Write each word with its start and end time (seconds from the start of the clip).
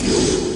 Springfield's 0.00 0.49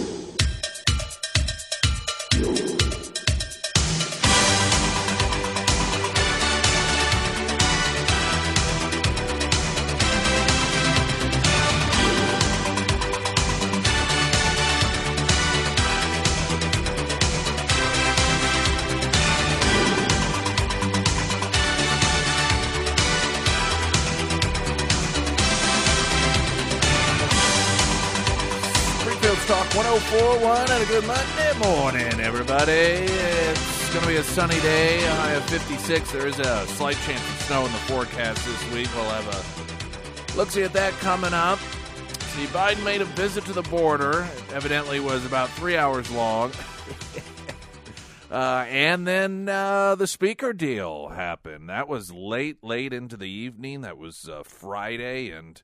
1041 30.44 30.78
and 30.78 30.82
a 30.82 30.92
good 30.92 31.06
Monday 31.06 31.58
morning, 31.58 32.20
everybody. 32.20 32.72
It's 32.72 33.92
going 33.94 34.02
to 34.02 34.08
be 34.08 34.16
a 34.16 34.22
sunny 34.22 34.60
day, 34.60 35.02
a 35.02 35.10
high 35.12 35.32
of 35.32 35.44
56. 35.44 36.12
There 36.12 36.26
is 36.26 36.38
a 36.38 36.66
slight 36.66 36.98
chance 37.06 37.20
of 37.20 37.40
snow 37.46 37.64
in 37.64 37.72
the 37.72 37.78
forecast 37.78 38.44
this 38.44 38.72
week. 38.74 38.86
We'll 38.94 39.08
have 39.08 39.26
a 39.26 40.36
look 40.36 40.50
see 40.50 40.62
at 40.62 40.74
that 40.74 40.92
coming 40.94 41.32
up. 41.32 41.58
See, 42.34 42.44
Biden 42.48 42.84
made 42.84 43.00
a 43.00 43.06
visit 43.06 43.46
to 43.46 43.54
the 43.54 43.62
border. 43.62 44.28
It 44.36 44.52
evidently 44.52 45.00
was 45.00 45.24
about 45.24 45.48
three 45.50 45.76
hours 45.76 46.10
long. 46.10 46.52
Uh, 48.30 48.66
and 48.68 49.06
then 49.06 49.48
uh, 49.48 49.94
the 49.94 50.08
speaker 50.08 50.52
deal 50.52 51.10
happened. 51.10 51.68
That 51.68 51.86
was 51.86 52.10
late, 52.10 52.64
late 52.64 52.92
into 52.92 53.16
the 53.16 53.28
evening. 53.28 53.82
That 53.82 53.96
was 53.96 54.28
uh, 54.28 54.42
Friday, 54.42 55.30
and 55.30 55.62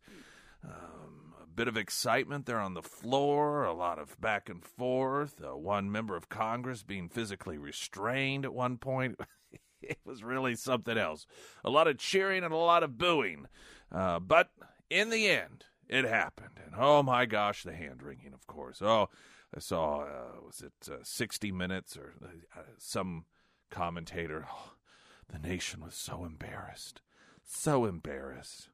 bit 1.55 1.69
of 1.69 1.77
excitement 1.77 2.47
there 2.47 2.61
on 2.61 2.75
the 2.75 2.83
floor, 2.83 3.65
a 3.65 3.73
lot 3.73 3.99
of 3.99 4.21
back 4.21 4.49
and 4.49 4.65
forth. 4.65 5.43
Uh, 5.43 5.57
one 5.57 5.91
member 5.91 6.17
of 6.17 6.29
Congress 6.29 6.83
being 6.83 7.09
physically 7.09 7.59
restrained 7.59 8.45
at 8.45 8.55
one 8.55 8.77
point. 8.77 9.19
it 9.83 9.99
was 10.05 10.23
really 10.23 10.55
something 10.55 10.97
else. 10.97 11.27
A 11.65 11.71
lot 11.71 11.89
of 11.89 11.99
cheering 11.99 12.45
and 12.45 12.53
a 12.53 12.57
lot 12.57 12.83
of 12.83 12.99
booing. 12.99 13.47
Uh, 13.93 14.21
but 14.21 14.51
in 14.89 15.11
the 15.11 15.29
end, 15.29 15.65
it 15.89 16.05
happened. 16.05 16.61
And 16.65 16.75
oh 16.79 17.03
my 17.03 17.27
gosh, 17.27 17.63
the 17.63 17.75
hand 17.75 18.03
wringing, 18.03 18.33
of 18.33 18.47
course. 18.47 18.81
Oh, 18.81 19.09
I 19.55 19.59
saw, 19.59 20.03
uh, 20.03 20.41
was 20.45 20.63
it 20.63 20.89
uh, 20.91 20.99
60 21.03 21.53
Minutes 21.53 21.97
or 21.97 22.15
uh, 22.57 22.63
some 22.79 23.25
commentator? 23.71 24.47
Oh, 24.51 24.73
the 25.33 25.39
nation 25.39 25.81
was 25.85 25.95
so 25.95 26.25
embarrassed. 26.25 27.01
So 27.45 27.85
embarrassed. 27.85 28.69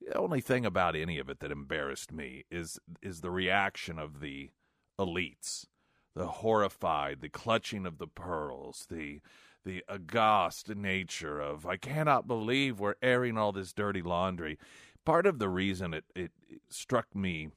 The 0.00 0.16
only 0.16 0.40
thing 0.40 0.64
about 0.64 0.96
any 0.96 1.18
of 1.18 1.28
it 1.28 1.40
that 1.40 1.50
embarrassed 1.50 2.12
me 2.12 2.44
is 2.50 2.78
is 3.02 3.20
the 3.20 3.30
reaction 3.30 3.98
of 3.98 4.20
the 4.20 4.50
elites, 4.98 5.66
the 6.14 6.26
horrified, 6.26 7.20
the 7.20 7.28
clutching 7.28 7.86
of 7.86 7.98
the 7.98 8.06
pearls, 8.06 8.86
the 8.90 9.20
the 9.64 9.84
aghast 9.88 10.74
nature 10.74 11.40
of 11.40 11.66
I 11.66 11.76
cannot 11.76 12.26
believe 12.26 12.80
we're 12.80 12.94
airing 13.02 13.36
all 13.36 13.52
this 13.52 13.72
dirty 13.72 14.02
laundry. 14.02 14.58
Part 15.04 15.26
of 15.26 15.38
the 15.38 15.48
reason 15.48 15.94
it, 15.94 16.04
it, 16.14 16.32
it 16.48 16.62
struck 16.68 17.14
me 17.14 17.48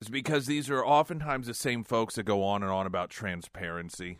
is 0.00 0.08
because 0.08 0.46
these 0.46 0.70
are 0.70 0.84
oftentimes 0.84 1.46
the 1.46 1.54
same 1.54 1.84
folks 1.84 2.14
that 2.14 2.24
go 2.24 2.42
on 2.42 2.62
and 2.62 2.70
on 2.70 2.86
about 2.86 3.10
transparency. 3.10 4.18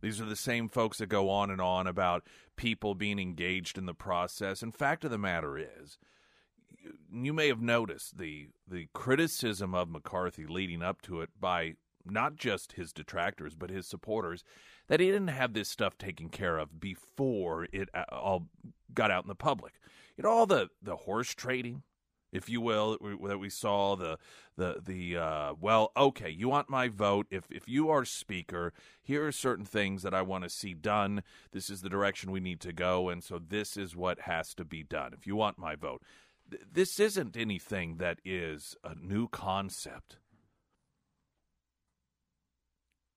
These 0.00 0.20
are 0.20 0.26
the 0.26 0.36
same 0.36 0.68
folks 0.68 0.98
that 0.98 1.08
go 1.08 1.28
on 1.30 1.50
and 1.50 1.60
on 1.60 1.86
about 1.86 2.24
people 2.56 2.94
being 2.94 3.18
engaged 3.18 3.78
in 3.78 3.86
the 3.86 3.94
process. 3.94 4.62
And 4.62 4.74
fact 4.74 5.04
of 5.04 5.10
the 5.10 5.18
matter 5.18 5.58
is, 5.58 5.98
you 7.12 7.32
may 7.32 7.48
have 7.48 7.60
noticed 7.60 8.18
the 8.18 8.48
the 8.66 8.88
criticism 8.92 9.74
of 9.74 9.88
McCarthy 9.88 10.46
leading 10.46 10.82
up 10.82 11.02
to 11.02 11.20
it 11.20 11.30
by 11.38 11.74
not 12.04 12.36
just 12.36 12.72
his 12.72 12.92
detractors 12.92 13.54
but 13.54 13.70
his 13.70 13.86
supporters 13.86 14.44
that 14.86 15.00
he 15.00 15.06
didn't 15.06 15.28
have 15.28 15.52
this 15.52 15.68
stuff 15.68 15.98
taken 15.98 16.28
care 16.28 16.58
of 16.58 16.80
before 16.80 17.66
it 17.72 17.88
uh, 17.92 18.04
all 18.12 18.46
got 18.94 19.10
out 19.10 19.24
in 19.24 19.28
the 19.28 19.34
public. 19.34 19.74
You 20.16 20.22
know 20.22 20.30
all 20.30 20.46
the 20.46 20.68
the 20.82 20.96
horse 20.96 21.34
trading, 21.34 21.82
if 22.32 22.48
you 22.48 22.60
will, 22.60 22.98
that 23.26 23.38
we, 23.38 23.50
saw 23.50 23.96
the 23.96 24.18
the 24.56 24.80
the 24.84 25.16
uh, 25.16 25.54
well, 25.60 25.92
okay, 25.96 26.30
you 26.30 26.48
want 26.48 26.68
my 26.68 26.88
vote. 26.88 27.26
If 27.30 27.44
if 27.50 27.68
you 27.68 27.88
are 27.90 28.04
speaker, 28.04 28.72
here 29.02 29.26
are 29.26 29.32
certain 29.32 29.64
things 29.64 30.02
that 30.02 30.14
I 30.14 30.22
want 30.22 30.44
to 30.44 30.50
see 30.50 30.74
done. 30.74 31.22
This 31.52 31.70
is 31.70 31.82
the 31.82 31.88
direction 31.88 32.30
we 32.30 32.40
need 32.40 32.60
to 32.60 32.72
go, 32.72 33.08
and 33.08 33.22
so 33.22 33.38
this 33.38 33.76
is 33.76 33.96
what 33.96 34.20
has 34.20 34.54
to 34.54 34.64
be 34.64 34.82
done. 34.82 35.12
If 35.12 35.26
you 35.26 35.36
want 35.36 35.58
my 35.58 35.74
vote, 35.74 36.02
Th- 36.50 36.62
this 36.70 37.00
isn't 37.00 37.36
anything 37.36 37.96
that 37.96 38.18
is 38.24 38.76
a 38.84 38.94
new 38.94 39.28
concept. 39.28 40.16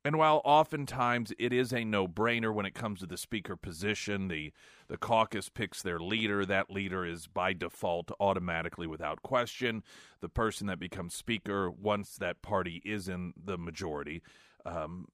And 0.03 0.17
while 0.17 0.41
oftentimes 0.43 1.31
it 1.37 1.53
is 1.53 1.71
a 1.71 1.83
no-brainer 1.83 2.53
when 2.53 2.65
it 2.65 2.73
comes 2.73 2.99
to 2.99 3.05
the 3.05 3.17
speaker 3.17 3.55
position, 3.55 4.27
the 4.29 4.51
the 4.87 4.97
caucus 4.97 5.47
picks 5.47 5.81
their 5.81 5.99
leader. 5.99 6.45
That 6.45 6.71
leader 6.71 7.05
is 7.05 7.27
by 7.27 7.53
default 7.53 8.11
automatically 8.19 8.87
without 8.87 9.21
question 9.21 9.83
the 10.19 10.29
person 10.29 10.67
that 10.67 10.79
becomes 10.79 11.13
speaker 11.13 11.69
once 11.69 12.15
that 12.15 12.41
party 12.41 12.81
is 12.83 13.07
in 13.07 13.33
the 13.41 13.57
majority. 13.57 14.21
Um, 14.65 15.07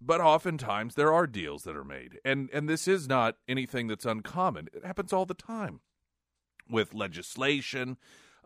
but 0.00 0.20
oftentimes 0.20 0.96
there 0.96 1.12
are 1.12 1.26
deals 1.26 1.62
that 1.62 1.76
are 1.76 1.84
made, 1.84 2.18
and 2.24 2.50
and 2.52 2.68
this 2.68 2.88
is 2.88 3.08
not 3.08 3.36
anything 3.48 3.86
that's 3.86 4.04
uncommon. 4.04 4.68
It 4.74 4.84
happens 4.84 5.12
all 5.12 5.24
the 5.24 5.34
time 5.34 5.80
with 6.68 6.94
legislation, 6.94 7.96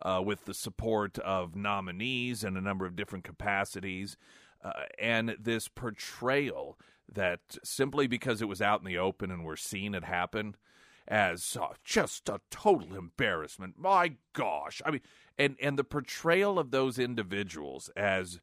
uh, 0.02 0.22
with 0.24 0.44
the 0.44 0.54
support 0.54 1.18
of 1.18 1.56
nominees 1.56 2.44
in 2.44 2.56
a 2.56 2.60
number 2.60 2.84
of 2.84 2.96
different 2.96 3.24
capacities 3.24 4.16
uh, 4.62 4.84
and 4.98 5.36
this 5.38 5.68
portrayal 5.68 6.78
that 7.12 7.40
simply 7.64 8.06
because 8.06 8.40
it 8.40 8.48
was 8.48 8.62
out 8.62 8.80
in 8.80 8.86
the 8.86 8.98
open 8.98 9.30
and 9.30 9.44
we're 9.44 9.56
seeing 9.56 9.94
it 9.94 10.04
happen 10.04 10.56
as 11.08 11.56
uh, 11.60 11.68
just 11.84 12.28
a 12.28 12.40
total 12.50 12.96
embarrassment. 12.96 13.74
My 13.76 14.12
gosh, 14.32 14.80
I 14.84 14.92
mean, 14.92 15.00
and 15.36 15.56
and 15.60 15.78
the 15.78 15.84
portrayal 15.84 16.58
of 16.58 16.70
those 16.70 16.98
individuals 16.98 17.90
as 17.96 18.40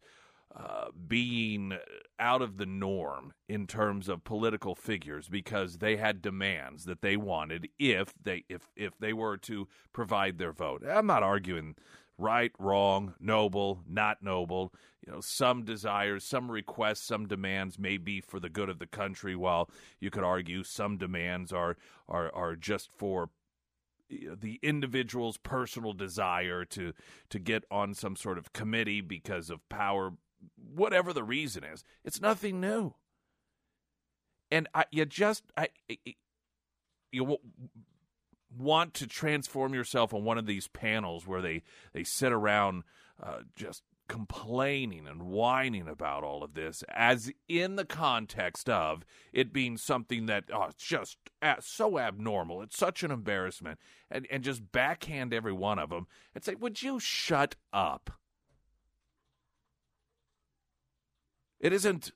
uh, 0.56 0.88
being 1.08 1.78
out 2.20 2.42
of 2.42 2.58
the 2.58 2.66
norm 2.66 3.34
in 3.48 3.68
terms 3.68 4.10
of 4.10 4.24
political 4.24 4.76
figures 4.76 5.28
because 5.28 5.78
they 5.78 5.98
had 5.98 6.22
demands 6.22 6.86
that 6.86 7.02
they 7.02 7.16
wanted 7.16 7.70
if 7.78 8.14
they 8.22 8.44
if 8.50 8.70
if 8.76 8.98
they 8.98 9.14
were 9.14 9.38
to 9.38 9.68
provide 9.94 10.38
their 10.38 10.52
vote. 10.52 10.84
I'm 10.88 11.06
not 11.06 11.24
arguing 11.24 11.76
right, 12.18 12.52
wrong, 12.60 13.14
noble, 13.20 13.84
not 13.88 14.22
noble. 14.22 14.74
You 15.06 15.14
know, 15.14 15.22
some 15.22 15.64
desires, 15.64 16.24
some 16.24 16.52
requests, 16.52 17.04
some 17.04 17.28
demands 17.28 17.80
may 17.80 17.98
be 17.98 18.22
for 18.22 18.40
the 18.40 18.50
good 18.50 18.70
of 18.70 18.80
the 18.80 18.88
country, 18.88 19.36
while 19.36 19.70
you 20.00 20.10
could 20.10 20.24
argue 20.24 20.64
some 20.64 20.98
demands 20.98 21.54
are 21.54 21.78
are 22.10 22.34
are 22.34 22.56
just 22.56 22.90
for 22.92 23.30
the 24.10 24.60
individual's 24.64 25.38
personal 25.38 25.94
desire 25.94 26.66
to 26.66 26.94
to 27.30 27.40
get 27.40 27.64
on 27.70 27.94
some 27.94 28.16
sort 28.16 28.38
of 28.38 28.54
committee 28.54 29.02
because 29.02 29.50
of 29.50 29.68
power, 29.70 30.14
whatever 30.56 31.14
the 31.14 31.24
reason 31.24 31.64
is. 31.64 31.84
It's 32.04 32.22
nothing 32.22 32.60
new, 32.60 32.94
and 34.52 34.68
I, 34.74 34.86
you 34.92 35.06
just 35.06 35.44
I, 35.56 35.70
you 37.12 37.38
want 38.58 38.94
to 38.96 39.08
transform 39.08 39.74
yourself 39.74 40.14
on 40.14 40.24
one 40.24 40.38
of 40.38 40.46
these 40.46 40.68
panels 40.68 41.28
where 41.28 41.42
they 41.42 41.64
they 41.94 42.04
sit 42.04 42.32
around 42.32 42.84
uh, 43.22 43.40
just 43.56 43.84
complaining 44.08 45.06
and 45.06 45.24
whining 45.24 45.88
about 45.88 46.24
all 46.24 46.44
of 46.44 46.54
this 46.54 46.84
as 46.90 47.32
in 47.50 47.76
the 47.76 47.86
context 47.86 48.70
of 48.70 49.06
it 49.34 49.52
being 49.52 49.78
something 49.78 50.28
that 50.28 50.46
oh, 50.54 50.68
it's 50.70 50.84
just 50.84 51.18
so 51.60 52.00
abnormal. 52.00 52.62
It's 52.62 52.78
such 52.78 53.04
an 53.04 53.12
embarrassment. 53.12 53.80
And 54.10 54.28
and 54.32 54.44
just 54.44 54.72
backhand 54.72 55.34
every 55.34 55.54
one 55.54 55.80
of 55.80 55.90
them 55.90 56.08
and 56.34 56.44
say 56.44 56.56
would 56.56 56.82
you 56.82 57.00
shut 57.00 57.56
up? 57.74 58.12
It 61.60 61.74
isn't 61.74 62.12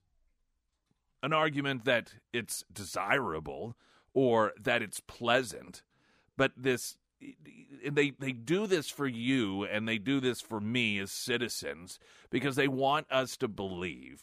an 1.23 1.33
argument 1.33 1.85
that 1.85 2.13
it's 2.31 2.63
desirable 2.71 3.75
or 4.13 4.53
that 4.59 4.81
it's 4.81 4.99
pleasant 4.99 5.83
but 6.41 6.53
this 6.57 6.97
they 7.87 8.13
they 8.17 8.31
do 8.31 8.65
this 8.65 8.89
for 8.89 9.05
you 9.05 9.63
and 9.63 9.87
they 9.87 9.99
do 9.99 10.19
this 10.19 10.41
for 10.41 10.59
me 10.59 10.97
as 10.97 11.11
citizens 11.11 11.99
because 12.31 12.55
they 12.55 12.67
want 12.67 13.05
us 13.11 13.37
to 13.37 13.47
believe 13.47 14.21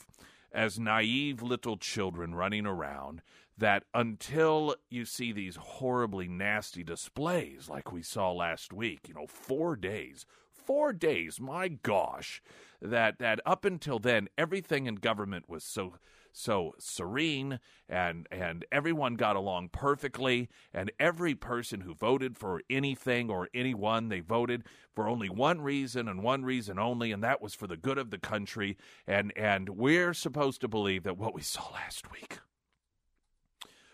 as 0.50 0.80
naive 0.80 1.42
little 1.42 1.76
children 1.76 2.34
running 2.34 2.66
around 2.66 3.22
that 3.56 3.84
until 3.94 4.74
you 4.90 5.04
see 5.04 5.30
these 5.30 5.54
horribly 5.54 6.26
nasty 6.26 6.82
displays 6.82 7.68
like 7.68 7.92
we 7.92 8.02
saw 8.02 8.32
last 8.32 8.72
week 8.72 9.06
you 9.06 9.14
know 9.14 9.28
4 9.28 9.76
days 9.76 10.26
4 10.50 10.92
days 10.92 11.38
my 11.40 11.68
gosh 11.68 12.42
that 12.82 13.20
that 13.20 13.38
up 13.46 13.64
until 13.64 14.00
then 14.00 14.28
everything 14.36 14.86
in 14.86 14.96
government 14.96 15.48
was 15.48 15.62
so 15.62 15.94
so 16.32 16.74
serene 16.78 17.60
and 17.88 18.26
and 18.30 18.64
everyone 18.70 19.14
got 19.14 19.36
along 19.36 19.68
perfectly 19.70 20.48
and 20.72 20.92
every 20.98 21.34
person 21.34 21.80
who 21.80 21.94
voted 21.94 22.36
for 22.36 22.62
anything 22.70 23.30
or 23.30 23.48
anyone 23.54 24.08
they 24.08 24.20
voted 24.20 24.64
for 24.94 25.08
only 25.08 25.28
one 25.28 25.60
reason 25.60 26.08
and 26.08 26.22
one 26.22 26.44
reason 26.44 26.78
only 26.78 27.12
and 27.12 27.22
that 27.22 27.40
was 27.40 27.54
for 27.54 27.66
the 27.66 27.76
good 27.76 27.98
of 27.98 28.10
the 28.10 28.18
country. 28.18 28.76
And 29.06 29.32
and 29.36 29.70
we're 29.70 30.14
supposed 30.14 30.60
to 30.60 30.68
believe 30.68 31.02
that 31.04 31.18
what 31.18 31.34
we 31.34 31.42
saw 31.42 31.70
last 31.72 32.10
week 32.12 32.38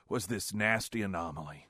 was 0.08 0.26
this 0.26 0.52
nasty 0.52 1.02
anomaly 1.02 1.68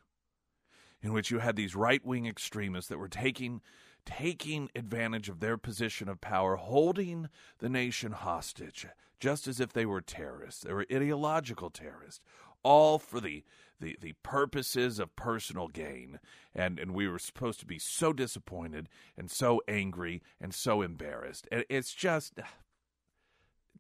in 1.03 1.13
which 1.13 1.31
you 1.31 1.39
had 1.39 1.55
these 1.55 1.77
right-wing 1.77 2.27
extremists 2.27 2.89
that 2.89 2.99
were 2.99 3.09
taking 3.09 3.61
taking 4.05 4.71
advantage 4.75 5.29
of 5.29 5.41
their 5.41 5.57
position 5.57 6.09
of 6.09 6.21
power, 6.21 6.57
holding 6.57 7.29
the 7.59 7.69
nation 7.69 8.13
hostage, 8.13 8.87
just 9.25 9.49
as 9.49 9.59
if 9.59 9.73
they 9.73 9.87
were 9.87 10.03
terrorists. 10.03 10.65
They 10.65 10.73
were 10.75 10.85
ideological 10.93 11.71
terrorists, 11.71 12.21
all 12.63 12.99
for 12.99 13.23
the 13.23 13.43
the, 13.81 13.97
the 13.99 14.13
purposes 14.23 14.99
of 14.99 15.17
personal 15.17 15.69
gain. 15.69 16.21
And 16.55 16.79
and 16.79 16.93
we 16.93 17.09
were 17.09 17.19
supposed 17.19 17.59
to 17.61 17.67
be 17.67 17.79
so 17.79 18.13
disappointed 18.13 18.91
and 19.17 19.31
so 19.31 19.63
angry 19.67 20.23
and 20.43 20.53
so 20.53 20.83
embarrassed. 20.83 21.49
And 21.51 21.65
it's 21.71 21.95
just 21.95 22.39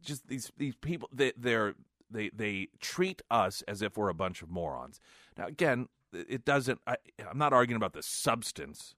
just 0.00 0.29
these 0.29 0.50
these 0.56 0.76
people 0.76 1.11
they 1.12 1.35
they're 1.37 1.75
they 2.11 2.31
they 2.31 2.69
treat 2.81 3.20
us 3.31 3.62
as 3.69 3.82
if 3.82 3.99
we're 3.99 4.08
a 4.08 4.14
bunch 4.14 4.40
of 4.40 4.49
morons. 4.49 4.99
Now 5.37 5.47
again, 5.47 5.88
it 6.14 6.47
doesn't 6.47 6.81
I, 6.87 6.97
I'm 7.31 7.37
not 7.37 7.52
arguing 7.52 7.76
about 7.76 7.93
the 7.93 8.02
substance 8.02 8.94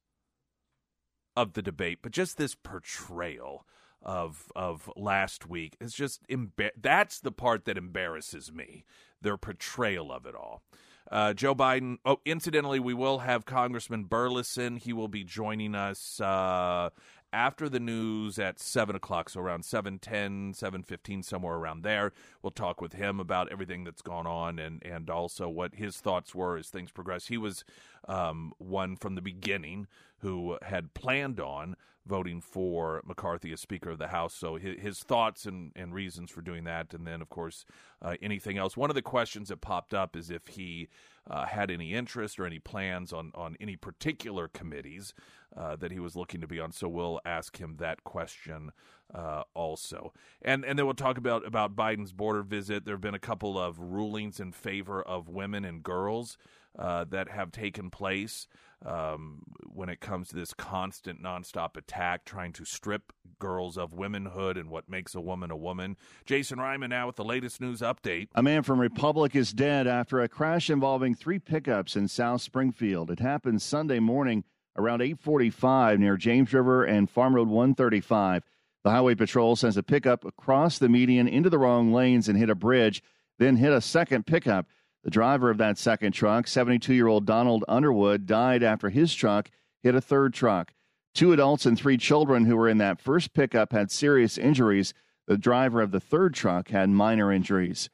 of 1.37 1.55
the 1.55 1.63
debate, 1.63 1.99
but 2.03 2.13
just 2.13 2.39
this 2.39 2.55
portrayal 2.55 3.67
of 4.07 4.51
of 4.55 4.89
last 4.97 5.47
week 5.47 5.77
is 5.81 5.93
just 5.93 6.27
embar- 6.29 6.71
that's 6.81 7.21
the 7.21 7.33
part 7.33 7.67
that 7.67 7.77
embarrasses 7.77 8.53
me. 8.53 8.85
Their 9.21 9.37
portrayal 9.37 10.13
of 10.13 10.25
it 10.25 10.35
all. 10.35 10.63
Uh, 11.11 11.33
Joe 11.33 11.55
Biden. 11.55 11.99
Oh, 12.05 12.19
incidentally, 12.25 12.81
we 12.81 12.95
will 12.95 13.19
have 13.19 13.45
Congressman 13.45 14.07
Burlison. 14.07 14.79
He 14.79 14.93
will 14.93 15.09
be 15.09 15.25
joining 15.25 15.75
us 15.75 16.21
uh, 16.21 16.91
after 17.33 17.69
the 17.69 17.79
news 17.79 18.39
at 18.39 18.59
7 18.59 18.97
o'clock, 18.97 19.29
so 19.29 19.41
around 19.41 19.63
7.10, 19.63 20.59
7.15, 20.59 21.25
somewhere 21.25 21.55
around 21.55 21.83
there. 21.83 22.13
We'll 22.43 22.51
talk 22.51 22.81
with 22.81 22.95
him 22.95 23.21
about 23.21 23.53
everything 23.53 23.85
that's 23.85 24.03
gone 24.03 24.27
on 24.27 24.59
and, 24.59 24.83
and 24.85 25.09
also 25.09 25.49
what 25.49 25.75
his 25.75 25.99
thoughts 25.99 26.35
were 26.35 26.57
as 26.57 26.69
things 26.69 26.91
progress. 26.91 27.27
He 27.29 27.39
was 27.39 27.65
um, 28.09 28.53
one 28.59 28.97
from 28.97 29.15
the 29.15 29.23
beginning 29.23 29.87
who 30.19 30.59
had 30.63 30.95
planned 30.95 31.41
on 31.41 31.77
voting 32.07 32.41
for 32.41 33.03
McCarthy 33.05 33.53
as 33.53 33.61
Speaker 33.61 33.91
of 33.91 33.99
the 33.99 34.09
House. 34.09 34.33
So 34.35 34.57
his, 34.57 34.81
his 34.81 34.99
thoughts 35.01 35.45
and, 35.45 35.73
and 35.75 35.93
reasons 35.93 36.31
for 36.31 36.41
doing 36.41 36.65
that. 36.65 36.95
And 36.95 37.07
then, 37.07 37.21
of 37.21 37.29
course, 37.29 37.65
uh, 38.01 38.15
anything 38.23 38.57
else. 38.59 38.77
One 38.77 38.91
of 38.91 38.95
the 38.95 39.03
questions 39.03 39.49
that 39.49 39.61
popped 39.61 39.93
up 39.93 40.17
is 40.17 40.31
if 40.31 40.47
he 40.49 40.89
uh, 41.29 41.47
had 41.47 41.71
any 41.71 41.95
interest 41.95 42.39
or 42.39 42.47
any 42.47 42.61
plans 42.61 43.13
on, 43.13 43.33
on 43.35 43.57
any 43.61 43.77
particular 43.77 44.47
committees 44.47 45.15
uh, 45.57 45.75
that 45.77 45.91
he 45.91 45.99
was 45.99 46.15
looking 46.15 46.41
to 46.41 46.47
be 46.47 46.61
on. 46.61 46.71
So 46.71 46.89
we'll 46.89 47.21
ask 47.25 47.59
him 47.59 47.77
that 47.79 48.05
question 48.05 48.71
uh, 49.13 49.43
also. 49.55 50.13
And 50.43 50.65
and 50.65 50.79
then 50.79 50.87
we'll 50.87 50.95
talk 50.95 51.19
about, 51.19 51.47
about 51.47 51.75
Biden's 51.75 52.13
border 52.13 52.43
visit. 52.43 52.85
There 52.85 52.95
have 52.95 53.01
been 53.01 53.15
a 53.15 53.19
couple 53.19 53.59
of 53.59 53.79
rulings 53.79 54.39
in 54.39 54.53
favor 54.53 55.03
of 55.03 55.29
women 55.29 55.65
and 55.65 55.83
girls 55.83 56.37
uh, 56.79 57.05
that 57.05 57.29
have 57.29 57.53
taken 57.53 57.91
place 57.91 58.47
um, 58.85 59.43
when 59.65 59.89
it 59.89 60.01
comes 60.01 60.29
to 60.29 60.37
this 60.37 60.53
constant 60.53 61.23
nonstop 61.23 61.77
attack 61.77 62.25
trying 62.25 62.53
to 62.53 62.65
strip 62.65 63.13
girls 63.39 63.79
of 63.79 63.93
womanhood 63.93 64.57
and 64.57 64.71
what 64.71 64.89
makes 64.89 65.15
a 65.15 65.21
woman 65.21 65.51
a 65.51 65.57
woman. 65.57 65.97
Jason 66.25 66.59
Ryman 66.59 66.91
now 66.91 67.07
with 67.07 67.17
the 67.17 67.25
latest 67.25 67.61
news 67.61 67.81
update. 67.81 68.29
A 68.35 68.43
man 68.43 68.63
from 68.63 68.81
Republic 68.81 69.35
is 69.35 69.53
dead 69.53 69.87
after 69.87 70.21
a 70.21 70.29
crash 70.29 70.69
involving 70.69 71.15
three 71.15 71.39
pickups 71.39 71.97
in 71.97 72.09
South 72.09 72.43
Springfield. 72.43 73.11
It 73.11 73.21
happened 73.21 73.63
Sunday 73.63 73.99
morning 73.99 74.45
around 74.77 75.01
845 75.01 75.99
near 75.99 76.17
James 76.17 76.53
River 76.53 76.85
and 76.85 77.09
Farm 77.09 77.35
Road 77.35 77.49
135. 77.49 78.45
The 78.85 78.91
Highway 78.91 79.15
Patrol 79.15 79.57
sends 79.57 79.77
a 79.77 79.83
pickup 79.83 80.25
across 80.25 80.79
the 80.79 80.89
median 80.89 81.27
into 81.27 81.51
the 81.51 81.59
wrong 81.59 81.93
lanes 81.93 82.29
and 82.29 82.39
hit 82.39 82.51
a 82.51 82.55
bridge, 82.55 83.03
then 83.39 83.57
hit 83.57 83.73
a 83.73 83.81
second 83.81 84.27
pickup. 84.27 84.67
The 85.07 85.11
driver 85.13 85.51
of 85.51 85.59
that 85.59 85.79
second 85.79 86.15
truck, 86.15 86.49
72 86.49 86.93
year 86.93 87.07
old 87.07 87.27
Donald 87.27 87.65
Underwood, 87.69 88.27
died 88.27 88.65
after 88.65 88.91
his 88.91 89.15
truck 89.15 89.53
hit 89.81 89.95
a 89.95 90.01
third 90.01 90.35
truck. 90.35 90.75
Two 91.15 91.33
adults 91.33 91.65
and 91.65 91.79
three 91.79 91.97
children 91.97 92.45
who 92.45 92.57
were 92.57 92.69
in 92.69 92.79
that 92.79 93.01
first 93.01 93.33
pickup 93.33 93.71
had 93.71 93.93
serious 93.93 94.37
injuries. 94.37 94.95
The 95.29 95.39
driver 95.39 95.81
of 95.81 95.93
the 95.93 96.01
third 96.01 96.35
truck 96.35 96.71
had 96.71 96.91
minor 96.91 97.31
injuries. 97.31 97.89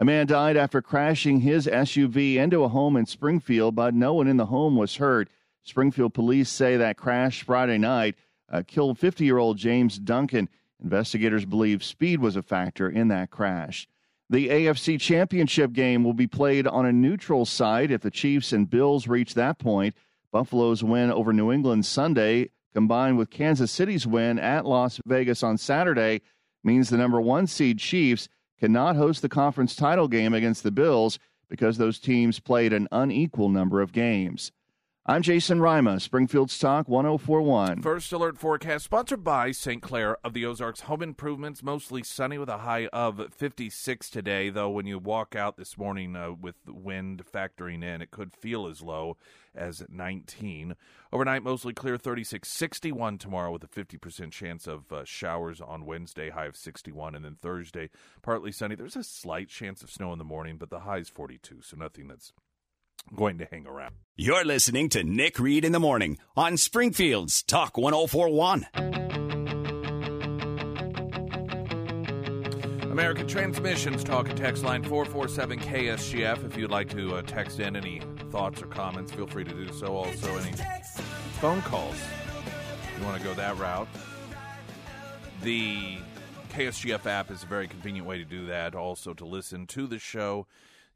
A 0.00 0.04
man 0.04 0.26
died 0.26 0.56
after 0.56 0.82
crashing 0.82 1.42
his 1.42 1.68
SUV 1.68 2.34
into 2.34 2.64
a 2.64 2.68
home 2.68 2.96
in 2.96 3.06
Springfield, 3.06 3.76
but 3.76 3.94
no 3.94 4.14
one 4.14 4.26
in 4.26 4.36
the 4.36 4.46
home 4.46 4.74
was 4.74 4.96
hurt. 4.96 5.28
Springfield 5.62 6.14
police 6.14 6.50
say 6.50 6.76
that 6.76 6.96
crash 6.96 7.44
Friday 7.44 7.78
night 7.78 8.16
uh, 8.50 8.64
killed 8.66 8.98
50 8.98 9.24
year 9.24 9.38
old 9.38 9.56
James 9.56 10.00
Duncan. 10.00 10.48
Investigators 10.82 11.44
believe 11.44 11.84
speed 11.84 12.18
was 12.18 12.34
a 12.34 12.42
factor 12.42 12.90
in 12.90 13.06
that 13.06 13.30
crash. 13.30 13.86
The 14.28 14.48
AFC 14.48 15.00
Championship 15.00 15.72
game 15.72 16.02
will 16.02 16.12
be 16.12 16.26
played 16.26 16.66
on 16.66 16.84
a 16.84 16.92
neutral 16.92 17.46
site 17.46 17.92
if 17.92 18.00
the 18.00 18.10
Chiefs 18.10 18.52
and 18.52 18.68
Bills 18.68 19.06
reach 19.06 19.34
that 19.34 19.60
point. 19.60 19.94
Buffalo's 20.32 20.82
win 20.82 21.12
over 21.12 21.32
New 21.32 21.52
England 21.52 21.86
Sunday, 21.86 22.50
combined 22.74 23.18
with 23.18 23.30
Kansas 23.30 23.70
City's 23.70 24.04
win 24.04 24.40
at 24.40 24.66
Las 24.66 25.00
Vegas 25.06 25.44
on 25.44 25.56
Saturday, 25.56 26.22
means 26.64 26.90
the 26.90 26.96
number 26.96 27.20
one 27.20 27.46
seed 27.46 27.78
Chiefs 27.78 28.28
cannot 28.58 28.96
host 28.96 29.22
the 29.22 29.28
conference 29.28 29.76
title 29.76 30.08
game 30.08 30.34
against 30.34 30.64
the 30.64 30.72
Bills 30.72 31.20
because 31.48 31.78
those 31.78 32.00
teams 32.00 32.40
played 32.40 32.72
an 32.72 32.88
unequal 32.90 33.48
number 33.48 33.80
of 33.80 33.92
games. 33.92 34.50
I'm 35.08 35.22
Jason 35.22 35.60
Rima, 35.60 36.00
Springfield's 36.00 36.58
Talk 36.58 36.88
1041. 36.88 37.80
First 37.80 38.12
alert 38.12 38.36
forecast 38.36 38.86
sponsored 38.86 39.22
by 39.22 39.52
St. 39.52 39.80
Clair 39.80 40.16
of 40.24 40.32
the 40.32 40.44
Ozarks 40.44 40.80
Home 40.80 41.00
Improvements. 41.00 41.62
Mostly 41.62 42.02
sunny 42.02 42.38
with 42.38 42.48
a 42.48 42.58
high 42.58 42.88
of 42.88 43.32
56 43.32 44.10
today, 44.10 44.50
though 44.50 44.68
when 44.68 44.84
you 44.84 44.98
walk 44.98 45.36
out 45.36 45.56
this 45.56 45.78
morning 45.78 46.16
uh, 46.16 46.32
with 46.32 46.56
wind 46.66 47.22
factoring 47.24 47.84
in, 47.84 48.02
it 48.02 48.10
could 48.10 48.34
feel 48.34 48.66
as 48.66 48.82
low 48.82 49.16
as 49.54 49.84
19. 49.88 50.74
Overnight, 51.12 51.44
mostly 51.44 51.72
clear 51.72 51.96
36, 51.96 52.48
61 52.48 53.18
tomorrow 53.18 53.52
with 53.52 53.62
a 53.62 53.68
50% 53.68 54.32
chance 54.32 54.66
of 54.66 54.92
uh, 54.92 55.04
showers 55.04 55.60
on 55.60 55.86
Wednesday, 55.86 56.30
high 56.30 56.46
of 56.46 56.56
61. 56.56 57.14
And 57.14 57.24
then 57.24 57.36
Thursday, 57.40 57.90
partly 58.22 58.50
sunny. 58.50 58.74
There's 58.74 58.96
a 58.96 59.04
slight 59.04 59.50
chance 59.50 59.84
of 59.84 59.90
snow 59.92 60.12
in 60.12 60.18
the 60.18 60.24
morning, 60.24 60.56
but 60.58 60.70
the 60.70 60.80
high 60.80 60.98
is 60.98 61.08
42, 61.08 61.58
so 61.62 61.76
nothing 61.76 62.08
that's 62.08 62.32
going 63.14 63.38
to 63.38 63.46
hang 63.46 63.66
around. 63.66 63.94
You're 64.16 64.44
listening 64.44 64.88
to 64.90 65.04
Nick 65.04 65.38
Reed 65.38 65.64
in 65.64 65.72
the 65.72 65.80
Morning 65.80 66.18
on 66.36 66.56
Springfield's 66.56 67.42
Talk 67.42 67.76
1041. 67.76 68.66
American 72.96 73.26
Transmissions 73.26 74.02
Talk 74.02 74.30
and 74.30 74.38
Text 74.38 74.64
Line 74.64 74.82
447 74.82 75.58
KSGF. 75.58 76.46
If 76.46 76.56
you'd 76.56 76.70
like 76.70 76.88
to 76.90 77.16
uh, 77.16 77.22
text 77.22 77.60
in 77.60 77.76
any 77.76 78.00
thoughts 78.30 78.62
or 78.62 78.66
comments, 78.66 79.12
feel 79.12 79.26
free 79.26 79.44
to 79.44 79.52
do 79.52 79.70
so. 79.74 79.94
Also, 79.94 80.34
any 80.38 80.52
phone 81.38 81.60
calls. 81.60 81.94
If 81.94 82.98
you 82.98 83.04
want 83.04 83.18
to 83.20 83.22
go 83.22 83.34
that 83.34 83.58
route. 83.58 83.86
The 85.42 85.98
KSGF 86.48 87.04
app 87.04 87.30
is 87.30 87.42
a 87.42 87.46
very 87.46 87.68
convenient 87.68 88.08
way 88.08 88.16
to 88.16 88.24
do 88.24 88.46
that. 88.46 88.74
Also, 88.74 89.12
to 89.12 89.26
listen 89.26 89.66
to 89.66 89.86
the 89.86 89.98
show 89.98 90.46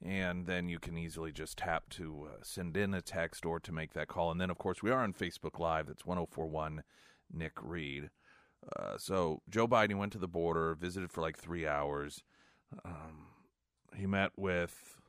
and 0.04 0.46
then 0.46 0.68
you 0.68 0.78
can 0.78 0.96
easily 0.96 1.32
just 1.32 1.58
tap 1.58 1.88
to 1.90 2.28
uh, 2.30 2.36
send 2.42 2.76
in 2.76 2.94
a 2.94 3.02
text 3.02 3.44
or 3.44 3.60
to 3.60 3.72
make 3.72 3.92
that 3.92 4.08
call. 4.08 4.30
And 4.30 4.40
then, 4.40 4.50
of 4.50 4.58
course, 4.58 4.82
we 4.82 4.90
are 4.90 5.02
on 5.02 5.12
Facebook 5.12 5.58
Live. 5.58 5.86
That's 5.86 6.06
1041 6.06 6.82
Nick 7.32 7.52
Reed. 7.62 8.10
Uh, 8.76 8.96
so 8.96 9.42
Joe 9.48 9.68
Biden 9.68 9.98
went 9.98 10.12
to 10.12 10.18
the 10.18 10.28
border, 10.28 10.74
visited 10.74 11.10
for 11.10 11.20
like 11.20 11.38
three 11.38 11.66
hours. 11.66 12.22
Um, 12.84 13.26
he 13.94 14.06
met 14.06 14.32
with 14.36 15.00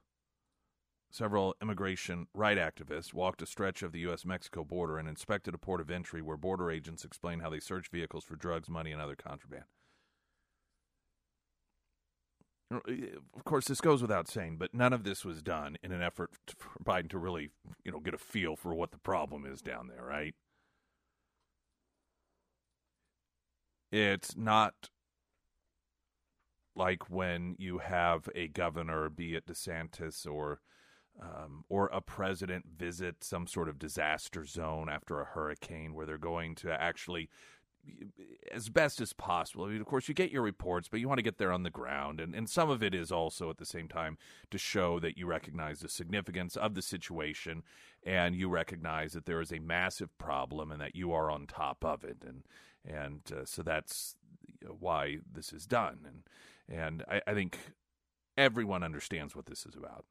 several 1.09 1.55
immigration 1.61 2.27
right 2.33 2.57
activists, 2.57 3.13
walked 3.13 3.41
a 3.41 3.45
stretch 3.45 3.83
of 3.83 3.91
the 3.91 3.99
U.S. 3.99 4.25
Mexico 4.25 4.63
border, 4.63 4.97
and 4.97 5.07
inspected 5.07 5.53
a 5.53 5.57
port 5.57 5.81
of 5.81 5.91
entry 5.91 6.21
where 6.21 6.37
border 6.37 6.71
agents 6.71 7.05
explained 7.05 7.41
how 7.41 7.49
they 7.49 7.59
search 7.59 7.89
vehicles 7.89 8.23
for 8.23 8.35
drugs, 8.35 8.69
money, 8.69 8.91
and 8.91 9.01
other 9.01 9.15
contraband. 9.15 9.65
Of 12.71 13.43
course, 13.43 13.65
this 13.65 13.81
goes 13.81 14.01
without 14.01 14.27
saying, 14.29 14.57
but 14.57 14.73
none 14.73 14.93
of 14.93 15.03
this 15.03 15.25
was 15.25 15.41
done 15.41 15.77
in 15.83 15.91
an 15.91 16.01
effort 16.01 16.31
for 16.57 16.69
Biden 16.83 17.09
to 17.09 17.17
really, 17.17 17.49
you 17.83 17.91
know, 17.91 17.99
get 17.99 18.13
a 18.13 18.17
feel 18.17 18.55
for 18.55 18.73
what 18.73 18.91
the 18.91 18.97
problem 18.97 19.45
is 19.45 19.61
down 19.61 19.87
there, 19.87 20.03
right? 20.03 20.33
It's 23.91 24.37
not 24.37 24.89
like 26.75 27.09
when 27.09 27.55
you 27.59 27.79
have 27.79 28.29
a 28.33 28.47
governor, 28.47 29.09
be 29.09 29.35
it 29.35 29.45
DeSantis 29.45 30.25
or 30.25 30.61
um, 31.21 31.65
or 31.67 31.87
a 31.87 31.99
president, 31.99 32.65
visit 32.77 33.21
some 33.21 33.45
sort 33.45 33.67
of 33.67 33.77
disaster 33.77 34.45
zone 34.45 34.87
after 34.89 35.19
a 35.19 35.25
hurricane, 35.25 35.93
where 35.93 36.05
they're 36.05 36.17
going 36.17 36.55
to 36.55 36.71
actually 36.71 37.29
as 38.51 38.69
best 38.69 39.01
as 39.01 39.13
possible. 39.13 39.65
I 39.65 39.69
mean, 39.69 39.81
of 39.81 39.87
course, 39.87 40.07
you 40.07 40.13
get 40.13 40.31
your 40.31 40.41
reports, 40.41 40.87
but 40.87 40.99
you 40.99 41.07
want 41.07 41.19
to 41.19 41.23
get 41.23 41.37
there 41.37 41.51
on 41.51 41.63
the 41.63 41.69
ground. 41.69 42.19
And, 42.19 42.35
and 42.35 42.49
some 42.49 42.69
of 42.69 42.83
it 42.83 42.93
is 42.93 43.11
also 43.11 43.49
at 43.49 43.57
the 43.57 43.65
same 43.65 43.87
time 43.87 44.17
to 44.49 44.57
show 44.57 44.99
that 44.99 45.17
you 45.17 45.25
recognize 45.25 45.79
the 45.79 45.89
significance 45.89 46.55
of 46.55 46.75
the 46.75 46.81
situation 46.81 47.63
and 48.03 48.35
you 48.35 48.49
recognize 48.49 49.13
that 49.13 49.25
there 49.25 49.41
is 49.41 49.51
a 49.51 49.59
massive 49.59 50.15
problem 50.17 50.71
and 50.71 50.81
that 50.81 50.95
you 50.95 51.13
are 51.13 51.29
on 51.31 51.47
top 51.47 51.83
of 51.85 52.03
it. 52.03 52.23
And, 52.25 52.43
and 52.85 53.21
uh, 53.31 53.45
so 53.45 53.63
that's 53.63 54.15
why 54.67 55.19
this 55.31 55.53
is 55.53 55.65
done. 55.65 55.99
And, 56.05 56.79
and 56.79 57.03
I, 57.09 57.21
I 57.27 57.33
think 57.33 57.57
everyone 58.37 58.83
understands 58.83 59.35
what 59.35 59.45
this 59.45 59.65
is 59.65 59.75
about. 59.75 60.05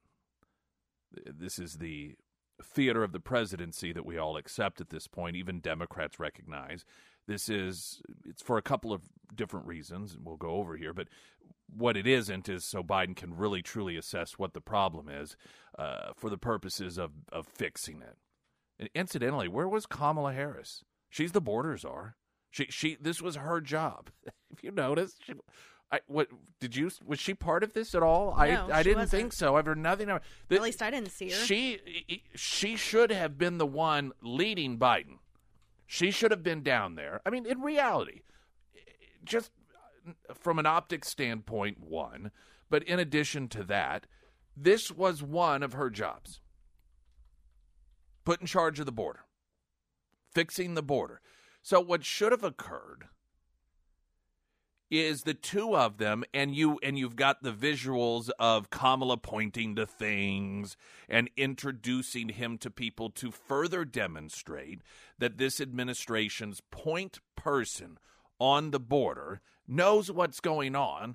This 1.13 1.59
is 1.59 1.79
the 1.79 2.15
theater 2.63 3.03
of 3.03 3.13
the 3.13 3.21
presidency 3.21 3.93
that 3.93 4.07
we 4.07 4.19
all 4.19 4.37
accept 4.37 4.81
at 4.81 4.91
this 4.91 5.07
point, 5.07 5.37
even 5.37 5.61
Democrats 5.61 6.19
recognize. 6.19 6.85
This 7.29 7.49
is 7.49 8.03
it's 8.27 8.43
for 8.43 8.59
a 8.59 8.63
couple 8.63 8.93
of 8.93 9.03
different 9.35 9.67
reasons, 9.67 10.15
and 10.15 10.25
we'll 10.25 10.37
go 10.37 10.51
over 10.57 10.77
here. 10.77 10.93
But 10.93 11.09
what 11.73 11.97
it 11.97 12.07
isn't 12.07 12.49
is 12.49 12.65
so 12.65 12.83
Biden 12.83 13.15
can 13.15 13.37
really 13.37 13.63
truly 13.63 13.97
assess 13.97 14.33
what 14.39 14.53
the 14.55 14.61
problem 14.61 15.09
is 15.09 15.37
uh, 15.79 16.13
for 16.17 16.29
the 16.31 16.39
purposes 16.39 16.99
of 16.99 17.13
of 17.31 17.47
fixing 17.47 18.03
it. 18.03 18.17
And 18.79 18.91
incidentally, 18.95 19.47
where 19.49 19.69
was 19.69 19.87
Kamala 19.87 20.33
Harris? 20.33 20.83
She's 21.09 21.33
the 21.33 21.41
border 21.41 21.77
czar. 21.77 22.17
She 22.51 22.67
she 22.71 22.97
this 23.01 23.23
was 23.23 23.37
her 23.37 23.61
job. 23.61 24.11
if 24.51 24.65
you 24.65 24.73
notice, 24.73 25.15
she, 25.25 25.35
I, 25.93 26.01
what 26.09 26.29
did 26.61 26.75
you? 26.75 26.91
Was 27.07 27.21
she 27.21 27.35
part 27.35 27.63
of 27.63 27.73
this 27.75 27.95
at 27.95 28.03
all? 28.03 28.33
No, 28.37 28.43
I 28.43 28.79
I 28.79 28.83
didn't 28.83 28.99
wasn't. 28.99 29.11
think 29.23 29.33
so. 29.33 29.55
I've 29.55 29.67
heard 29.67 29.79
nothing. 29.79 30.07
The- 30.09 30.57
At 30.57 30.63
least 30.63 30.83
I 30.83 30.91
didn't 30.91 31.11
see 31.13 31.31
her. 31.31 31.37
She 31.37 32.23
she 32.35 32.75
should 32.75 33.13
have 33.13 33.39
been 33.39 33.59
the 33.59 33.67
one 33.67 34.11
leading 34.21 34.77
Biden. 34.79 35.19
She 35.93 36.13
should 36.13 36.31
have 36.31 36.45
been 36.45 36.63
down 36.63 36.95
there. 36.95 37.21
I 37.27 37.31
mean, 37.31 37.45
in 37.45 37.63
reality, 37.63 38.21
just 39.25 39.51
from 40.33 40.61
an 40.61 40.65
optics 40.65 41.09
standpoint, 41.09 41.81
one. 41.81 42.31
But 42.71 42.85
in 42.85 43.01
addition 43.01 43.49
to 43.49 43.65
that, 43.65 44.07
this 44.57 44.93
was 44.93 45.21
one 45.21 45.65
of 45.65 45.73
her 45.73 45.91
jobs. 45.91 46.41
Put 48.25 48.41
in 48.41 48.47
charge 48.47 48.79
of 48.79 48.87
the 48.87 48.93
border, 48.93 49.25
fixing 50.33 50.75
the 50.75 50.83
border. 50.83 51.21
So 51.61 51.81
what 51.81 52.05
should 52.05 52.31
have 52.31 52.45
occurred 52.45 53.09
is 54.91 55.23
the 55.23 55.35
two 55.35 55.77
of 55.77 55.99
them 55.99 56.25
and 56.35 56.55
you 56.55 56.79
and 56.83 56.99
you've 56.99 57.17
got 57.17 57.43
the 57.43 57.53
visuals 57.53 58.29
of 58.39 58.71
Kamala 58.71 59.17
pointing 59.17 59.77
to 59.77 59.87
things 59.87 60.77
and 61.09 61.31
introducing 61.37 62.31
him 62.31 62.59
to 62.59 62.71
people 62.71 63.11
to 63.11 63.31
further 63.31 63.85
demonstrate 63.85 64.83
that 65.19 65.39
this 65.39 65.61
administration's 65.61 66.61
point 66.71 67.21
person 67.37 67.99
on 68.41 68.73
the 68.73 68.81
border 68.81 69.41
knows 69.69 70.11
what's 70.11 70.41
going 70.41 70.75
on 70.75 71.15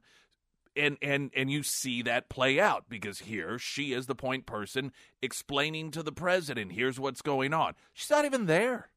and 0.76 0.98
and 1.02 1.32
and 1.36 1.52
you 1.52 1.64
see 1.64 2.02
that 2.02 2.30
play 2.30 2.60
out 2.60 2.86
because 2.88 3.20
here 3.20 3.60
she 3.60 3.94
is 3.94 4.08
the 4.08 4.16
point 4.16 4.46
person 4.46 4.92
explaining 5.22 5.92
to 5.92 6.02
the 6.02 6.12
president 6.12 6.72
here's 6.72 7.00
what's 7.00 7.22
going 7.22 7.54
on. 7.54 7.74
She's 7.94 8.10
not 8.10 8.26
even 8.26 8.46
there 8.46 8.90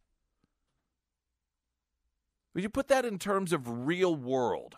would 2.55 2.62
you 2.62 2.69
put 2.69 2.88
that 2.88 3.05
in 3.05 3.19
terms 3.19 3.52
of 3.52 3.87
real 3.87 4.14
world? 4.14 4.76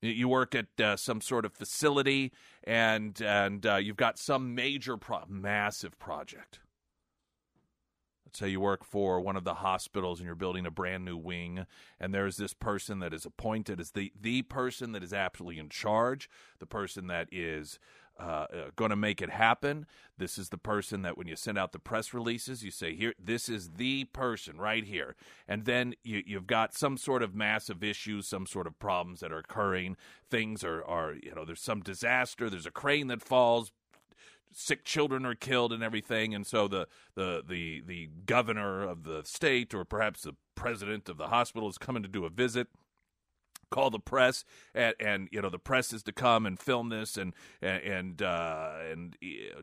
You- 0.00 0.28
work 0.28 0.54
at 0.54 0.80
uh, 0.80 0.96
some 0.96 1.20
sort 1.20 1.44
of 1.44 1.52
facility, 1.52 2.32
and 2.62 3.20
and 3.20 3.66
uh, 3.66 3.76
you've 3.76 3.96
got 3.96 4.18
some 4.18 4.54
major, 4.54 4.96
pro- 4.96 5.24
massive 5.28 5.98
project. 5.98 6.60
Let's 8.24 8.38
say 8.38 8.48
you 8.50 8.60
work 8.60 8.84
for 8.84 9.20
one 9.20 9.36
of 9.36 9.44
the 9.44 9.54
hospitals, 9.54 10.20
and 10.20 10.26
you're 10.26 10.36
building 10.36 10.66
a 10.66 10.70
brand 10.70 11.04
new 11.04 11.16
wing, 11.16 11.66
and 11.98 12.14
there's 12.14 12.36
this 12.36 12.54
person 12.54 13.00
that 13.00 13.12
is 13.12 13.24
appointed 13.24 13.80
as 13.80 13.90
the 13.92 14.12
the 14.20 14.42
person 14.42 14.92
that 14.92 15.02
is 15.02 15.12
absolutely 15.12 15.58
in 15.58 15.68
charge, 15.68 16.28
the 16.60 16.66
person 16.66 17.08
that 17.08 17.28
is 17.32 17.80
uh, 18.18 18.22
uh, 18.22 18.46
going 18.74 18.90
to 18.90 18.96
make 18.96 19.22
it 19.22 19.30
happen. 19.30 19.86
This 20.16 20.38
is 20.38 20.48
the 20.48 20.58
person 20.58 21.02
that 21.02 21.16
when 21.16 21.28
you 21.28 21.36
send 21.36 21.56
out 21.56 21.72
the 21.72 21.78
press 21.78 22.12
releases, 22.12 22.64
you 22.64 22.70
say, 22.70 22.94
"Here, 22.94 23.14
this 23.22 23.48
is 23.48 23.70
the 23.76 24.04
person 24.04 24.58
right 24.58 24.84
here," 24.84 25.14
and 25.46 25.64
then 25.64 25.94
you, 26.02 26.22
you've 26.26 26.46
got 26.46 26.74
some 26.74 26.96
sort 26.96 27.22
of 27.22 27.34
massive 27.34 27.84
issues, 27.84 28.26
some 28.26 28.46
sort 28.46 28.66
of 28.66 28.78
problems 28.78 29.20
that 29.20 29.32
are 29.32 29.38
occurring. 29.38 29.96
Things 30.28 30.64
are, 30.64 30.84
are 30.84 31.14
you 31.14 31.32
know, 31.34 31.44
there's 31.44 31.60
some 31.60 31.80
disaster. 31.80 32.50
There's 32.50 32.66
a 32.66 32.72
crane 32.72 33.06
that 33.06 33.22
falls. 33.22 33.70
Sick 34.50 34.82
children 34.82 35.24
are 35.26 35.34
killed 35.34 35.72
and 35.72 35.82
everything, 35.82 36.34
and 36.34 36.46
so 36.46 36.66
the, 36.66 36.88
the 37.14 37.44
the 37.46 37.82
the 37.86 38.08
governor 38.26 38.82
of 38.82 39.04
the 39.04 39.22
state, 39.24 39.74
or 39.74 39.84
perhaps 39.84 40.22
the 40.22 40.34
president 40.54 41.08
of 41.08 41.18
the 41.18 41.28
hospital, 41.28 41.68
is 41.68 41.78
coming 41.78 42.02
to 42.02 42.08
do 42.08 42.24
a 42.24 42.30
visit 42.30 42.68
call 43.70 43.90
the 43.90 43.98
press 43.98 44.44
and, 44.74 44.94
and 45.00 45.28
you 45.30 45.40
know 45.40 45.50
the 45.50 45.58
press 45.58 45.92
is 45.92 46.02
to 46.04 46.12
come 46.12 46.46
and 46.46 46.58
film 46.58 46.88
this 46.88 47.16
and 47.16 47.34
and 47.60 48.22
uh, 48.22 48.72
and 48.90 49.16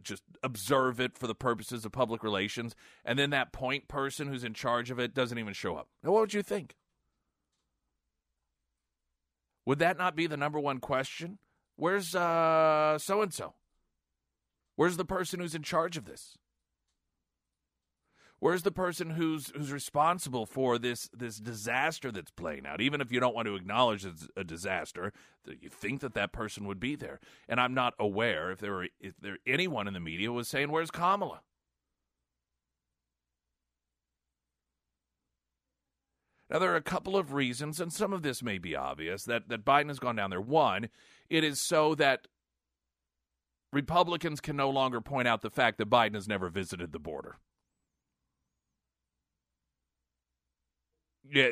just 0.04 0.24
observe 0.44 1.00
it 1.00 1.18
for 1.18 1.28
the 1.28 1.36
purposes 1.36 1.86
of 1.86 1.92
public 1.92 2.24
relations. 2.24 2.76
And 3.04 3.18
then 3.18 3.30
that 3.32 3.52
point 3.52 3.88
person 3.88 4.28
who's 4.28 4.44
in 4.44 4.54
charge 4.54 4.92
of 4.92 5.00
it 5.00 5.14
doesn't 5.14 5.38
even 5.38 5.54
show 5.54 5.76
up. 5.76 5.90
Now 6.04 6.12
what 6.12 6.22
would 6.22 6.34
you 6.34 6.44
think? 6.44 6.76
Would 9.66 9.80
that 9.80 9.98
not 9.98 10.16
be 10.16 10.28
the 10.28 10.38
number 10.38 10.60
one 10.60 10.80
question? 10.80 11.40
Where's 11.76 12.16
uh 12.16 12.98
so 13.00 13.22
and 13.22 13.34
so 13.34 13.56
where's 14.76 14.98
the 14.98 15.06
person 15.06 15.40
who's 15.40 15.56
in 15.56 15.64
charge 15.64 15.98
of 15.98 16.06
this 16.06 16.38
Where's 18.46 18.62
the 18.62 18.72
person 18.72 19.10
who's 19.10 19.52
who's 19.56 19.72
responsible 19.72 20.46
for 20.46 20.78
this 20.78 21.10
this 21.12 21.40
disaster 21.40 22.12
that's 22.12 22.30
playing 22.30 22.68
out? 22.68 22.80
Even 22.80 23.02
if 23.02 23.12
you 23.12 23.20
don't 23.20 23.34
want 23.34 23.48
to 23.48 23.56
acknowledge 23.56 24.06
it's 24.06 24.28
a 24.38 24.44
disaster, 24.44 25.14
you 25.48 25.68
think 25.68 26.02
that 26.02 26.14
that 26.14 26.32
person 26.32 26.68
would 26.68 26.80
be 26.80 26.96
there. 26.96 27.20
And 27.50 27.60
I'm 27.60 27.74
not 27.74 27.96
aware 27.98 28.52
if 28.52 28.60
there 28.60 28.74
were 28.74 28.88
if 29.00 29.16
there 29.20 29.40
anyone 29.48 29.88
in 29.88 29.96
the 29.96 30.00
media 30.00 30.32
was 30.32 30.48
saying, 30.48 30.70
"Where's 30.70 30.92
Kamala?" 30.92 31.42
Now 36.48 36.60
there 36.60 36.72
are 36.72 36.76
a 36.76 36.84
couple 36.84 37.18
of 37.18 37.34
reasons, 37.34 37.82
and 37.82 37.92
some 37.92 38.14
of 38.14 38.22
this 38.22 38.44
may 38.44 38.60
be 38.60 38.76
obvious 38.76 39.24
that 39.24 39.50
that 39.50 39.66
Biden 39.66 39.88
has 39.88 39.98
gone 39.98 40.18
down 40.18 40.30
there. 40.30 40.40
One, 40.40 40.90
it 41.32 41.44
is 41.44 41.60
so 41.60 41.96
that 41.96 42.28
Republicans 43.74 44.40
can 44.40 44.56
no 44.56 44.70
longer 44.70 45.02
point 45.02 45.28
out 45.28 45.42
the 45.42 45.50
fact 45.50 45.80
that 45.80 45.90
Biden 45.90 46.14
has 46.14 46.28
never 46.28 46.50
visited 46.50 46.92
the 46.92 47.00
border. 47.00 47.40
Yeah, 51.32 51.50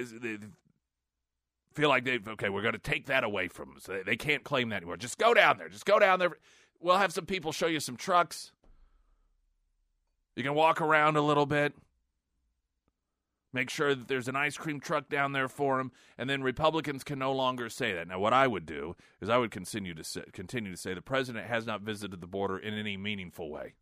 feel 1.74 1.90
like 1.90 2.04
they 2.06 2.20
okay. 2.28 2.50
We're 2.50 2.62
going 2.62 2.74
to 2.74 2.80
take 2.80 3.08
that 3.08 3.24
away 3.24 3.48
from 3.48 3.70
them, 3.70 3.78
so 3.80 3.94
they, 3.94 4.04
they 4.04 4.16
can't 4.16 4.44
claim 4.44 4.70
that 4.70 4.78
anymore. 4.78 4.98
Just 4.98 5.18
go 5.18 5.34
down 5.34 5.58
there. 5.58 5.70
Just 5.70 5.86
go 5.86 6.00
down 6.00 6.20
there. 6.20 6.38
We'll 6.80 6.98
have 6.98 7.14
some 7.14 7.26
people 7.26 7.52
show 7.52 7.68
you 7.68 7.80
some 7.80 7.96
trucks. 7.96 8.52
You 10.36 10.44
can 10.44 10.54
walk 10.54 10.82
around 10.82 11.16
a 11.16 11.22
little 11.22 11.46
bit. 11.46 11.74
Make 13.56 13.70
sure 13.70 13.94
that 13.94 14.08
there's 14.08 14.28
an 14.28 14.36
ice 14.36 14.58
cream 14.58 14.80
truck 14.80 15.10
down 15.10 15.32
there 15.32 15.48
for 15.48 15.78
them, 15.78 15.92
and 16.18 16.28
then 16.28 16.42
Republicans 16.42 17.04
can 17.04 17.20
no 17.20 17.32
longer 17.32 17.70
say 17.70 17.94
that. 17.94 18.08
Now, 18.08 18.18
what 18.18 18.34
I 18.34 18.48
would 18.48 18.66
do 18.66 18.96
is 19.22 19.30
I 19.30 19.38
would 19.38 19.52
continue 19.52 19.94
to 19.94 20.04
say, 20.04 20.24
continue 20.34 20.72
to 20.72 20.78
say 20.78 20.96
the 20.96 21.04
president 21.04 21.46
has 21.46 21.68
not 21.68 21.82
visited 21.82 22.20
the 22.20 22.28
border 22.28 22.58
in 22.58 22.74
any 22.74 22.98
meaningful 22.98 23.52
way 23.52 23.74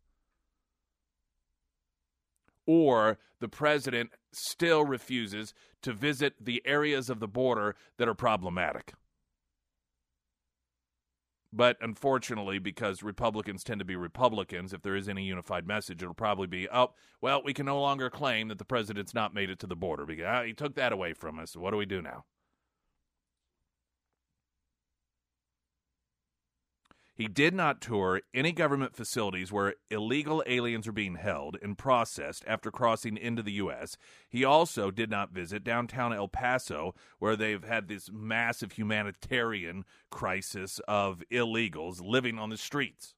or 2.66 3.18
the 3.40 3.48
president 3.48 4.10
still 4.32 4.84
refuses 4.84 5.54
to 5.82 5.92
visit 5.92 6.34
the 6.40 6.62
areas 6.64 7.10
of 7.10 7.20
the 7.20 7.28
border 7.28 7.74
that 7.98 8.08
are 8.08 8.14
problematic. 8.14 8.94
But 11.52 11.76
unfortunately, 11.82 12.58
because 12.58 13.02
Republicans 13.02 13.62
tend 13.62 13.80
to 13.80 13.84
be 13.84 13.94
Republicans, 13.94 14.72
if 14.72 14.80
there 14.80 14.96
is 14.96 15.08
any 15.08 15.24
unified 15.24 15.66
message, 15.66 16.02
it'll 16.02 16.14
probably 16.14 16.46
be, 16.46 16.66
oh, 16.72 16.92
well, 17.20 17.42
we 17.44 17.52
can 17.52 17.66
no 17.66 17.78
longer 17.78 18.08
claim 18.08 18.48
that 18.48 18.58
the 18.58 18.64
president's 18.64 19.12
not 19.12 19.34
made 19.34 19.50
it 19.50 19.58
to 19.58 19.66
the 19.66 19.76
border 19.76 20.06
because 20.06 20.24
ah, 20.26 20.42
he 20.44 20.54
took 20.54 20.74
that 20.76 20.92
away 20.92 21.12
from 21.12 21.38
us. 21.38 21.54
What 21.54 21.72
do 21.72 21.76
we 21.76 21.84
do 21.84 22.00
now? 22.00 22.24
He 27.22 27.28
did 27.28 27.54
not 27.54 27.80
tour 27.80 28.20
any 28.34 28.50
government 28.50 28.96
facilities 28.96 29.52
where 29.52 29.76
illegal 29.90 30.42
aliens 30.44 30.88
are 30.88 30.92
being 30.92 31.14
held 31.14 31.56
and 31.62 31.78
processed 31.78 32.42
after 32.48 32.72
crossing 32.72 33.16
into 33.16 33.44
the 33.44 33.52
U.S. 33.52 33.96
He 34.28 34.44
also 34.44 34.90
did 34.90 35.08
not 35.08 35.30
visit 35.30 35.62
downtown 35.62 36.12
El 36.12 36.26
Paso, 36.26 36.96
where 37.20 37.36
they've 37.36 37.62
had 37.62 37.86
this 37.86 38.10
massive 38.12 38.72
humanitarian 38.72 39.84
crisis 40.10 40.80
of 40.88 41.22
illegals 41.30 42.00
living 42.02 42.40
on 42.40 42.50
the 42.50 42.56
streets. 42.56 43.14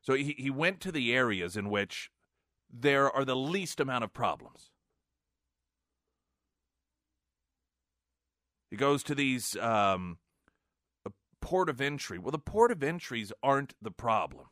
So 0.00 0.14
he, 0.14 0.34
he 0.36 0.50
went 0.50 0.80
to 0.80 0.90
the 0.90 1.14
areas 1.14 1.56
in 1.56 1.70
which 1.70 2.10
there 2.68 3.08
are 3.08 3.24
the 3.24 3.36
least 3.36 3.78
amount 3.78 4.02
of 4.02 4.12
problems. 4.12 4.72
He 8.70 8.76
goes 8.76 9.02
to 9.04 9.14
these 9.14 9.56
um, 9.56 10.18
port 11.40 11.68
of 11.68 11.80
entry. 11.80 12.18
Well, 12.18 12.30
the 12.30 12.38
port 12.38 12.70
of 12.70 12.82
entries 12.82 13.32
aren't 13.42 13.74
the 13.80 13.90
problem. 13.90 14.46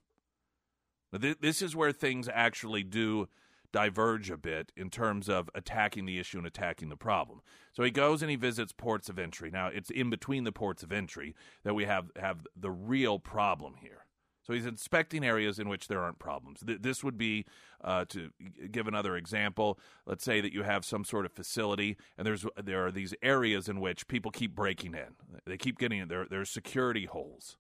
This 1.12 1.62
is 1.62 1.76
where 1.76 1.92
things 1.92 2.28
actually 2.32 2.82
do 2.82 3.28
diverge 3.72 4.30
a 4.30 4.36
bit 4.36 4.72
in 4.76 4.88
terms 4.90 5.28
of 5.28 5.50
attacking 5.54 6.06
the 6.06 6.18
issue 6.18 6.38
and 6.38 6.46
attacking 6.46 6.88
the 6.88 6.96
problem. 6.96 7.42
So 7.72 7.82
he 7.82 7.90
goes 7.90 8.22
and 8.22 8.30
he 8.30 8.36
visits 8.36 8.72
ports 8.72 9.08
of 9.08 9.18
entry. 9.18 9.50
Now 9.50 9.66
it's 9.68 9.90
in 9.90 10.08
between 10.08 10.44
the 10.44 10.52
ports 10.52 10.82
of 10.82 10.92
entry 10.92 11.34
that 11.62 11.74
we 11.74 11.84
have 11.84 12.10
have 12.18 12.46
the 12.56 12.70
real 12.70 13.18
problem 13.18 13.74
here. 13.80 14.05
So 14.46 14.52
he's 14.52 14.66
inspecting 14.66 15.24
areas 15.24 15.58
in 15.58 15.68
which 15.68 15.88
there 15.88 16.00
aren't 16.00 16.20
problems. 16.20 16.60
This 16.62 17.02
would 17.02 17.18
be, 17.18 17.46
uh, 17.82 18.04
to 18.10 18.30
give 18.70 18.86
another 18.86 19.16
example, 19.16 19.78
let's 20.06 20.24
say 20.24 20.40
that 20.40 20.52
you 20.52 20.62
have 20.62 20.84
some 20.84 21.04
sort 21.04 21.26
of 21.26 21.32
facility 21.32 21.96
and 22.16 22.24
there's 22.24 22.46
there 22.62 22.86
are 22.86 22.92
these 22.92 23.12
areas 23.22 23.68
in 23.68 23.80
which 23.80 24.06
people 24.06 24.30
keep 24.30 24.54
breaking 24.54 24.94
in. 24.94 25.16
They 25.44 25.56
keep 25.56 25.78
getting 25.78 25.98
in. 25.98 26.08
There, 26.08 26.26
there's 26.30 26.48
security 26.48 27.06
holes 27.06 27.56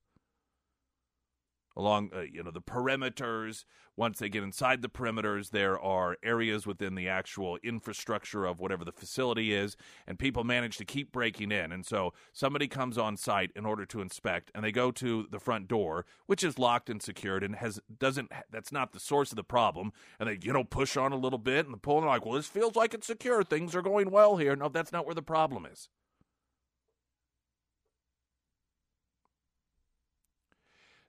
along 1.76 2.10
uh, 2.14 2.20
you 2.20 2.42
know 2.42 2.50
the 2.50 2.60
perimeters. 2.60 3.64
Once 3.96 4.18
they 4.18 4.28
get 4.28 4.42
inside 4.42 4.82
the 4.82 4.88
perimeters 4.88 5.50
there 5.50 5.78
are 5.80 6.16
areas 6.22 6.66
within 6.66 6.94
the 6.94 7.08
actual 7.08 7.58
infrastructure 7.62 8.44
of 8.44 8.60
whatever 8.60 8.84
the 8.84 8.92
facility 8.92 9.54
is 9.54 9.76
and 10.06 10.18
people 10.18 10.44
manage 10.44 10.76
to 10.76 10.84
keep 10.84 11.12
breaking 11.12 11.50
in. 11.50 11.72
And 11.72 11.84
so 11.84 12.12
somebody 12.32 12.68
comes 12.68 12.98
on 12.98 13.16
site 13.16 13.50
in 13.56 13.64
order 13.64 13.86
to 13.86 14.00
inspect 14.00 14.50
and 14.54 14.62
they 14.64 14.72
go 14.72 14.90
to 14.92 15.26
the 15.30 15.40
front 15.40 15.68
door 15.68 16.04
which 16.26 16.44
is 16.44 16.58
locked 16.58 16.90
and 16.90 17.02
secured 17.02 17.42
and 17.42 17.56
has 17.56 17.80
doesn't 17.98 18.30
that's 18.50 18.72
not 18.72 18.92
the 18.92 19.00
source 19.00 19.32
of 19.32 19.36
the 19.36 19.44
problem. 19.44 19.92
And 20.20 20.28
they 20.28 20.38
you 20.42 20.52
know 20.52 20.64
push 20.64 20.96
on 20.96 21.12
a 21.12 21.16
little 21.16 21.38
bit 21.38 21.66
and 21.66 21.80
pull 21.82 21.98
and 21.98 22.06
like 22.06 22.24
well 22.24 22.34
this 22.34 22.48
feels 22.48 22.76
like 22.76 22.94
it's 22.94 23.06
secure. 23.06 23.42
Things 23.42 23.74
are 23.74 23.82
going 23.82 24.10
well 24.10 24.36
here. 24.36 24.54
No 24.56 24.68
that's 24.68 24.92
not 24.92 25.06
where 25.06 25.14
the 25.14 25.22
problem 25.22 25.66
is. 25.66 25.88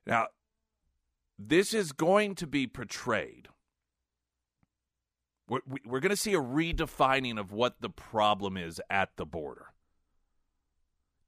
Now 0.06 0.28
this 1.38 1.72
is 1.72 1.92
going 1.92 2.34
to 2.36 2.46
be 2.46 2.66
portrayed. 2.66 3.48
We're, 5.48 5.60
we're 5.86 6.00
going 6.00 6.10
to 6.10 6.16
see 6.16 6.34
a 6.34 6.40
redefining 6.40 7.38
of 7.38 7.52
what 7.52 7.80
the 7.80 7.88
problem 7.88 8.56
is 8.56 8.80
at 8.90 9.10
the 9.16 9.24
border. 9.24 9.66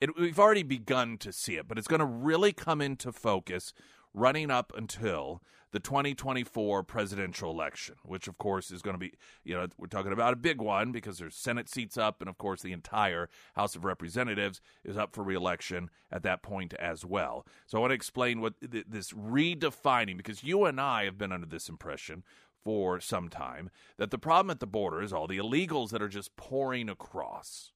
It, 0.01 0.19
we've 0.19 0.39
already 0.39 0.63
begun 0.63 1.19
to 1.19 1.33
see 1.33 1.57
it, 1.57 1.69
but 1.69 1.79
it's 1.79 1.89
going 1.89 2.01
to 2.01 2.07
really 2.07 2.53
come 2.53 2.81
into 2.81 3.13
focus 3.13 3.73
running 4.15 4.51
up 4.51 4.73
until 4.77 5.43
the 5.73 5.81
2024 5.81 6.83
presidential 6.83 7.51
election, 7.51 7.95
which 8.03 8.27
of 8.27 8.39
course 8.39 8.71
is 8.71 8.83
going 8.83 8.95
to 8.95 8.99
be, 8.99 9.13
you 9.45 9.55
know, 9.55 9.67
we're 9.79 9.87
talking 9.87 10.13
about 10.13 10.33
a 10.33 10.37
big 10.37 10.61
one 10.61 10.91
because 10.91 11.19
there's 11.19 11.37
Senate 11.37 11.69
seats 11.69 11.97
up, 11.97 12.21
and 12.21 12.29
of 12.29 12.39
course 12.39 12.63
the 12.63 12.73
entire 12.73 13.29
House 13.55 13.77
of 13.77 13.85
Representatives 13.85 14.61
is 14.85 14.97
up 14.97 15.15
for 15.15 15.23
reelection 15.23 15.91
at 16.11 16.23
that 16.25 16.43
point 16.43 16.75
as 16.75 17.05
well. 17.05 17.47
So 17.67 17.79
I 17.79 17.81
want 17.83 17.91
to 17.93 17.97
explain 17.97 18.41
what 18.41 18.55
th- 18.61 18.87
this 18.89 19.13
redefining, 19.13 20.17
because 20.17 20.43
you 20.43 20.65
and 20.65 20.81
I 20.81 21.05
have 21.05 21.19
been 21.19 21.33
under 21.33 21.47
this 21.47 21.69
impression 21.69 22.25
for 22.65 23.01
some 23.01 23.29
time 23.29 23.71
that 23.97 24.11
the 24.11 24.19
problem 24.19 24.51
at 24.51 24.61
the 24.61 24.67
border 24.67 25.03
is 25.03 25.13
all 25.13 25.27
the 25.27 25.39
illegals 25.39 25.91
that 25.91 26.03
are 26.03 26.09
just 26.09 26.37
pouring 26.37 26.89
across. 26.89 27.73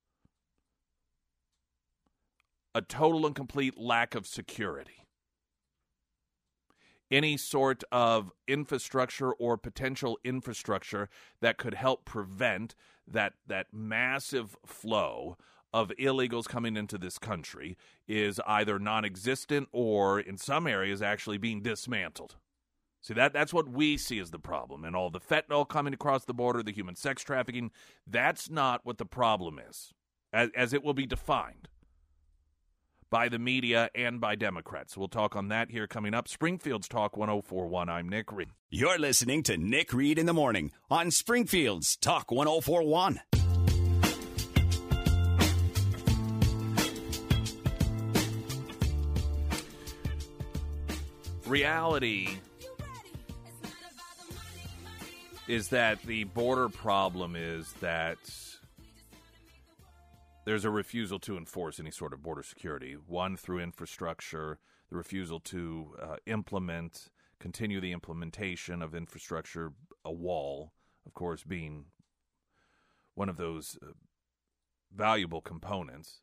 A 2.75 2.83
total 2.83 3.25
and 3.25 3.37
complete 3.37 3.79
lack 3.79 4.17
of 4.17 4.27
security 4.27 5.04
any 7.15 7.37
sort 7.37 7.85
of 7.93 8.33
infrastructure 8.49 9.33
or 9.33 9.57
potential 9.57 10.19
infrastructure 10.25 11.09
that 11.41 11.59
could 11.59 11.75
help 11.75 12.05
prevent 12.05 12.75
that 13.07 13.35
that 13.47 13.69
massive 13.73 14.57
flow 14.67 15.37
of 15.73 15.93
illegals 15.99 16.49
coming 16.49 16.77
into 16.77 16.99
this 16.99 17.19
country 17.19 17.77
is 18.09 18.41
either 18.47 18.79
non-existent 18.79 19.69
or 19.73 20.19
in 20.19 20.37
some 20.37 20.67
areas 20.67 21.03
actually 21.03 21.39
being 21.39 21.63
dismantled. 21.63 22.37
See 23.01 23.15
that 23.15 23.33
that's 23.33 23.53
what 23.53 23.69
we 23.69 23.97
see 23.97 24.19
as 24.19 24.31
the 24.31 24.39
problem 24.39 24.85
and 24.85 24.97
all 24.97 25.11
the 25.11 25.21
fentanyl 25.21 25.69
coming 25.69 25.95
across 25.95 26.25
the 26.25 26.35
border, 26.35 26.63
the 26.63 26.73
human 26.73 26.97
sex 26.97 27.23
trafficking, 27.23 27.71
that's 28.07 28.51
not 28.51 28.81
what 28.85 28.99
the 28.99 29.07
problem 29.07 29.61
is 29.69 29.93
as, 30.33 30.51
as 30.57 30.73
it 30.73 30.83
will 30.83 30.95
be 30.95 31.07
defined 31.07 31.69
by 33.15 33.29
the 33.29 33.39
media 33.39 33.89
and 33.95 34.21
by 34.21 34.35
Democrats. 34.35 34.97
We'll 34.97 35.07
talk 35.07 35.37
on 35.37 35.47
that 35.47 35.71
here 35.71 35.87
coming 35.87 36.15
up. 36.15 36.27
Springfield's 36.27 36.89
Talk 36.89 37.17
1041. 37.17 37.89
I'm 37.89 38.09
Nick 38.09 38.33
Reed. 38.33 38.49
You're 38.71 38.99
listening 38.99 39.45
to 39.45 39.57
Nick 39.57 39.93
Reed 39.93 40.19
in 40.19 40.27
the 40.27 40.33
Morning 40.33 40.73
on 40.91 41.13
Springfield's 41.13 41.95
Talk 41.95 42.33
1041. 42.33 43.21
Reality 51.47 52.31
is 55.47 55.69
that 55.69 56.03
the 56.03 56.25
border 56.25 56.69
problem 56.69 57.37
is 57.37 57.73
that 57.75 58.19
there's 60.45 60.65
a 60.65 60.71
refusal 60.71 61.19
to 61.21 61.37
enforce 61.37 61.81
any 61.81 61.91
sort 61.91 62.13
of 62.13 62.23
border 62.23 62.43
security. 62.43 62.95
One 62.95 63.37
through 63.37 63.61
infrastructure, 63.61 64.59
the 64.91 64.97
refusal 64.97 65.41
to 65.41 65.95
uh, 66.01 66.17
implement, 66.27 67.09
continue 67.41 67.81
the 67.81 67.93
implementation 67.93 68.83
of 68.83 68.95
infrastructure, 68.95 69.73
a 70.05 70.13
wall, 70.13 70.73
of 71.07 71.15
course, 71.15 71.45
being 71.45 71.87
one 73.15 73.29
of 73.29 73.37
those 73.37 73.79
uh, 73.83 73.93
valuable 74.95 75.41
components, 75.41 76.21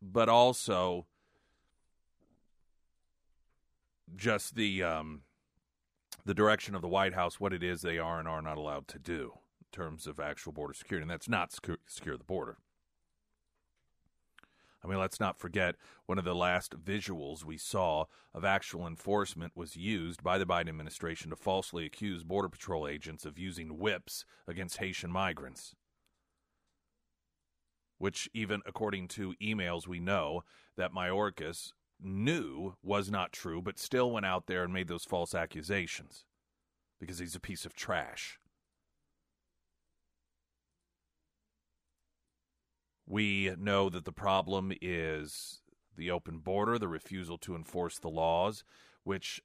but 0.00 0.28
also 0.28 1.06
just 4.14 4.54
the 4.54 4.82
um, 4.82 5.22
the 6.24 6.34
direction 6.34 6.74
of 6.74 6.82
the 6.82 6.88
White 6.88 7.14
House, 7.14 7.38
what 7.38 7.52
it 7.52 7.62
is 7.62 7.82
they 7.82 7.98
are 7.98 8.18
and 8.18 8.26
are 8.26 8.42
not 8.42 8.56
allowed 8.56 8.88
to 8.88 8.98
do 8.98 9.38
terms 9.72 10.06
of 10.06 10.20
actual 10.20 10.52
border 10.52 10.74
security, 10.74 11.02
and 11.02 11.10
that's 11.10 11.28
not 11.28 11.52
secure, 11.52 11.78
secure 11.86 12.16
the 12.16 12.24
border. 12.24 12.58
I 14.86 14.88
mean, 14.88 14.98
let's 14.98 15.18
not 15.18 15.40
forget 15.40 15.74
one 16.06 16.18
of 16.18 16.24
the 16.24 16.34
last 16.34 16.80
visuals 16.80 17.44
we 17.44 17.58
saw 17.58 18.04
of 18.32 18.44
actual 18.44 18.86
enforcement 18.86 19.52
was 19.56 19.76
used 19.76 20.22
by 20.22 20.38
the 20.38 20.46
Biden 20.46 20.68
administration 20.68 21.30
to 21.30 21.36
falsely 21.36 21.84
accuse 21.84 22.22
Border 22.22 22.48
Patrol 22.48 22.86
agents 22.86 23.24
of 23.24 23.38
using 23.38 23.78
whips 23.78 24.24
against 24.46 24.76
Haitian 24.76 25.10
migrants. 25.10 25.74
Which, 27.98 28.28
even 28.32 28.60
according 28.64 29.08
to 29.08 29.34
emails, 29.42 29.88
we 29.88 29.98
know 29.98 30.44
that 30.76 30.92
Mayorkas 30.92 31.72
knew 32.00 32.74
was 32.82 33.10
not 33.10 33.32
true, 33.32 33.60
but 33.60 33.78
still 33.78 34.12
went 34.12 34.26
out 34.26 34.46
there 34.46 34.62
and 34.62 34.72
made 34.72 34.86
those 34.86 35.04
false 35.04 35.34
accusations 35.34 36.24
because 37.00 37.18
he's 37.18 37.34
a 37.34 37.40
piece 37.40 37.64
of 37.66 37.74
trash. 37.74 38.38
We 43.06 43.52
know 43.58 43.88
that 43.88 44.04
the 44.04 44.12
problem 44.12 44.72
is 44.80 45.60
the 45.96 46.10
open 46.10 46.38
border, 46.38 46.78
the 46.78 46.88
refusal 46.88 47.38
to 47.38 47.54
enforce 47.54 47.98
the 47.98 48.08
laws, 48.08 48.64
which 49.04 49.40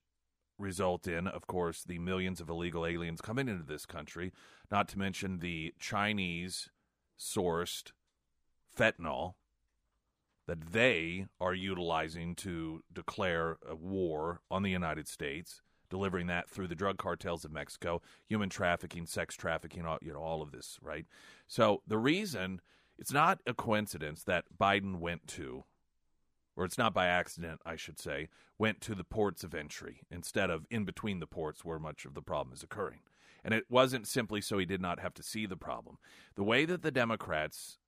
result 0.57 1.07
in, 1.07 1.27
of 1.27 1.47
course, 1.47 1.83
the 1.83 1.99
millions 1.99 2.41
of 2.41 2.49
illegal 2.49 2.85
aliens 2.85 3.21
coming 3.21 3.47
into 3.47 3.63
this 3.63 3.85
country, 3.85 4.31
not 4.71 4.87
to 4.89 4.99
mention 4.99 5.39
the 5.39 5.73
Chinese 5.79 6.69
sourced 7.19 7.91
fentanyl 8.77 9.35
that 10.47 10.71
they 10.71 11.27
are 11.39 11.53
utilizing 11.53 12.35
to 12.35 12.83
declare 12.91 13.57
a 13.67 13.75
war 13.75 14.41
on 14.49 14.63
the 14.63 14.71
United 14.71 15.07
States, 15.07 15.61
delivering 15.89 16.27
that 16.27 16.49
through 16.49 16.67
the 16.67 16.75
drug 16.75 16.97
cartels 16.97 17.45
of 17.45 17.51
Mexico, 17.51 18.01
human 18.27 18.49
trafficking, 18.49 19.05
sex 19.05 19.35
trafficking, 19.35 19.85
all, 19.85 19.99
you 20.01 20.11
know, 20.11 20.19
all 20.19 20.41
of 20.41 20.51
this, 20.51 20.79
right? 20.81 21.05
So 21.47 21.83
the 21.87 21.97
reason 21.97 22.61
it's 23.01 23.11
not 23.11 23.41
a 23.47 23.53
coincidence 23.55 24.23
that 24.25 24.45
Biden 24.61 24.99
went 24.99 25.27
to, 25.29 25.63
or 26.55 26.65
it's 26.65 26.77
not 26.77 26.93
by 26.93 27.07
accident, 27.07 27.59
I 27.65 27.75
should 27.75 27.99
say, 27.99 28.29
went 28.59 28.79
to 28.81 28.93
the 28.93 29.03
ports 29.03 29.43
of 29.43 29.55
entry 29.55 30.01
instead 30.11 30.51
of 30.51 30.67
in 30.69 30.85
between 30.85 31.19
the 31.19 31.25
ports 31.25 31.65
where 31.65 31.79
much 31.79 32.05
of 32.05 32.13
the 32.13 32.21
problem 32.21 32.53
is 32.53 32.61
occurring. 32.61 32.99
And 33.43 33.55
it 33.55 33.65
wasn't 33.69 34.05
simply 34.05 34.39
so 34.39 34.59
he 34.59 34.67
did 34.67 34.81
not 34.81 34.99
have 34.99 35.15
to 35.15 35.23
see 35.23 35.47
the 35.47 35.57
problem. 35.57 35.97
The 36.35 36.43
way 36.43 36.63
that 36.65 36.83
the 36.83 36.91
Democrats 36.91 37.79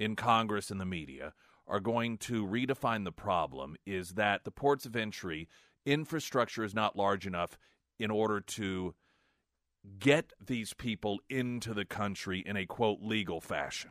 in 0.00 0.16
Congress 0.16 0.70
and 0.70 0.80
the 0.80 0.86
media 0.86 1.34
are 1.66 1.78
going 1.78 2.16
to 2.16 2.46
redefine 2.46 3.04
the 3.04 3.12
problem 3.12 3.76
is 3.84 4.14
that 4.14 4.44
the 4.44 4.50
ports 4.50 4.86
of 4.86 4.96
entry 4.96 5.50
infrastructure 5.84 6.64
is 6.64 6.74
not 6.74 6.96
large 6.96 7.26
enough 7.26 7.58
in 7.98 8.10
order 8.10 8.40
to 8.40 8.94
get 9.98 10.32
these 10.44 10.74
people 10.74 11.20
into 11.28 11.74
the 11.74 11.84
country 11.84 12.42
in 12.46 12.56
a 12.56 12.66
quote 12.66 13.00
legal 13.02 13.40
fashion. 13.40 13.90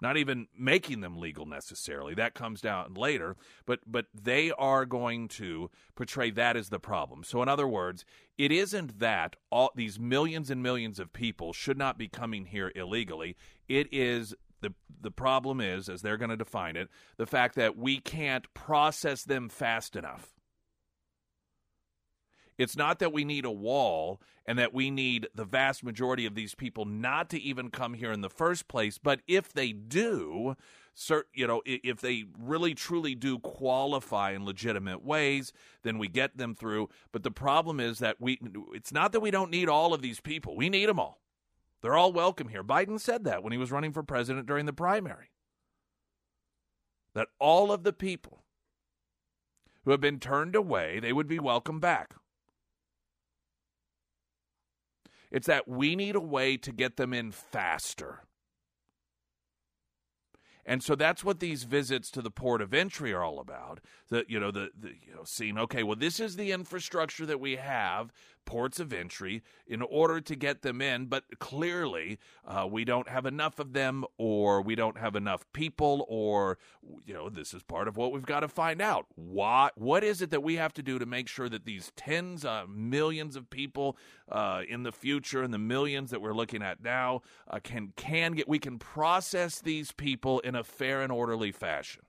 Not 0.00 0.16
even 0.16 0.46
making 0.56 1.00
them 1.00 1.16
legal 1.16 1.44
necessarily. 1.44 2.14
That 2.14 2.34
comes 2.34 2.60
down 2.60 2.94
later. 2.94 3.36
But 3.66 3.80
but 3.86 4.06
they 4.14 4.52
are 4.52 4.86
going 4.86 5.28
to 5.28 5.70
portray 5.96 6.30
that 6.32 6.56
as 6.56 6.68
the 6.68 6.78
problem. 6.78 7.24
So 7.24 7.42
in 7.42 7.48
other 7.48 7.66
words 7.66 8.04
it 8.36 8.52
isn't 8.52 9.00
that 9.00 9.36
all 9.50 9.72
these 9.74 9.98
millions 9.98 10.50
and 10.50 10.62
millions 10.62 11.00
of 11.00 11.12
people 11.12 11.52
should 11.52 11.78
not 11.78 11.98
be 11.98 12.08
coming 12.08 12.46
here 12.46 12.70
illegally. 12.76 13.36
It 13.68 13.88
is 13.92 14.34
The 14.60 14.74
the 15.00 15.10
problem 15.10 15.60
is, 15.60 15.88
as 15.88 16.02
they're 16.02 16.16
going 16.16 16.30
to 16.30 16.36
define 16.36 16.76
it, 16.76 16.88
the 17.16 17.26
fact 17.26 17.54
that 17.56 17.76
we 17.76 17.98
can't 18.00 18.52
process 18.54 19.24
them 19.24 19.48
fast 19.48 19.96
enough. 19.96 20.37
It's 22.58 22.76
not 22.76 22.98
that 22.98 23.12
we 23.12 23.24
need 23.24 23.44
a 23.44 23.50
wall 23.50 24.20
and 24.44 24.58
that 24.58 24.74
we 24.74 24.90
need 24.90 25.28
the 25.34 25.44
vast 25.44 25.84
majority 25.84 26.26
of 26.26 26.34
these 26.34 26.56
people 26.56 26.84
not 26.84 27.30
to 27.30 27.40
even 27.40 27.70
come 27.70 27.94
here 27.94 28.10
in 28.10 28.20
the 28.20 28.28
first 28.28 28.66
place, 28.66 28.98
but 28.98 29.20
if 29.28 29.52
they 29.52 29.72
do, 29.72 30.56
you 31.32 31.46
know, 31.46 31.62
if 31.64 32.00
they 32.00 32.24
really 32.36 32.74
truly 32.74 33.14
do 33.14 33.38
qualify 33.38 34.32
in 34.32 34.44
legitimate 34.44 35.04
ways, 35.04 35.52
then 35.82 35.98
we 35.98 36.08
get 36.08 36.36
them 36.36 36.56
through. 36.56 36.88
But 37.12 37.22
the 37.22 37.30
problem 37.30 37.78
is 37.78 38.00
that 38.00 38.16
we 38.20 38.40
it's 38.74 38.92
not 38.92 39.12
that 39.12 39.20
we 39.20 39.30
don't 39.30 39.52
need 39.52 39.68
all 39.68 39.94
of 39.94 40.02
these 40.02 40.20
people. 40.20 40.56
We 40.56 40.68
need 40.68 40.88
them 40.88 40.98
all. 40.98 41.20
They're 41.80 41.96
all 41.96 42.12
welcome 42.12 42.48
here. 42.48 42.64
Biden 42.64 42.98
said 42.98 43.22
that 43.24 43.44
when 43.44 43.52
he 43.52 43.58
was 43.58 43.70
running 43.70 43.92
for 43.92 44.02
president 44.02 44.48
during 44.48 44.66
the 44.66 44.72
primary. 44.72 45.30
That 47.14 47.28
all 47.38 47.70
of 47.70 47.84
the 47.84 47.92
people 47.92 48.42
who 49.84 49.92
have 49.92 50.00
been 50.00 50.18
turned 50.18 50.56
away, 50.56 50.98
they 50.98 51.12
would 51.12 51.28
be 51.28 51.38
welcome 51.38 51.78
back. 51.78 52.14
It's 55.30 55.46
that 55.46 55.68
we 55.68 55.96
need 55.96 56.16
a 56.16 56.20
way 56.20 56.56
to 56.56 56.72
get 56.72 56.96
them 56.96 57.12
in 57.12 57.32
faster. 57.32 58.20
And 60.68 60.82
so 60.82 60.94
that's 60.94 61.24
what 61.24 61.40
these 61.40 61.64
visits 61.64 62.10
to 62.10 62.20
the 62.20 62.30
port 62.30 62.60
of 62.60 62.74
entry 62.74 63.10
are 63.14 63.24
all 63.24 63.40
about. 63.40 63.80
That 64.10 64.28
you 64.28 64.38
know 64.38 64.50
the, 64.50 64.68
the 64.78 64.88
you 64.88 65.14
know 65.14 65.22
seeing 65.24 65.56
okay, 65.58 65.82
well 65.82 65.96
this 65.96 66.20
is 66.20 66.36
the 66.36 66.52
infrastructure 66.52 67.24
that 67.24 67.40
we 67.40 67.56
have 67.56 68.12
ports 68.48 68.80
of 68.80 68.94
entry 68.94 69.42
in 69.66 69.82
order 69.82 70.22
to 70.22 70.34
get 70.34 70.62
them 70.62 70.80
in, 70.80 71.04
but 71.04 71.22
clearly 71.38 72.18
uh, 72.46 72.66
we 72.66 72.82
don't 72.82 73.06
have 73.06 73.26
enough 73.26 73.58
of 73.58 73.74
them, 73.74 74.06
or 74.16 74.62
we 74.62 74.74
don't 74.74 74.96
have 74.96 75.14
enough 75.14 75.44
people, 75.52 76.06
or 76.08 76.56
you 77.04 77.12
know 77.12 77.28
this 77.28 77.52
is 77.52 77.62
part 77.62 77.88
of 77.88 77.98
what 77.98 78.10
we've 78.10 78.24
got 78.24 78.40
to 78.40 78.48
find 78.48 78.80
out. 78.80 79.04
What 79.16 79.76
what 79.76 80.02
is 80.02 80.22
it 80.22 80.30
that 80.30 80.42
we 80.42 80.54
have 80.54 80.72
to 80.72 80.82
do 80.82 80.98
to 80.98 81.04
make 81.04 81.28
sure 81.28 81.50
that 81.50 81.66
these 81.66 81.92
tens 81.94 82.42
of 82.46 82.70
millions 82.70 83.36
of 83.36 83.50
people 83.50 83.98
uh, 84.30 84.62
in 84.66 84.82
the 84.82 84.92
future 84.92 85.42
and 85.42 85.52
the 85.52 85.58
millions 85.58 86.10
that 86.10 86.22
we're 86.22 86.32
looking 86.32 86.62
at 86.62 86.82
now 86.82 87.20
uh, 87.50 87.60
can 87.62 87.92
can 87.96 88.32
get 88.32 88.48
we 88.48 88.58
can 88.58 88.78
process 88.78 89.60
these 89.60 89.92
people 89.92 90.40
in 90.40 90.54
a 90.54 90.64
fair 90.64 91.02
and 91.02 91.12
orderly 91.12 91.52
fashion. 91.52 92.00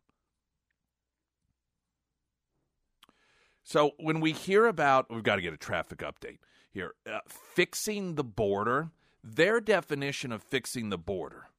So 3.69 3.91
when 3.99 4.19
we 4.19 4.31
hear 4.31 4.65
about, 4.65 5.11
we've 5.11 5.21
got 5.21 5.35
to 5.35 5.43
get 5.43 5.53
a 5.53 5.57
traffic 5.57 5.99
update 5.99 6.39
here, 6.71 6.95
uh, 7.07 7.19
fixing 7.27 8.15
the 8.15 8.23
border, 8.23 8.89
their 9.23 9.61
definition 9.61 10.31
of 10.31 10.41
fixing 10.41 10.89
the 10.89 10.97
border 10.97 11.49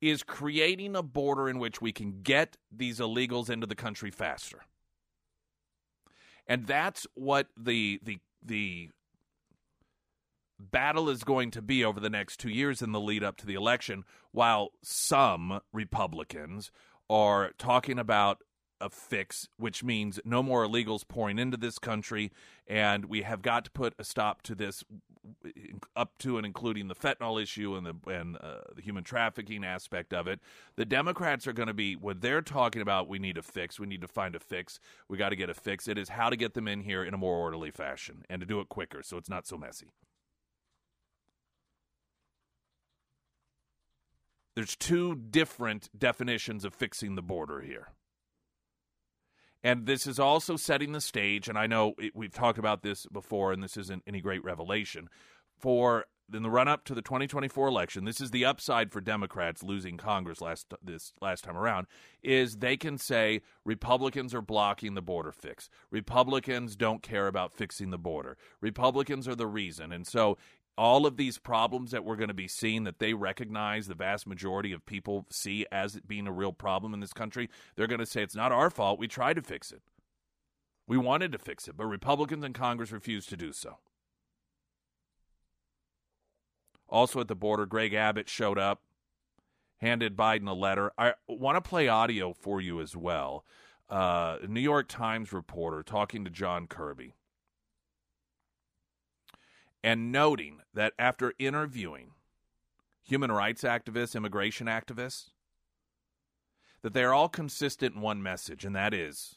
is 0.00 0.22
creating 0.22 0.94
a 0.94 1.02
border 1.02 1.48
in 1.48 1.58
which 1.58 1.82
we 1.82 1.90
can 1.90 2.22
get 2.22 2.56
these 2.70 3.00
illegals 3.00 3.50
into 3.50 3.66
the 3.66 3.74
country 3.74 4.12
faster. 4.12 4.60
And 6.46 6.64
that's 6.64 7.08
what 7.14 7.48
the 7.56 7.98
the 8.04 8.20
the 8.40 8.90
battle 10.60 11.08
is 11.08 11.24
going 11.24 11.50
to 11.50 11.62
be 11.62 11.84
over 11.84 11.98
the 11.98 12.08
next 12.08 12.38
2 12.38 12.50
years 12.50 12.82
in 12.82 12.92
the 12.92 13.00
lead 13.00 13.24
up 13.24 13.36
to 13.38 13.46
the 13.46 13.54
election 13.54 14.04
while 14.30 14.70
some 14.80 15.60
Republicans 15.72 16.70
are 17.10 17.50
talking 17.58 17.98
about 17.98 18.42
a 18.80 18.90
fix, 18.90 19.48
which 19.56 19.82
means 19.82 20.20
no 20.24 20.42
more 20.42 20.66
illegals 20.66 21.06
pouring 21.06 21.38
into 21.38 21.56
this 21.56 21.78
country, 21.78 22.30
and 22.66 23.06
we 23.06 23.22
have 23.22 23.42
got 23.42 23.64
to 23.64 23.70
put 23.70 23.94
a 23.98 24.04
stop 24.04 24.42
to 24.42 24.54
this, 24.54 24.84
up 25.94 26.18
to 26.18 26.36
and 26.36 26.46
including 26.46 26.88
the 26.88 26.94
fentanyl 26.94 27.42
issue 27.42 27.74
and 27.74 27.86
the 27.86 28.12
and 28.12 28.36
uh, 28.36 28.58
the 28.74 28.82
human 28.82 29.04
trafficking 29.04 29.64
aspect 29.64 30.12
of 30.12 30.26
it. 30.26 30.40
The 30.76 30.84
Democrats 30.84 31.46
are 31.46 31.52
going 31.52 31.68
to 31.68 31.74
be 31.74 31.96
what 31.96 32.20
they're 32.20 32.42
talking 32.42 32.82
about. 32.82 33.08
We 33.08 33.18
need 33.18 33.38
a 33.38 33.42
fix. 33.42 33.80
We 33.80 33.86
need 33.86 34.02
to 34.02 34.08
find 34.08 34.34
a 34.34 34.40
fix. 34.40 34.78
We 35.08 35.16
got 35.16 35.30
to 35.30 35.36
get 35.36 35.50
a 35.50 35.54
fix. 35.54 35.88
It 35.88 35.98
is 35.98 36.10
how 36.10 36.30
to 36.30 36.36
get 36.36 36.54
them 36.54 36.68
in 36.68 36.80
here 36.80 37.02
in 37.02 37.14
a 37.14 37.18
more 37.18 37.36
orderly 37.36 37.70
fashion 37.70 38.24
and 38.28 38.40
to 38.40 38.46
do 38.46 38.60
it 38.60 38.68
quicker, 38.68 39.02
so 39.02 39.16
it's 39.16 39.30
not 39.30 39.46
so 39.46 39.56
messy. 39.56 39.88
There's 44.54 44.74
two 44.74 45.14
different 45.14 45.90
definitions 45.96 46.64
of 46.64 46.74
fixing 46.74 47.14
the 47.14 47.22
border 47.22 47.60
here. 47.60 47.88
And 49.64 49.86
this 49.86 50.06
is 50.06 50.18
also 50.18 50.56
setting 50.56 50.92
the 50.92 51.00
stage, 51.00 51.48
and 51.48 51.58
I 51.58 51.66
know 51.66 51.94
it, 51.98 52.14
we've 52.14 52.32
talked 52.32 52.58
about 52.58 52.82
this 52.82 53.06
before, 53.06 53.52
and 53.52 53.62
this 53.62 53.76
isn't 53.76 54.02
any 54.06 54.20
great 54.20 54.44
revelation, 54.44 55.08
for 55.58 56.04
in 56.32 56.42
the 56.42 56.50
run 56.50 56.68
up 56.68 56.84
to 56.84 56.94
the 56.94 57.02
2024 57.02 57.68
election, 57.68 58.04
this 58.04 58.20
is 58.20 58.30
the 58.30 58.44
upside 58.44 58.90
for 58.90 59.00
Democrats 59.00 59.62
losing 59.62 59.96
Congress 59.96 60.40
last 60.40 60.72
this 60.82 61.12
last 61.20 61.44
time 61.44 61.56
around 61.56 61.86
is 62.22 62.56
they 62.56 62.76
can 62.76 62.98
say 62.98 63.42
Republicans 63.64 64.34
are 64.34 64.42
blocking 64.42 64.94
the 64.94 65.02
border 65.02 65.30
fix. 65.30 65.68
Republicans 65.90 66.74
don't 66.74 67.02
care 67.02 67.28
about 67.28 67.52
fixing 67.52 67.90
the 67.90 67.98
border. 67.98 68.36
Republicans 68.60 69.28
are 69.28 69.36
the 69.36 69.46
reason. 69.46 69.92
And 69.92 70.06
so 70.06 70.36
all 70.78 71.06
of 71.06 71.16
these 71.16 71.38
problems 71.38 71.90
that 71.90 72.04
we're 72.04 72.16
going 72.16 72.28
to 72.28 72.34
be 72.34 72.48
seeing 72.48 72.84
that 72.84 72.98
they 72.98 73.14
recognize 73.14 73.86
the 73.86 73.94
vast 73.94 74.26
majority 74.26 74.72
of 74.72 74.84
people 74.84 75.26
see 75.30 75.66
as 75.72 75.98
being 76.06 76.26
a 76.26 76.32
real 76.32 76.52
problem 76.52 76.92
in 76.92 77.00
this 77.00 77.12
country, 77.12 77.48
they're 77.74 77.86
going 77.86 78.00
to 78.00 78.06
say 78.06 78.22
it's 78.22 78.36
not 78.36 78.52
our 78.52 78.70
fault. 78.70 78.98
We 78.98 79.08
tried 79.08 79.34
to 79.34 79.42
fix 79.42 79.72
it. 79.72 79.82
We 80.86 80.96
wanted 80.98 81.32
to 81.32 81.38
fix 81.38 81.66
it, 81.66 81.76
but 81.76 81.86
Republicans 81.86 82.44
in 82.44 82.52
Congress 82.52 82.92
refused 82.92 83.28
to 83.30 83.36
do 83.36 83.52
so. 83.52 83.78
Also 86.88 87.20
at 87.20 87.28
the 87.28 87.34
border, 87.34 87.66
Greg 87.66 87.94
Abbott 87.94 88.28
showed 88.28 88.58
up, 88.58 88.82
handed 89.78 90.16
Biden 90.16 90.48
a 90.48 90.52
letter. 90.52 90.92
I 90.96 91.14
want 91.26 91.56
to 91.56 91.68
play 91.68 91.88
audio 91.88 92.32
for 92.32 92.60
you 92.60 92.80
as 92.80 92.94
well. 92.94 93.44
Uh, 93.88 94.38
New 94.46 94.60
York 94.60 94.88
Times 94.88 95.32
reporter 95.32 95.82
talking 95.82 96.24
to 96.24 96.30
John 96.30 96.66
Kirby 96.66 97.14
and 99.86 100.10
noting 100.10 100.62
that 100.74 100.92
after 100.98 101.32
interviewing 101.38 102.10
human 103.04 103.30
rights 103.30 103.62
activists, 103.62 104.16
immigration 104.16 104.66
activists, 104.66 105.30
that 106.82 106.92
they're 106.92 107.14
all 107.14 107.28
consistent 107.28 107.94
in 107.94 108.00
one 108.00 108.20
message, 108.20 108.64
and 108.64 108.74
that 108.74 108.92
is 108.92 109.36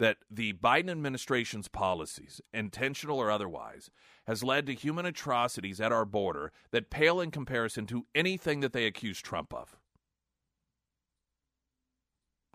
that 0.00 0.16
the 0.28 0.52
Biden 0.54 0.90
administration's 0.90 1.68
policies, 1.68 2.40
intentional 2.52 3.20
or 3.20 3.30
otherwise, 3.30 3.88
has 4.26 4.42
led 4.42 4.66
to 4.66 4.74
human 4.74 5.06
atrocities 5.06 5.80
at 5.80 5.92
our 5.92 6.04
border 6.04 6.50
that 6.72 6.90
pale 6.90 7.20
in 7.20 7.30
comparison 7.30 7.86
to 7.86 8.06
anything 8.16 8.60
that 8.60 8.72
they 8.72 8.86
accuse 8.86 9.20
Trump 9.20 9.54
of. 9.54 9.76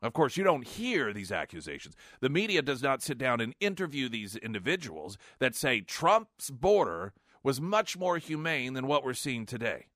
Of 0.02 0.14
course, 0.14 0.38
you 0.38 0.44
don't 0.44 0.68
hear 0.68 1.14
these 1.14 1.32
accusations. 1.32 1.96
The 2.20 2.30
media 2.30 2.62
does 2.62 2.84
not 2.84 3.02
sit 3.02 3.18
down 3.18 3.40
and 3.40 3.56
interview 3.60 4.10
these 4.10 4.36
individuals 4.36 5.18
that 5.40 5.56
say 5.56 5.82
Trump's 5.82 6.50
border 6.50 7.14
was 7.44 7.62
much 7.62 7.98
more 7.98 8.18
humane 8.18 8.74
than 8.74 8.88
what 8.88 9.04
we're 9.04 9.14
seeing 9.14 9.46
today. 9.46 9.88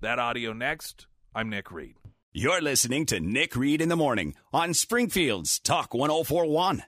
That 0.00 0.18
audio 0.18 0.52
next. 0.52 1.06
I'm 1.34 1.48
Nick 1.48 1.70
Reed. 1.70 1.96
You're 2.32 2.60
listening 2.60 3.06
to 3.06 3.20
Nick 3.20 3.56
Reed 3.56 3.80
in 3.80 3.88
the 3.88 3.96
Morning 3.96 4.34
on 4.52 4.74
Springfield's 4.74 5.58
Talk 5.58 5.94
1041. 5.94 6.82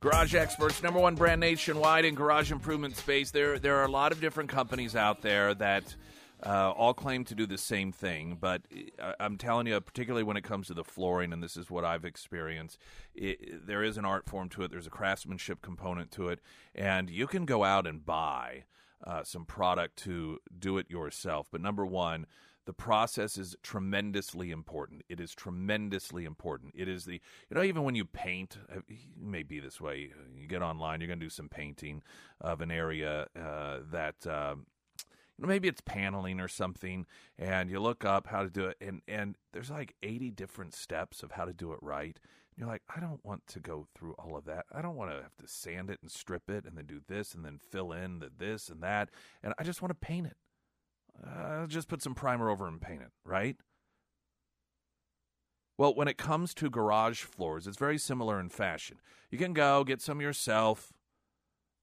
Garage 0.00 0.34
Experts, 0.34 0.82
number 0.82 1.00
one 1.00 1.16
brand 1.16 1.40
nationwide 1.40 2.04
in 2.04 2.14
garage 2.14 2.52
improvement 2.52 2.96
space. 2.96 3.30
There, 3.30 3.58
there 3.58 3.76
are 3.76 3.84
a 3.84 3.90
lot 3.90 4.12
of 4.12 4.20
different 4.20 4.48
companies 4.48 4.94
out 4.94 5.22
there 5.22 5.54
that 5.54 5.96
uh, 6.44 6.70
all 6.70 6.94
claim 6.94 7.24
to 7.24 7.34
do 7.34 7.46
the 7.46 7.58
same 7.58 7.90
thing, 7.92 8.38
but 8.40 8.62
I'm 9.18 9.36
telling 9.36 9.66
you, 9.66 9.80
particularly 9.80 10.22
when 10.22 10.36
it 10.36 10.44
comes 10.44 10.68
to 10.68 10.74
the 10.74 10.84
flooring, 10.84 11.32
and 11.32 11.42
this 11.42 11.56
is 11.56 11.70
what 11.70 11.84
I've 11.84 12.04
experienced, 12.04 12.78
it, 13.14 13.66
there 13.66 13.82
is 13.82 13.96
an 13.96 14.04
art 14.04 14.26
form 14.28 14.48
to 14.50 14.62
it. 14.62 14.70
There's 14.70 14.86
a 14.86 14.90
craftsmanship 14.90 15.62
component 15.62 16.10
to 16.12 16.28
it, 16.28 16.40
and 16.74 17.10
you 17.10 17.26
can 17.26 17.44
go 17.44 17.64
out 17.64 17.86
and 17.86 18.04
buy 18.04 18.64
uh, 19.04 19.24
some 19.24 19.44
product 19.44 19.96
to 20.04 20.38
do 20.58 20.78
it 20.78 20.90
yourself. 20.90 21.48
But 21.50 21.60
number 21.60 21.84
one, 21.84 22.26
the 22.66 22.72
process 22.74 23.38
is 23.38 23.56
tremendously 23.62 24.50
important. 24.50 25.02
It 25.08 25.20
is 25.20 25.34
tremendously 25.34 26.24
important. 26.24 26.74
It 26.76 26.86
is 26.86 27.06
the, 27.06 27.14
you 27.14 27.54
know, 27.56 27.62
even 27.62 27.82
when 27.82 27.94
you 27.94 28.04
paint, 28.04 28.58
uh, 28.70 28.80
you 28.86 29.26
may 29.26 29.42
be 29.42 29.58
this 29.58 29.80
way. 29.80 30.10
You 30.36 30.46
get 30.46 30.60
online, 30.60 31.00
you're 31.00 31.08
going 31.08 31.18
to 31.18 31.24
do 31.24 31.30
some 31.30 31.48
painting 31.48 32.02
of 32.40 32.60
an 32.60 32.70
area 32.70 33.26
uh, 33.34 33.78
that 33.90 34.26
um, 34.26 34.66
maybe 35.46 35.68
it's 35.68 35.80
paneling 35.80 36.40
or 36.40 36.48
something 36.48 37.06
and 37.38 37.70
you 37.70 37.78
look 37.78 38.04
up 38.04 38.26
how 38.26 38.42
to 38.42 38.50
do 38.50 38.66
it 38.66 38.76
and 38.80 39.02
and 39.06 39.36
there's 39.52 39.70
like 39.70 39.94
80 40.02 40.32
different 40.32 40.74
steps 40.74 41.22
of 41.22 41.32
how 41.32 41.44
to 41.44 41.52
do 41.52 41.72
it 41.72 41.78
right. 41.80 42.18
And 42.50 42.58
you're 42.58 42.68
like 42.68 42.82
i 42.94 43.00
don't 43.00 43.24
want 43.24 43.46
to 43.48 43.60
go 43.60 43.86
through 43.94 44.14
all 44.18 44.36
of 44.36 44.44
that. 44.46 44.66
I 44.72 44.82
don't 44.82 44.96
want 44.96 45.10
to 45.12 45.22
have 45.22 45.36
to 45.36 45.46
sand 45.46 45.90
it 45.90 46.00
and 46.02 46.10
strip 46.10 46.50
it 46.50 46.64
and 46.64 46.76
then 46.76 46.86
do 46.86 47.00
this 47.06 47.34
and 47.34 47.44
then 47.44 47.58
fill 47.58 47.92
in 47.92 48.18
the 48.18 48.30
this 48.36 48.68
and 48.68 48.82
that 48.82 49.10
and 49.42 49.54
i 49.58 49.62
just 49.62 49.80
want 49.82 49.90
to 49.90 50.06
paint 50.06 50.26
it. 50.26 50.36
Uh, 51.24 51.66
just 51.66 51.88
put 51.88 52.02
some 52.02 52.14
primer 52.14 52.50
over 52.50 52.66
and 52.66 52.80
paint 52.80 53.02
it 53.02 53.12
right? 53.24 53.56
Well 55.76 55.94
when 55.94 56.08
it 56.08 56.18
comes 56.18 56.52
to 56.54 56.68
garage 56.68 57.22
floors 57.22 57.68
it's 57.68 57.76
very 57.76 57.98
similar 57.98 58.40
in 58.40 58.48
fashion. 58.48 58.98
You 59.30 59.38
can 59.38 59.52
go 59.52 59.84
get 59.84 60.00
some 60.00 60.20
yourself 60.20 60.92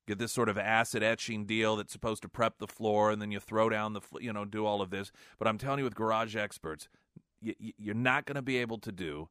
get 0.08 0.20
this 0.20 0.32
sort 0.32 0.50
of 0.50 0.58
acid 0.58 1.04
etching 1.04 1.46
deal 1.46 1.76
that's 1.76 1.94
supposed 1.94 2.22
to 2.22 2.30
prep 2.30 2.60
the 2.60 2.68
floor, 2.68 3.12
and 3.12 3.22
then 3.22 3.32
you 3.32 3.40
throw 3.40 3.70
down 3.70 3.94
the, 3.94 4.02
you 4.20 4.32
know, 4.32 4.46
do 4.46 4.66
all 4.66 4.82
of 4.82 4.90
this. 4.90 5.12
But 5.38 5.48
I'm 5.48 5.58
telling 5.58 5.80
you, 5.80 5.86
with 5.86 5.96
garage 5.96 6.36
experts, 6.36 6.88
you're 7.42 7.96
not 7.96 8.26
going 8.26 8.36
to 8.36 8.42
be 8.42 8.58
able 8.58 8.78
to 8.80 8.92
do 8.92 9.30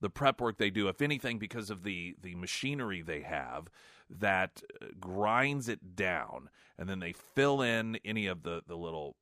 the 0.00 0.10
prep 0.10 0.40
work 0.40 0.58
they 0.58 0.70
do, 0.70 0.88
if 0.88 1.00
anything, 1.00 1.38
because 1.38 1.70
of 1.70 1.82
the 1.82 2.14
the 2.20 2.34
machinery 2.34 3.02
they 3.02 3.20
have 3.22 3.68
that 4.10 4.62
uh, 4.82 4.86
grinds 5.00 5.68
it 5.68 5.96
down, 5.96 6.50
and 6.78 6.88
then 6.88 7.00
they 7.00 7.12
fill 7.12 7.62
in 7.62 7.98
any 8.04 8.26
of 8.26 8.42
the 8.42 8.62
the 8.66 8.76
little 8.76 9.16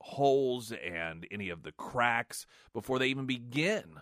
holes 0.00 0.72
and 0.72 1.26
any 1.30 1.48
of 1.48 1.62
the 1.62 1.72
cracks 1.72 2.46
before 2.72 2.98
they 2.98 3.06
even 3.06 3.26
begin 3.26 4.00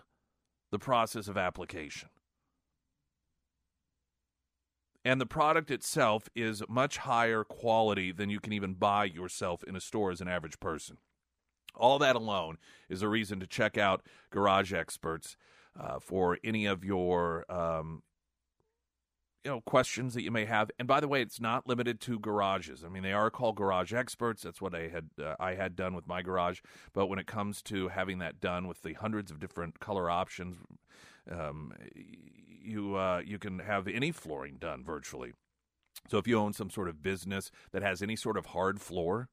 the 0.71 0.79
process 0.79 1.27
of 1.27 1.37
application. 1.37 2.09
And 5.05 5.21
the 5.21 5.27
product 5.27 5.69
itself 5.69 6.27
is 6.35 6.63
much 6.67 6.97
higher 6.97 7.43
quality 7.43 8.11
than 8.11 8.31
you 8.31 8.39
can 8.39 8.51
even 8.51 8.73
buy 8.73 9.05
yourself 9.05 9.63
in 9.63 9.75
a 9.75 9.79
store 9.81 10.11
as 10.11 10.19
an 10.19 10.27
average 10.27 10.59
person. 10.59 10.97
All 11.75 11.99
that 11.99 12.15
alone 12.15 12.57
is 12.89 13.03
a 13.03 13.07
reason 13.07 13.39
to 13.39 13.47
check 13.47 13.77
out 13.77 14.01
Garage 14.31 14.73
Experts 14.73 15.37
uh, 15.79 15.99
for 15.99 16.39
any 16.43 16.65
of 16.65 16.83
your 16.83 17.45
um, 17.51 18.01
you 19.43 19.51
know 19.51 19.61
questions 19.61 20.15
that 20.15 20.23
you 20.23 20.31
may 20.31 20.45
have. 20.45 20.71
And 20.79 20.87
by 20.87 20.99
the 20.99 21.07
way, 21.07 21.21
it's 21.21 21.39
not 21.39 21.67
limited 21.67 22.01
to 22.01 22.17
garages. 22.17 22.83
I 22.83 22.89
mean, 22.89 23.03
they 23.03 23.13
are 23.13 23.29
called 23.29 23.57
garage 23.57 23.93
experts. 23.93 24.41
That's 24.41 24.59
what 24.59 24.73
I 24.73 24.87
had 24.87 25.09
uh, 25.23 25.35
I 25.39 25.53
had 25.53 25.75
done 25.75 25.93
with 25.93 26.07
my 26.07 26.23
garage. 26.23 26.61
But 26.93 27.07
when 27.07 27.19
it 27.19 27.27
comes 27.27 27.61
to 27.63 27.89
having 27.89 28.17
that 28.19 28.41
done 28.41 28.67
with 28.67 28.81
the 28.81 28.93
hundreds 28.93 29.29
of 29.29 29.39
different 29.39 29.79
color 29.79 30.09
options, 30.09 30.57
um, 31.29 31.73
you 32.65 32.95
uh, 32.95 33.21
you 33.25 33.39
can 33.39 33.59
have 33.59 33.87
any 33.87 34.11
flooring 34.11 34.57
done 34.59 34.83
virtually. 34.83 35.33
So 36.09 36.17
if 36.17 36.27
you 36.27 36.37
own 36.37 36.53
some 36.53 36.69
sort 36.69 36.87
of 36.87 37.01
business 37.01 37.51
that 37.71 37.81
has 37.81 38.01
any 38.01 38.15
sort 38.15 38.37
of 38.37 38.47
hard 38.47 38.79
floor, 38.81 39.29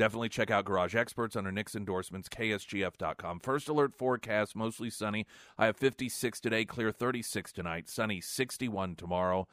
Definitely 0.00 0.30
check 0.30 0.50
out 0.50 0.64
Garage 0.64 0.94
Experts 0.94 1.36
under 1.36 1.52
Nick's 1.52 1.76
endorsements, 1.76 2.26
ksgf.com. 2.30 3.38
First 3.40 3.68
alert 3.68 3.94
forecast, 3.94 4.56
mostly 4.56 4.88
sunny. 4.88 5.26
I 5.58 5.66
have 5.66 5.76
56 5.76 6.40
today, 6.40 6.64
clear 6.64 6.90
36 6.90 7.52
tonight, 7.52 7.86
sunny 7.86 8.22
61 8.22 8.96
tomorrow, 8.96 9.46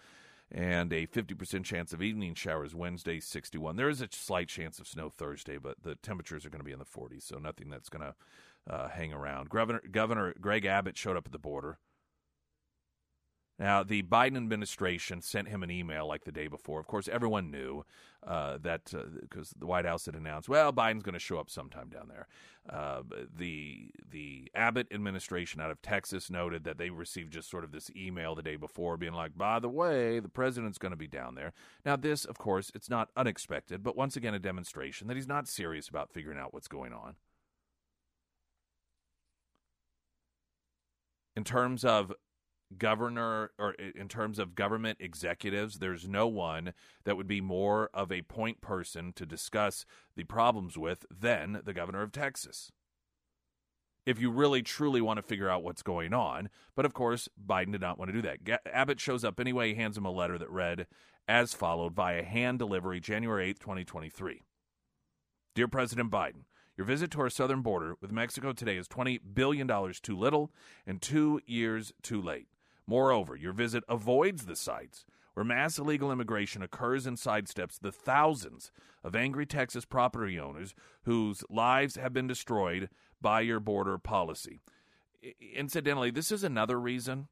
and 0.50 0.94
a 0.94 1.06
50% 1.06 1.66
chance 1.66 1.92
of 1.92 2.02
evening 2.02 2.34
showers 2.34 2.74
Wednesday, 2.74 3.20
61. 3.20 3.76
There 3.76 3.90
is 3.90 4.00
a 4.00 4.08
slight 4.10 4.48
chance 4.48 4.80
of 4.80 4.88
snow 4.88 5.10
Thursday, 5.10 5.58
but 5.58 5.84
the 5.84 5.96
temperatures 5.96 6.46
are 6.46 6.50
going 6.50 6.62
to 6.62 6.66
be 6.66 6.72
in 6.72 6.80
the 6.80 6.86
40s, 6.86 7.24
so 7.24 7.40
nothing 7.40 7.70
that's 7.70 7.90
going 7.90 8.06
to 8.06 8.74
uh, 8.74 8.88
hang 8.88 9.12
around. 9.12 9.50
Governor, 9.50 9.82
Governor 9.92 10.34
Greg 10.40 10.64
Abbott 10.64 10.98
showed 10.98 11.18
up 11.18 11.26
at 11.26 11.34
the 11.34 11.40
border. 11.40 11.78
Now, 13.60 13.82
the 13.82 14.04
Biden 14.04 14.38
administration 14.38 15.22
sent 15.22 15.48
him 15.48 15.64
an 15.64 15.72
email 15.72 16.08
like 16.08 16.26
the 16.26 16.32
day 16.32 16.48
before. 16.48 16.80
Of 16.80 16.86
course, 16.86 17.08
everyone 17.08 17.50
knew 17.50 17.86
uh, 18.26 18.60
that 18.62 18.94
because 19.22 19.52
uh, 19.52 19.60
the 19.60 19.66
White 19.66 19.86
House 19.86 20.06
had 20.06 20.16
announced, 20.16 20.48
well, 20.48 20.72
Biden's 20.72 21.02
going 21.02 21.14
to 21.14 21.20
show 21.20 21.40
up 21.40 21.50
sometime 21.50 21.90
down 21.90 22.08
there. 22.08 22.28
Uh, 22.70 23.02
the 23.36 23.90
the 24.12 24.52
Abbott 24.54 24.88
administration 24.92 25.60
out 25.60 25.72
of 25.72 25.82
Texas 25.82 26.30
noted 26.30 26.66
that 26.66 26.78
they 26.78 26.92
received 26.92 27.34
just 27.34 27.50
sort 27.50 27.64
of 27.64 27.72
this 27.72 27.90
email 27.96 28.36
the 28.36 28.44
day 28.44 28.58
before, 28.58 28.96
being 28.96 29.14
like, 29.14 29.36
by 29.36 29.60
the 29.60 29.70
way, 29.70 30.20
the 30.20 30.30
president's 30.30 30.78
going 30.78 30.92
to 30.92 30.98
be 30.98 31.08
down 31.08 31.34
there. 31.34 31.54
Now, 31.84 31.96
this, 31.96 32.26
of 32.26 32.38
course, 32.38 32.72
it's 32.76 32.90
not 32.90 33.10
unexpected, 33.16 33.82
but 33.82 33.96
once 33.96 34.16
again, 34.16 34.36
a 34.36 34.40
demonstration 34.40 35.08
that 35.08 35.16
he's 35.16 35.28
not 35.28 35.48
serious 35.48 35.88
about 35.88 36.12
figuring 36.12 36.38
out 36.38 36.54
what's 36.54 36.68
going 36.68 36.94
on. 36.94 37.16
In 41.36 41.44
terms 41.44 41.86
of 41.86 42.12
governor 42.78 43.52
or 43.58 43.74
in 43.74 44.08
terms 44.08 44.40
of 44.40 44.56
government 44.56 44.98
executives, 45.00 45.80
there's 45.80 46.08
no 46.08 46.28
one 46.28 46.74
that 47.06 47.18
would 47.18 47.28
be 47.28 47.42
more 47.42 47.90
of 47.94 48.12
a 48.12 48.22
point 48.24 48.62
person 48.62 49.14
to 49.14 49.26
discuss 49.26 49.86
the 50.16 50.24
problems 50.24 50.78
with 50.78 51.06
than 51.10 51.62
the 51.64 51.74
governor 51.74 52.02
of 52.02 52.12
Texas. 52.12 52.72
If 54.06 54.20
you 54.20 54.32
really 54.32 54.62
truly 54.62 55.02
want 55.02 55.18
to 55.18 55.24
figure 55.24 55.50
out 55.50 55.64
what's 55.64 55.84
going 55.84 56.14
on. 56.14 56.50
But 56.76 56.86
of 56.86 56.94
course, 56.94 57.28
Biden 57.46 57.74
did 57.74 57.82
not 57.82 58.00
want 58.00 58.10
to 58.10 58.22
do 58.22 58.22
that. 58.22 58.62
Abbott 58.72 59.02
shows 59.02 59.26
up 59.26 59.40
anyway, 59.40 59.74
hands 59.74 59.98
him 59.98 60.06
a 60.06 60.12
letter 60.12 60.38
that 60.38 60.50
read 60.50 60.88
as 61.28 61.54
followed 61.54 61.94
via 61.94 62.24
hand 62.24 62.58
delivery 62.60 63.02
January 63.02 63.54
8th, 63.54 63.60
2023. 63.60 64.44
Dear 65.56 65.68
President 65.68 66.10
Biden, 66.10 66.46
your 66.78 66.86
visit 66.86 67.12
to 67.12 67.22
our 67.22 67.30
southern 67.30 67.62
border 67.62 67.96
with 68.00 68.12
Mexico 68.12 68.54
today 68.54 68.78
is 68.78 68.88
$20 68.88 69.20
billion 69.34 69.68
too 70.02 70.18
little 70.18 70.52
and 70.86 71.02
two 71.02 71.42
years 71.46 71.92
too 72.02 72.22
late. 72.22 72.48
Moreover, 72.88 73.36
your 73.36 73.54
visit 73.54 73.84
avoids 73.90 74.46
the 74.46 74.56
sites 74.56 75.06
where 75.34 75.44
mass 75.44 75.78
illegal 75.78 76.12
immigration 76.12 76.64
occurs 76.64 77.06
and 77.06 77.18
sidesteps 77.18 77.80
the 77.80 77.92
thousands 77.92 78.72
of 79.04 79.16
angry 79.16 79.46
Texas 79.46 79.86
property 79.86 80.40
owners 80.40 80.74
whose 81.04 81.44
lives 81.50 81.96
have 81.96 82.14
been 82.14 82.28
destroyed 82.28 82.90
by 83.22 83.42
your 83.42 83.60
border 83.60 83.98
policy. 83.98 84.62
Incidentally, 85.54 86.12
this 86.12 86.32
is 86.32 86.44
another 86.44 86.80
reason 86.80 87.28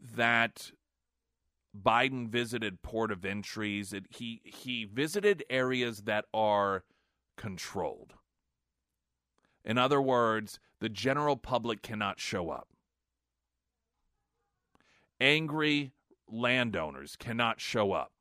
that 0.00 0.72
Biden 1.80 2.28
visited 2.28 2.82
port 2.82 3.12
of 3.12 3.24
entries. 3.24 3.92
It, 3.92 4.06
he 4.10 4.40
he 4.44 4.84
visited 4.84 5.44
areas 5.48 6.02
that 6.02 6.24
are 6.34 6.84
controlled. 7.36 8.14
In 9.64 9.78
other 9.78 10.02
words, 10.02 10.58
the 10.80 10.88
general 10.88 11.36
public 11.36 11.82
cannot 11.82 12.18
show 12.18 12.50
up 12.50 12.71
angry 15.22 15.92
landowners 16.28 17.14
cannot 17.16 17.60
show 17.60 17.92
up. 17.92 18.12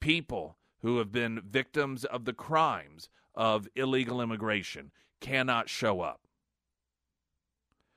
People 0.00 0.56
who 0.80 0.98
have 0.98 1.12
been 1.12 1.42
victims 1.46 2.04
of 2.04 2.24
the 2.24 2.32
crimes 2.32 3.10
of 3.34 3.68
illegal 3.76 4.20
immigration 4.22 4.90
cannot 5.20 5.68
show 5.68 6.00
up. 6.00 6.22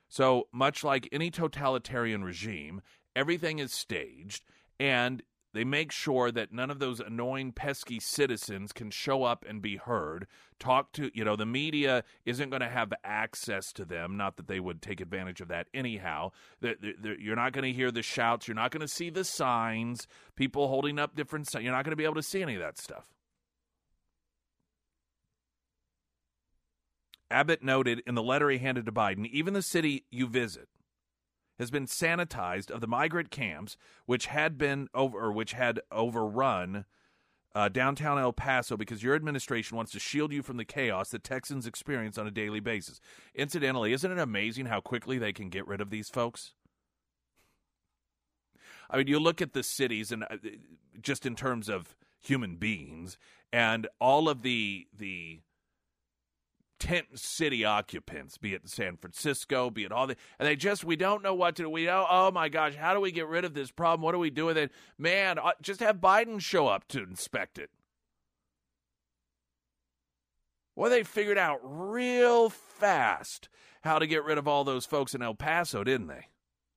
So, 0.09 0.47
much 0.53 0.83
like 0.83 1.09
any 1.11 1.31
totalitarian 1.31 2.23
regime, 2.23 2.81
everything 3.15 3.59
is 3.59 3.73
staged, 3.73 4.43
and 4.79 5.21
they 5.57 5.63
make 5.63 5.91
sure 5.91 6.31
that 6.31 6.53
none 6.53 6.69
of 6.69 6.77
those 6.77 6.99
annoying, 6.99 7.51
pesky 7.51 7.99
citizens 7.99 8.71
can 8.71 8.91
show 8.91 9.23
up 9.23 9.43
and 9.47 9.59
be 9.59 9.77
heard. 9.77 10.27
Talk 10.59 10.91
to, 10.93 11.09
you 11.15 11.25
know, 11.25 11.35
the 11.35 11.47
media 11.47 12.03
isn't 12.25 12.51
going 12.51 12.61
to 12.61 12.69
have 12.69 12.93
access 13.03 13.73
to 13.73 13.83
them. 13.83 14.17
Not 14.17 14.37
that 14.37 14.47
they 14.47 14.59
would 14.59 14.83
take 14.83 15.01
advantage 15.01 15.41
of 15.41 15.47
that 15.47 15.67
anyhow. 15.73 16.31
You're 16.61 17.35
not 17.35 17.53
going 17.53 17.65
to 17.65 17.73
hear 17.73 17.91
the 17.91 18.03
shouts. 18.03 18.47
You're 18.47 18.55
not 18.55 18.69
going 18.69 18.81
to 18.81 18.87
see 18.87 19.09
the 19.09 19.23
signs, 19.23 20.07
people 20.35 20.67
holding 20.67 20.99
up 20.99 21.15
different 21.15 21.49
signs. 21.49 21.63
You're 21.63 21.73
not 21.73 21.83
going 21.83 21.91
to 21.91 21.97
be 21.97 22.05
able 22.05 22.15
to 22.15 22.23
see 22.23 22.43
any 22.43 22.53
of 22.53 22.61
that 22.61 22.77
stuff. 22.77 23.05
Abbott 27.31 27.63
noted 27.63 28.03
in 28.05 28.13
the 28.13 28.23
letter 28.23 28.49
he 28.49 28.59
handed 28.59 28.85
to 28.85 28.91
Biden 28.91 29.25
even 29.25 29.53
the 29.53 29.61
city 29.61 30.05
you 30.11 30.27
visit 30.27 30.69
has 31.59 31.71
been 31.71 31.85
sanitized 31.85 32.69
of 32.69 32.81
the 32.81 32.87
migrant 32.87 33.31
camps 33.31 33.77
which 34.05 34.27
had 34.27 34.57
been 34.57 34.87
over 34.93 35.31
which 35.31 35.53
had 35.53 35.79
overrun 35.91 36.85
uh, 37.55 37.69
downtown 37.69 38.19
El 38.19 38.33
Paso 38.33 38.77
because 38.77 39.01
your 39.01 39.15
administration 39.15 39.75
wants 39.75 39.91
to 39.91 39.99
shield 39.99 40.31
you 40.31 40.43
from 40.43 40.57
the 40.57 40.65
chaos 40.65 41.09
that 41.09 41.23
Texans 41.23 41.65
experience 41.65 42.17
on 42.17 42.27
a 42.27 42.31
daily 42.31 42.59
basis. 42.59 42.99
Incidentally, 43.33 43.93
isn't 43.93 44.11
it 44.11 44.19
amazing 44.19 44.67
how 44.67 44.79
quickly 44.79 45.17
they 45.17 45.33
can 45.33 45.49
get 45.49 45.67
rid 45.67 45.81
of 45.81 45.89
these 45.89 46.09
folks? 46.09 46.53
I 48.89 48.97
mean, 48.97 49.07
you 49.07 49.19
look 49.19 49.41
at 49.41 49.53
the 49.53 49.63
cities 49.63 50.11
and 50.11 50.23
uh, 50.23 50.37
just 51.01 51.25
in 51.25 51.35
terms 51.35 51.67
of 51.67 51.95
human 52.19 52.57
beings 52.57 53.17
and 53.51 53.87
all 53.99 54.29
of 54.29 54.41
the 54.41 54.87
the 54.95 55.39
tent 56.79 57.19
city 57.19 57.65
occupants, 57.65 58.37
be 58.37 58.53
it 58.53 58.67
San 58.69 58.97
Francisco, 58.97 59.69
be 59.69 59.83
it 59.83 59.91
all 59.91 60.07
the, 60.07 60.15
and 60.39 60.47
they 60.47 60.55
just 60.55 60.83
we 60.83 60.95
don't 60.95 61.23
know 61.23 61.33
what 61.33 61.55
to 61.55 61.63
do. 61.63 61.69
We 61.69 61.85
know, 61.85 62.05
oh 62.09 62.31
my 62.31 62.49
gosh, 62.49 62.75
how 62.75 62.93
do 62.93 62.99
we 62.99 63.11
get 63.11 63.27
rid 63.27 63.45
of 63.45 63.53
this 63.53 63.71
problem? 63.71 64.01
What 64.01 64.11
do 64.13 64.19
we 64.19 64.29
do 64.29 64.45
with 64.45 64.57
it? 64.57 64.71
Man, 64.97 65.39
uh, 65.39 65.51
just 65.61 65.79
have 65.79 65.97
Biden 65.97 66.39
show 66.39 66.67
up 66.67 66.87
to 66.89 67.03
inspect 67.03 67.57
it. 67.57 67.69
Well, 70.75 70.91
they 70.91 71.03
figured 71.03 71.39
out 71.39 71.59
real 71.63 72.49
fast 72.49 73.49
how 73.81 73.97
to 73.97 74.05
get 74.05 74.23
rid 74.23 74.37
of 74.37 74.47
all 74.47 74.63
those 74.63 74.85
folks 74.85 75.15
in 75.15 75.21
El 75.23 75.33
Paso, 75.33 75.83
didn't 75.83 76.07
they? 76.07 76.27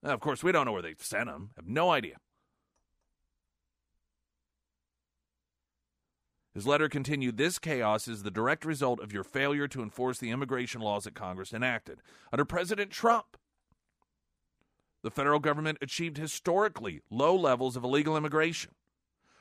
Now, 0.02 0.14
of 0.14 0.20
course, 0.20 0.42
we 0.42 0.52
don't 0.52 0.64
know 0.64 0.72
where 0.72 0.80
they 0.80 0.94
sent 0.98 1.26
them. 1.26 1.50
Have 1.56 1.66
no 1.66 1.90
idea. 1.90 2.16
His 6.52 6.66
letter 6.66 6.88
continued 6.88 7.36
This 7.36 7.58
chaos 7.58 8.08
is 8.08 8.22
the 8.22 8.30
direct 8.30 8.64
result 8.64 9.00
of 9.00 9.12
your 9.12 9.22
failure 9.22 9.68
to 9.68 9.82
enforce 9.82 10.18
the 10.18 10.30
immigration 10.30 10.80
laws 10.80 11.04
that 11.04 11.14
Congress 11.14 11.52
enacted. 11.52 12.00
Under 12.32 12.44
President 12.44 12.90
Trump, 12.90 13.36
the 15.02 15.10
federal 15.10 15.38
government 15.38 15.78
achieved 15.80 16.18
historically 16.18 17.02
low 17.08 17.36
levels 17.36 17.76
of 17.76 17.84
illegal 17.84 18.16
immigration. 18.16 18.72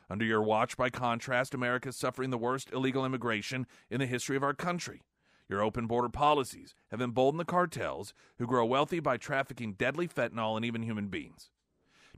Under 0.10 0.24
your 0.24 0.42
watch, 0.42 0.78
by 0.78 0.90
contrast, 0.90 1.54
America 1.54 1.90
is 1.90 1.98
suffering 1.98 2.30
the 2.30 2.38
worst 2.38 2.72
illegal 2.72 3.06
immigration 3.06 3.66
in 3.90 4.00
the 4.00 4.08
history 4.08 4.38
of 4.38 4.44
our 4.44 4.54
country. 4.54 5.02
Your 5.50 5.64
open 5.64 5.88
border 5.88 6.10
policies 6.10 6.76
have 6.92 7.02
emboldened 7.02 7.40
the 7.40 7.46
cartels 7.46 8.14
who 8.38 8.46
grow 8.46 8.66
wealthy 8.66 9.00
by 9.00 9.18
trafficking 9.18 9.74
deadly 9.74 10.08
fentanyl 10.08 10.56
and 10.56 10.64
even 10.64 10.84
human 10.84 11.08
beings. 11.08 11.50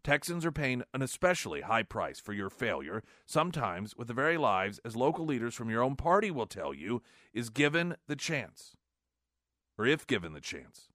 Texans 0.03 0.45
are 0.47 0.51
paying 0.51 0.81
an 0.95 1.03
especially 1.03 1.61
high 1.61 1.83
price 1.83 2.19
for 2.19 2.33
your 2.33 2.49
failure, 2.49 3.03
sometimes 3.27 3.95
with 3.95 4.07
the 4.07 4.15
very 4.15 4.37
lives, 4.37 4.79
as 4.83 4.95
local 4.95 5.25
leaders 5.25 5.53
from 5.53 5.69
your 5.69 5.83
own 5.83 5.95
party 5.95 6.31
will 6.31 6.47
tell 6.47 6.73
you, 6.73 7.03
is 7.33 7.51
given 7.51 7.95
the 8.07 8.15
chance. 8.15 8.75
Or 9.77 9.85
if 9.85 10.07
given 10.07 10.33
the 10.33 10.41
chance. 10.41 10.89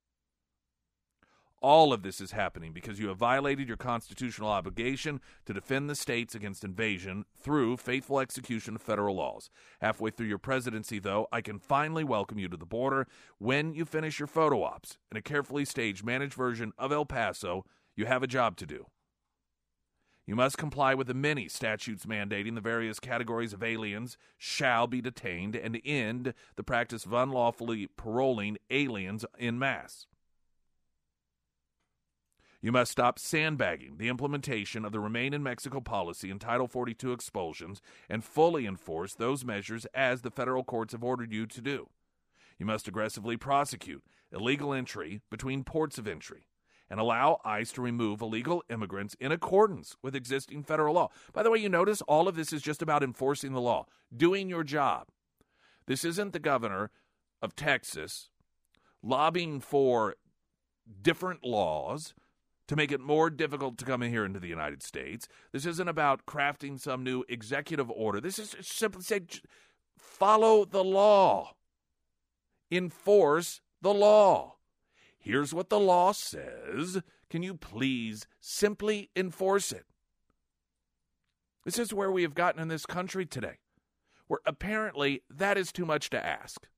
All 1.63 1.93
of 1.93 2.03
this 2.03 2.21
is 2.21 2.33
happening 2.33 2.73
because 2.73 2.99
you 2.99 3.09
have 3.09 3.17
violated 3.17 3.69
your 3.69 3.77
constitutional 3.77 4.51
obligation 4.51 5.21
to 5.47 5.55
defend 5.55 5.89
the 5.89 5.95
states 5.95 6.35
against 6.35 6.65
invasion 6.65 7.25
through 7.39 7.77
faithful 7.79 8.19
execution 8.21 8.75
of 8.75 8.83
federal 8.83 9.17
laws. 9.17 9.51
Halfway 9.81 10.11
through 10.11 10.27
your 10.27 10.39
presidency, 10.39 10.99
though, 10.99 11.29
I 11.33 11.41
can 11.41 11.61
finally 11.61 12.05
welcome 12.05 12.39
you 12.39 12.49
to 12.49 12.57
the 12.57 12.67
border 12.67 13.07
when 13.39 13.73
you 13.73 13.85
finish 13.85 14.19
your 14.19 14.27
photo 14.27 14.65
ops 14.65 14.99
in 15.11 15.17
a 15.17 15.23
carefully 15.23 15.65
staged, 15.65 16.05
managed 16.05 16.35
version 16.35 16.73
of 16.77 16.93
El 16.93 17.07
Paso. 17.07 17.65
You 17.95 18.07
have 18.07 18.23
a 18.25 18.29
job 18.29 18.57
to 18.59 18.67
do. 18.67 18.87
You 20.27 20.35
must 20.35 20.59
comply 20.59 20.93
with 20.95 21.07
the 21.07 21.15
many 21.15 21.49
statutes 21.49 22.05
mandating 22.05 22.57
the 22.57 22.61
various 22.61 22.99
categories 22.99 23.53
of 23.53 23.63
aliens 23.63 24.19
shall 24.37 24.89
be 24.89 25.01
detained 25.01 25.55
and 25.55 25.81
end 25.85 26.35
the 26.57 26.65
practice 26.65 27.07
of 27.07 27.13
unlawfully 27.13 27.87
paroling 27.97 28.59
aliens 28.69 29.25
in 29.39 29.57
mass. 29.57 30.07
You 32.61 32.73
must 32.73 32.91
stop 32.91 33.21
sandbagging 33.21 33.99
the 33.99 34.09
implementation 34.09 34.85
of 34.85 34.91
the 34.91 34.99
Remain 34.99 35.33
in 35.33 35.45
Mexico 35.45 35.81
policy 35.81 36.31
and 36.31 36.41
Title 36.41 36.67
42 36.67 37.13
expulsions 37.13 37.81
and 38.09 38.25
fully 38.25 38.67
enforce 38.67 39.15
those 39.15 39.45
measures 39.45 39.87
as 39.95 40.23
the 40.23 40.33
federal 40.33 40.65
courts 40.65 40.91
have 40.91 41.05
ordered 41.05 41.33
you 41.33 41.47
to 41.47 41.61
do. 41.61 41.89
You 42.59 42.67
must 42.67 42.89
aggressively 42.89 43.37
prosecute 43.37 44.03
illegal 44.33 44.73
entry 44.73 45.21
between 45.31 45.63
ports 45.63 45.99
of 45.99 46.09
entry 46.09 46.47
and 46.89 47.01
allow 47.01 47.41
ICE 47.45 47.71
to 47.73 47.83
remove 47.83 48.21
illegal 48.21 48.63
immigrants 48.71 49.17
in 49.19 49.33
accordance 49.33 49.97
with 50.03 50.15
existing 50.15 50.63
federal 50.63 50.95
law. 50.95 51.11
By 51.33 51.43
the 51.43 51.51
way, 51.51 51.59
you 51.59 51.69
notice 51.69 52.03
all 52.03 52.29
of 52.29 52.37
this 52.37 52.53
is 52.53 52.63
just 52.63 52.83
about 52.83 53.03
enforcing 53.03 53.53
the 53.53 53.61
law, 53.61 53.87
doing 54.15 54.49
your 54.49 54.65
job. 54.65 55.09
This 55.87 56.05
isn't 56.05 56.33
the 56.33 56.39
governor 56.39 56.91
of 57.43 57.57
Texas 57.57 58.31
lobbying 59.03 59.61
for 59.61 60.17
different 61.03 61.45
laws 61.45 62.15
to 62.69 62.77
make 62.77 62.91
it 62.91 63.01
more 63.01 63.31
difficult 63.31 63.79
to 63.79 63.85
come 63.85 64.03
in 64.03 64.11
here 64.11 64.25
into 64.25 64.41
the 64.41 64.49
United 64.49 64.83
States. 64.83 65.29
This 65.53 65.67
isn't 65.67 65.89
about 65.89 66.27
crafting 66.27 66.81
some 66.81 67.05
new 67.05 67.25
executive 67.29 67.91
order. 67.91 68.21
This 68.21 68.39
is 68.39 68.57
simply 68.61 69.03
say 69.03 69.21
follow 69.99 70.65
the 70.65 70.83
law. 70.83 71.55
Enforce 72.71 73.61
the 73.81 73.95
law. 73.95 74.56
Here's 75.27 75.53
what 75.53 75.71
the 75.71 75.81
law 75.81 76.13
says. 76.13 77.03
Can 77.31 77.43
you 77.43 77.57
please 77.57 78.29
simply 78.39 79.11
enforce 79.17 79.73
it? 79.73 79.85
This 81.65 81.81
is 81.81 81.93
where 81.93 82.13
we 82.13 82.23
have 82.23 82.37
gotten 82.37 82.63
in 82.63 82.69
this 82.69 82.87
country 82.87 83.27
today, 83.27 83.59
where 84.29 84.39
apparently 84.47 85.25
that 85.29 85.59
is 85.59 85.73
too 85.73 85.85
much 85.85 86.11
to 86.11 86.25
ask. 86.25 86.69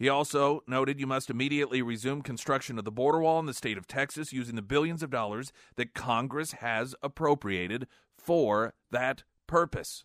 He 0.00 0.08
also 0.08 0.64
noted 0.66 0.98
you 0.98 1.06
must 1.06 1.30
immediately 1.30 1.80
resume 1.80 2.20
construction 2.20 2.76
of 2.76 2.84
the 2.84 2.90
border 2.90 3.20
wall 3.20 3.38
in 3.38 3.46
the 3.46 3.54
state 3.54 3.78
of 3.78 3.86
Texas 3.86 4.32
using 4.32 4.56
the 4.56 4.62
billions 4.62 5.04
of 5.04 5.10
dollars 5.10 5.52
that 5.76 5.94
Congress 5.94 6.54
has 6.54 6.96
appropriated 7.04 7.86
for 8.18 8.74
that 8.90 9.22
purpose. 9.46 10.02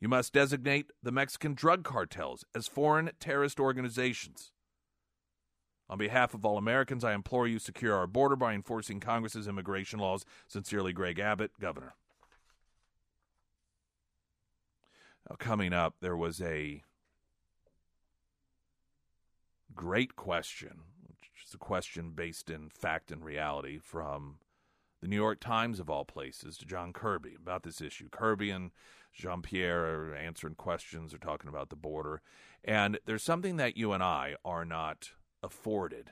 You 0.00 0.08
must 0.08 0.32
designate 0.32 0.90
the 1.02 1.12
Mexican 1.12 1.54
drug 1.54 1.82
cartels 1.82 2.44
as 2.54 2.68
foreign 2.68 3.10
terrorist 3.18 3.58
organizations. 3.58 4.52
On 5.88 5.96
behalf 5.96 6.34
of 6.34 6.44
all 6.44 6.58
Americans, 6.58 7.04
I 7.04 7.14
implore 7.14 7.46
you 7.46 7.58
secure 7.58 7.94
our 7.94 8.06
border 8.06 8.36
by 8.36 8.52
enforcing 8.52 9.00
Congress's 9.00 9.46
immigration 9.46 9.98
laws. 9.98 10.24
Sincerely, 10.48 10.92
Greg 10.92 11.18
Abbott, 11.18 11.52
Governor. 11.60 11.94
Now, 15.28 15.36
coming 15.36 15.72
up, 15.72 15.94
there 16.00 16.16
was 16.16 16.40
a 16.40 16.82
great 19.74 20.16
question, 20.16 20.82
which 21.06 21.30
is 21.46 21.54
a 21.54 21.58
question 21.58 22.10
based 22.10 22.50
in 22.50 22.68
fact 22.68 23.10
and 23.10 23.24
reality 23.24 23.78
from 23.78 24.38
the 25.00 25.08
New 25.08 25.16
York 25.16 25.40
Times, 25.40 25.80
of 25.80 25.90
all 25.90 26.04
places, 26.04 26.56
to 26.58 26.64
John 26.64 26.92
Kirby 26.92 27.34
about 27.36 27.62
this 27.62 27.80
issue. 27.80 28.08
Kirby 28.10 28.50
and 28.50 28.70
Jean 29.12 29.42
Pierre 29.42 29.84
are 29.84 30.14
answering 30.14 30.54
questions, 30.54 31.14
or 31.14 31.18
talking 31.18 31.48
about 31.48 31.70
the 31.70 31.76
border. 31.76 32.22
And 32.64 32.98
there's 33.06 33.22
something 33.22 33.56
that 33.56 33.76
you 33.76 33.92
and 33.92 34.02
I 34.02 34.36
are 34.44 34.64
not 34.64 35.10
afforded 35.42 36.10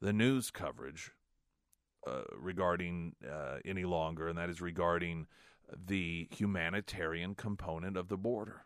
the 0.00 0.12
news 0.12 0.50
coverage 0.50 1.12
uh, 2.06 2.22
regarding 2.36 3.14
uh, 3.28 3.58
any 3.64 3.84
longer, 3.84 4.28
and 4.28 4.36
that 4.38 4.50
is 4.50 4.60
regarding 4.60 5.26
the 5.72 6.28
humanitarian 6.30 7.34
component 7.34 7.96
of 7.96 8.08
the 8.08 8.16
border. 8.16 8.64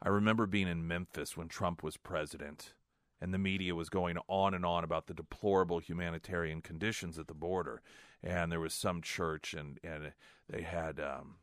I 0.00 0.08
remember 0.08 0.46
being 0.46 0.68
in 0.68 0.86
Memphis 0.86 1.36
when 1.36 1.48
Trump 1.48 1.82
was 1.82 1.96
president 1.96 2.74
and 3.22 3.32
the 3.32 3.38
media 3.38 3.72
was 3.72 3.88
going 3.88 4.18
on 4.26 4.52
and 4.52 4.66
on 4.66 4.82
about 4.82 5.06
the 5.06 5.14
deplorable 5.14 5.78
humanitarian 5.78 6.60
conditions 6.60 7.20
at 7.20 7.28
the 7.28 7.34
border. 7.34 7.80
And 8.20 8.50
there 8.50 8.58
was 8.58 8.74
some 8.74 9.00
church, 9.00 9.54
and 9.54 9.78
and 9.84 10.12
they 10.50 10.62
had 10.62 10.98
um, 10.98 11.36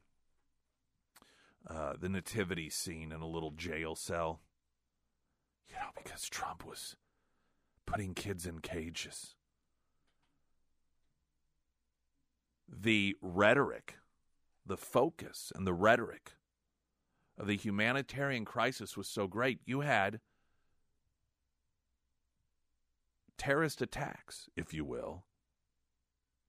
uh, 1.65 1.93
the 1.97 2.09
nativity 2.09 2.69
scene 2.69 3.13
in 3.13 3.21
a 3.21 3.27
little 3.27 3.51
jail 3.51 3.95
cell. 3.95 4.41
You 5.69 5.75
know, 5.75 5.91
because 5.95 6.27
Trump 6.27 6.65
was 6.65 6.97
putting 7.85 8.13
kids 8.13 8.45
in 8.45 8.59
cages. 8.59 9.35
The 12.67 13.15
rhetoric, 13.21 13.95
the 14.65 14.77
focus, 14.77 15.53
and 15.55 15.65
the 15.65 15.73
rhetoric 15.73 16.33
of 17.37 17.47
the 17.47 17.55
humanitarian 17.55 18.43
crisis 18.43 18.97
was 18.97 19.07
so 19.07 19.27
great. 19.27 19.59
You 19.65 19.79
had 19.79 20.19
terrorist 23.39 23.81
attacks, 23.81 24.49
if 24.55 24.73
you 24.73 24.85
will, 24.85 25.23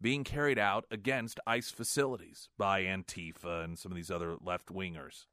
being 0.02 0.24
carried 0.24 0.58
out 0.58 0.84
against 0.90 1.40
ICE 1.46 1.70
facilities 1.70 2.48
by 2.58 2.82
Antifa 2.82 3.64
and 3.64 3.78
some 3.78 3.92
of 3.92 3.96
these 3.96 4.10
other 4.10 4.36
left 4.42 4.66
wingers. 4.66 5.26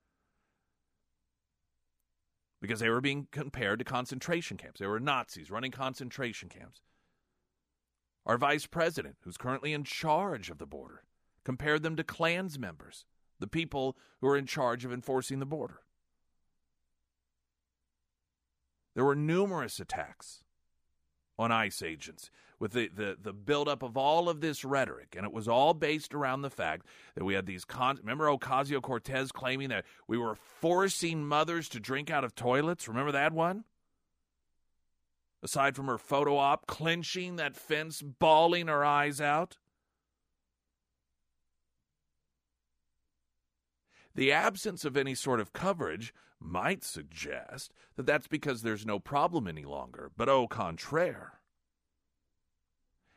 Because 2.62 2.80
they 2.80 2.90
were 2.90 3.02
being 3.02 3.28
compared 3.32 3.80
to 3.80 3.86
concentration 3.86 4.58
camps. 4.58 4.80
They 4.80 4.88
were 4.88 5.00
Nazis 5.00 5.52
running 5.52 5.72
concentration 5.72 6.50
camps. 6.50 6.82
Our 8.26 8.38
vice 8.38 8.66
president, 8.66 9.18
who's 9.22 9.38
currently 9.38 9.74
in 9.74 9.84
charge 9.84 10.50
of 10.50 10.58
the 10.58 10.66
border, 10.66 11.04
compared 11.46 11.82
them 11.82 11.96
to 11.96 12.04
Klans 12.04 12.60
members, 12.60 13.06
the 13.40 13.48
people 13.48 13.98
who 14.20 14.28
are 14.28 14.38
in 14.38 14.46
charge 14.46 14.84
of 14.86 14.92
enforcing 14.92 15.40
the 15.40 15.46
border. 15.46 15.82
There 18.96 19.06
were 19.06 19.16
numerous 19.16 19.80
attacks 19.80 20.44
on 21.38 21.52
ICE 21.52 21.82
agents 21.82 22.32
with 22.60 22.72
the, 22.72 22.88
the, 22.88 23.18
the 23.22 23.34
buildup 23.34 23.84
of 23.84 23.98
all 23.98 24.30
of 24.30 24.42
this 24.42 24.66
rhetoric. 24.66 25.16
And 25.16 25.26
it 25.26 25.32
was 25.32 25.48
all 25.48 25.74
based 25.74 26.14
around 26.14 26.42
the 26.42 26.50
fact 26.50 26.86
that 27.16 27.24
we 27.24 27.34
had 27.34 27.46
these. 27.46 27.66
Con- 27.66 27.98
Remember 27.98 28.26
Ocasio 28.26 28.82
Cortez 28.82 29.32
claiming 29.32 29.70
that 29.70 29.86
we 30.08 30.18
were 30.18 30.36
forcing 30.36 31.26
mothers 31.26 31.70
to 31.70 31.80
drink 31.80 32.10
out 32.10 32.24
of 32.24 32.36
toilets? 32.36 32.88
Remember 32.88 33.12
that 33.12 33.34
one? 33.34 33.64
Aside 35.44 35.76
from 35.76 35.86
her 35.86 36.00
photo 36.00 36.38
op, 36.38 36.66
clenching 36.66 37.36
that 37.36 37.56
fence, 37.56 38.02
bawling 38.02 38.68
her 38.68 38.84
eyes 38.84 39.22
out. 39.22 39.58
The 44.18 44.32
absence 44.32 44.84
of 44.84 44.98
any 44.98 45.14
sort 45.14 45.40
of 45.40 45.54
coverage 45.54 46.12
might 46.40 46.84
suggest 46.84 47.72
that 47.96 48.08
that's 48.08 48.28
because 48.28 48.64
there's 48.64 48.84
no 48.84 48.98
problem 48.98 49.48
any 49.48 49.64
longer, 49.64 50.10
but 50.18 50.28
au 50.28 50.48
contraire. 50.48 51.34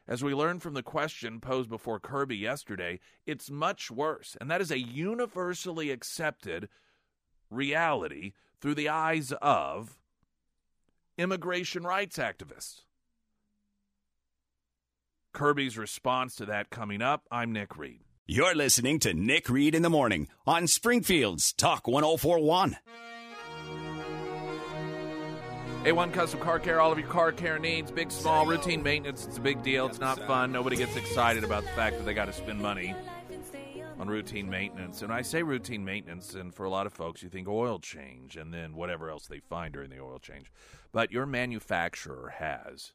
As 0.06 0.22
we 0.22 0.34
learned 0.34 0.62
from 0.62 0.74
the 0.74 0.82
question 0.82 1.40
posed 1.40 1.70
before 1.70 2.00
Kirby 2.00 2.36
yesterday, 2.36 3.00
it's 3.24 3.50
much 3.50 3.90
worse, 3.90 4.36
and 4.42 4.50
that 4.50 4.60
is 4.60 4.70
a 4.70 4.78
universally 4.78 5.90
accepted 5.90 6.68
reality 7.48 8.34
through 8.60 8.74
the 8.74 8.90
eyes 8.90 9.32
of 9.40 9.98
immigration 11.16 11.82
rights 11.82 12.18
activists. 12.18 12.82
Kirby's 15.32 15.78
response 15.78 16.34
to 16.34 16.44
that 16.44 16.68
coming 16.68 17.00
up. 17.00 17.26
I'm 17.30 17.52
Nick 17.52 17.78
Reed. 17.78 18.02
You're 18.32 18.54
listening 18.54 19.00
to 19.00 19.12
Nick 19.12 19.50
Reed 19.50 19.74
in 19.74 19.82
the 19.82 19.90
Morning 19.90 20.28
on 20.46 20.68
Springfield's 20.68 21.52
Talk 21.52 21.88
1041. 21.88 22.76
A1 25.82 26.12
Custom 26.12 26.38
Car 26.38 26.60
Care, 26.60 26.80
all 26.80 26.92
of 26.92 26.98
your 27.00 27.08
car 27.08 27.32
care 27.32 27.58
needs, 27.58 27.90
big, 27.90 28.12
small, 28.12 28.46
routine 28.46 28.84
maintenance. 28.84 29.26
It's 29.26 29.38
a 29.38 29.40
big 29.40 29.64
deal. 29.64 29.86
It's 29.86 29.98
not 29.98 30.24
fun. 30.28 30.52
Nobody 30.52 30.76
gets 30.76 30.94
excited 30.94 31.42
about 31.42 31.64
the 31.64 31.70
fact 31.70 31.98
that 31.98 32.04
they 32.04 32.14
got 32.14 32.26
to 32.26 32.32
spend 32.32 32.60
money 32.60 32.94
on 33.98 34.06
routine 34.06 34.48
maintenance. 34.48 35.02
And 35.02 35.12
I 35.12 35.22
say 35.22 35.42
routine 35.42 35.84
maintenance, 35.84 36.34
and 36.34 36.54
for 36.54 36.62
a 36.62 36.70
lot 36.70 36.86
of 36.86 36.92
folks, 36.92 37.24
you 37.24 37.30
think 37.30 37.48
oil 37.48 37.80
change 37.80 38.36
and 38.36 38.54
then 38.54 38.76
whatever 38.76 39.10
else 39.10 39.26
they 39.26 39.40
find 39.40 39.74
during 39.74 39.90
the 39.90 39.98
oil 39.98 40.20
change. 40.20 40.52
But 40.92 41.10
your 41.10 41.26
manufacturer 41.26 42.34
has 42.38 42.92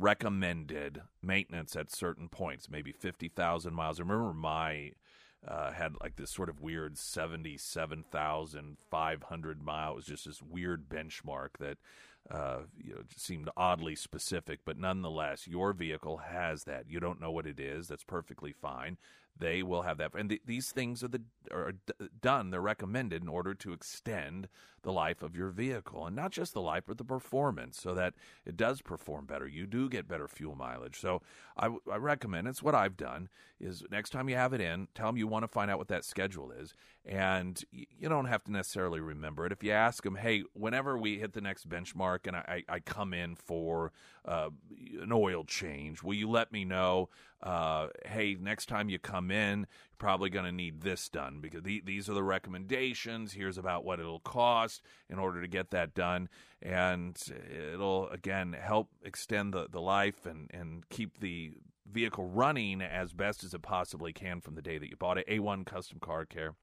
recommended 0.00 1.02
maintenance 1.22 1.76
at 1.76 1.92
certain 1.92 2.28
points, 2.28 2.68
maybe 2.70 2.92
50,000 2.92 3.74
miles. 3.74 4.00
I 4.00 4.02
remember 4.02 4.32
my 4.32 4.92
uh, 5.46 5.70
had 5.72 5.94
like 6.00 6.16
this 6.16 6.30
sort 6.30 6.48
of 6.48 6.60
weird 6.60 6.96
77,500 6.98 9.62
mile. 9.62 9.92
It 9.92 9.96
was 9.96 10.06
just 10.06 10.24
this 10.26 10.42
weird 10.42 10.88
benchmark 10.88 11.50
that 11.60 11.78
uh, 12.30 12.60
you 12.76 12.94
know 12.94 13.02
seemed 13.16 13.48
oddly 13.56 13.96
specific, 13.96 14.60
but 14.64 14.78
nonetheless, 14.78 15.48
your 15.48 15.72
vehicle 15.72 16.18
has 16.18 16.64
that. 16.64 16.90
You 16.90 17.00
don't 17.00 17.20
know 17.20 17.30
what 17.30 17.46
it 17.46 17.58
is. 17.58 17.88
That's 17.88 18.04
perfectly 18.04 18.52
fine 18.52 18.98
they 19.38 19.62
will 19.62 19.82
have 19.82 19.98
that. 19.98 20.14
And 20.14 20.28
th- 20.28 20.42
these 20.44 20.70
things 20.70 21.02
are 21.02 21.08
the 21.08 21.22
are 21.50 21.72
d- 21.72 22.08
done. 22.20 22.50
They're 22.50 22.60
recommended 22.60 23.22
in 23.22 23.28
order 23.28 23.54
to 23.54 23.72
extend 23.72 24.48
the 24.82 24.92
life 24.92 25.22
of 25.22 25.36
your 25.36 25.50
vehicle, 25.50 26.06
and 26.06 26.16
not 26.16 26.32
just 26.32 26.54
the 26.54 26.60
life, 26.60 26.84
but 26.86 26.96
the 26.96 27.04
performance, 27.04 27.78
so 27.78 27.94
that 27.94 28.14
it 28.46 28.56
does 28.56 28.80
perform 28.80 29.26
better. 29.26 29.46
You 29.46 29.66
do 29.66 29.88
get 29.88 30.08
better 30.08 30.26
fuel 30.26 30.54
mileage. 30.54 30.98
So 30.98 31.20
I, 31.56 31.68
recommend. 31.98 32.48
It's 32.48 32.62
what 32.62 32.74
I've 32.74 32.96
done. 32.96 33.28
Is 33.60 33.82
next 33.90 34.10
time 34.10 34.28
you 34.30 34.36
have 34.36 34.54
it 34.54 34.60
in, 34.60 34.88
tell 34.94 35.06
them 35.06 35.18
you 35.18 35.26
want 35.26 35.42
to 35.42 35.48
find 35.48 35.70
out 35.70 35.78
what 35.78 35.88
that 35.88 36.04
schedule 36.04 36.50
is, 36.50 36.74
and 37.06 37.62
you 37.70 38.08
don't 38.08 38.26
have 38.26 38.44
to 38.44 38.52
necessarily 38.52 39.00
remember 39.00 39.46
it. 39.46 39.52
If 39.52 39.62
you 39.62 39.72
ask 39.72 40.02
them, 40.02 40.16
hey, 40.16 40.44
whenever 40.52 40.98
we 40.98 41.18
hit 41.18 41.32
the 41.32 41.40
next 41.40 41.68
benchmark, 41.68 42.26
and 42.26 42.36
I, 42.36 42.62
I 42.68 42.80
come 42.80 43.14
in 43.14 43.36
for 43.36 43.92
uh, 44.24 44.50
an 45.00 45.10
oil 45.10 45.44
change, 45.44 46.02
will 46.02 46.14
you 46.14 46.28
let 46.28 46.52
me 46.52 46.64
know? 46.64 47.08
Uh, 47.42 47.88
hey, 48.04 48.36
next 48.38 48.66
time 48.66 48.90
you 48.90 48.98
come 48.98 49.30
in, 49.30 49.60
you're 49.60 49.96
probably 49.96 50.28
going 50.28 50.44
to 50.44 50.52
need 50.52 50.82
this 50.82 51.08
done 51.08 51.40
because 51.40 51.62
the, 51.62 51.80
these 51.84 52.10
are 52.10 52.14
the 52.14 52.22
recommendations. 52.22 53.32
Here's 53.32 53.56
about 53.56 53.82
what 53.82 53.98
it'll 53.98 54.20
cost 54.20 54.82
in 55.08 55.18
order 55.18 55.40
to 55.40 55.48
get 55.48 55.70
that 55.70 55.94
done. 55.94 56.28
And 56.60 57.18
it'll, 57.72 58.10
again, 58.10 58.54
help 58.60 58.90
extend 59.02 59.54
the, 59.54 59.68
the 59.70 59.80
life 59.80 60.26
and, 60.26 60.50
and 60.52 60.86
keep 60.90 61.20
the 61.20 61.52
vehicle 61.90 62.26
running 62.26 62.82
as 62.82 63.14
best 63.14 63.42
as 63.42 63.54
it 63.54 63.62
possibly 63.62 64.12
can 64.12 64.42
from 64.42 64.54
the 64.54 64.62
day 64.62 64.76
that 64.76 64.90
you 64.90 64.96
bought 64.96 65.16
it. 65.16 65.26
A1 65.26 65.64
Custom 65.64 65.98
Car 65.98 66.26
Care. 66.26 66.54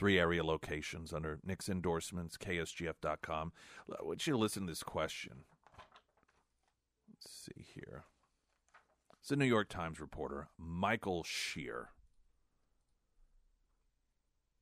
Three 0.00 0.18
area 0.18 0.42
locations 0.42 1.12
under 1.12 1.40
Nick's 1.44 1.68
endorsements, 1.68 2.38
ksgf.com. 2.38 3.52
I 3.90 4.02
want 4.02 4.26
you 4.26 4.32
to 4.32 4.38
listen 4.38 4.62
to 4.62 4.72
this 4.72 4.82
question. 4.82 5.44
Let's 7.06 7.30
see 7.30 7.66
here. 7.74 8.04
It's 9.20 9.30
a 9.30 9.36
New 9.36 9.44
York 9.44 9.68
Times 9.68 10.00
reporter, 10.00 10.48
Michael 10.56 11.22
Shear. 11.22 11.90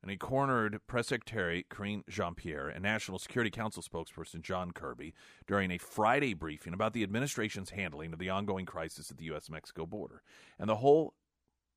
And 0.02 0.10
he 0.10 0.16
cornered 0.16 0.80
Press 0.88 1.06
Secretary 1.06 1.64
Karine 1.70 2.02
Jean 2.08 2.34
Pierre 2.34 2.66
and 2.66 2.82
National 2.82 3.20
Security 3.20 3.52
Council 3.52 3.84
spokesperson 3.84 4.42
John 4.42 4.72
Kirby 4.72 5.14
during 5.46 5.70
a 5.70 5.78
Friday 5.78 6.34
briefing 6.34 6.74
about 6.74 6.94
the 6.94 7.04
administration's 7.04 7.70
handling 7.70 8.12
of 8.12 8.18
the 8.18 8.30
ongoing 8.30 8.66
crisis 8.66 9.08
at 9.12 9.18
the 9.18 9.26
U.S. 9.26 9.48
Mexico 9.48 9.86
border. 9.86 10.20
And 10.58 10.68
the 10.68 10.76
whole 10.78 11.14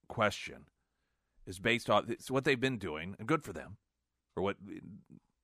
question 0.07 0.65
is 1.51 1.59
based 1.59 1.89
on 1.89 2.05
it's 2.09 2.31
what 2.31 2.45
they've 2.45 2.59
been 2.59 2.77
doing, 2.77 3.15
and 3.19 3.27
good 3.27 3.43
for 3.43 3.53
them, 3.53 3.77
or 4.35 4.43
what 4.43 4.57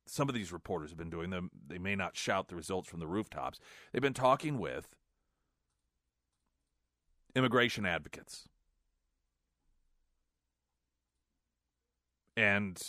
some 0.08 0.30
of 0.30 0.36
these 0.36 0.54
reporters 0.54 0.90
have 0.90 0.98
been 0.98 1.10
doing. 1.10 1.50
They 1.68 1.78
may 1.78 1.96
not 1.96 2.16
shout 2.16 2.48
the 2.48 2.56
results 2.56 2.90
from 2.90 3.00
the 3.02 3.08
rooftops. 3.08 3.60
They've 3.92 4.02
been 4.02 4.14
talking 4.14 4.58
with 4.58 4.96
immigration 7.36 7.86
advocates. 7.86 8.48
And 12.38 12.82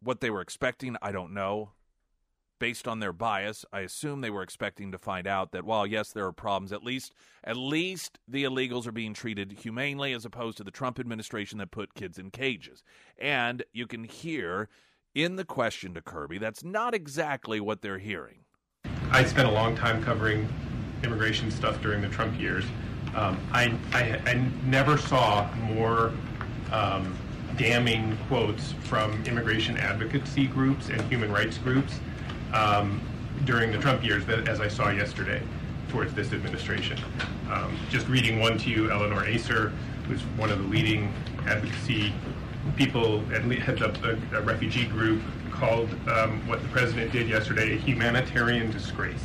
what 0.00 0.20
they 0.20 0.30
were 0.30 0.40
expecting, 0.40 0.96
I 1.00 1.12
don't 1.12 1.32
know. 1.32 1.70
Based 2.62 2.86
on 2.86 3.00
their 3.00 3.12
bias, 3.12 3.64
I 3.72 3.80
assume 3.80 4.20
they 4.20 4.30
were 4.30 4.44
expecting 4.44 4.92
to 4.92 4.98
find 4.98 5.26
out 5.26 5.50
that 5.50 5.64
while 5.64 5.84
yes, 5.84 6.12
there 6.12 6.24
are 6.26 6.32
problems, 6.32 6.72
at 6.72 6.84
least 6.84 7.12
at 7.42 7.56
least 7.56 8.20
the 8.28 8.44
illegals 8.44 8.86
are 8.86 8.92
being 8.92 9.14
treated 9.14 9.50
humanely 9.50 10.12
as 10.12 10.24
opposed 10.24 10.58
to 10.58 10.62
the 10.62 10.70
Trump 10.70 11.00
administration 11.00 11.58
that 11.58 11.72
put 11.72 11.94
kids 11.94 12.18
in 12.18 12.30
cages. 12.30 12.84
And 13.18 13.64
you 13.72 13.88
can 13.88 14.04
hear 14.04 14.68
in 15.12 15.34
the 15.34 15.44
question 15.44 15.92
to 15.94 16.00
Kirby, 16.00 16.38
that's 16.38 16.62
not 16.62 16.94
exactly 16.94 17.58
what 17.58 17.82
they're 17.82 17.98
hearing. 17.98 18.44
I 19.10 19.24
spent 19.24 19.48
a 19.48 19.52
long 19.52 19.74
time 19.74 20.00
covering 20.00 20.48
immigration 21.02 21.50
stuff 21.50 21.82
during 21.82 22.00
the 22.00 22.10
Trump 22.10 22.38
years. 22.40 22.64
Um, 23.16 23.40
I, 23.50 23.76
I, 23.92 24.20
I, 24.24 24.48
never 24.66 24.96
saw 24.98 25.52
more 25.56 26.12
um, 26.70 27.18
damning 27.56 28.16
quotes 28.28 28.70
from 28.84 29.20
immigration 29.24 29.76
advocacy 29.78 30.46
groups 30.46 30.90
and 30.90 31.00
human 31.10 31.32
rights 31.32 31.58
groups 31.58 31.98
um, 32.52 33.00
during 33.44 33.72
the 33.72 33.78
Trump 33.78 34.04
years 34.04 34.24
that, 34.26 34.48
as 34.48 34.60
I 34.60 34.68
saw 34.68 34.90
yesterday 34.90 35.42
towards 35.88 36.14
this 36.14 36.32
administration. 36.32 36.98
Um, 37.50 37.76
just 37.90 38.08
reading 38.08 38.40
one 38.40 38.56
to 38.58 38.70
you, 38.70 38.90
Eleanor 38.90 39.24
Acer, 39.24 39.72
who's 40.08 40.22
one 40.38 40.50
of 40.50 40.58
the 40.58 40.68
leading 40.68 41.12
advocacy 41.46 42.12
people, 42.76 43.20
heads 43.26 43.82
up 43.82 44.02
a, 44.04 44.18
a 44.34 44.40
refugee 44.42 44.86
group, 44.86 45.20
called 45.50 45.90
um, 46.08 46.46
what 46.48 46.62
the 46.62 46.68
president 46.68 47.12
did 47.12 47.28
yesterday 47.28 47.74
a 47.74 47.76
humanitarian 47.76 48.70
disgrace. 48.70 49.24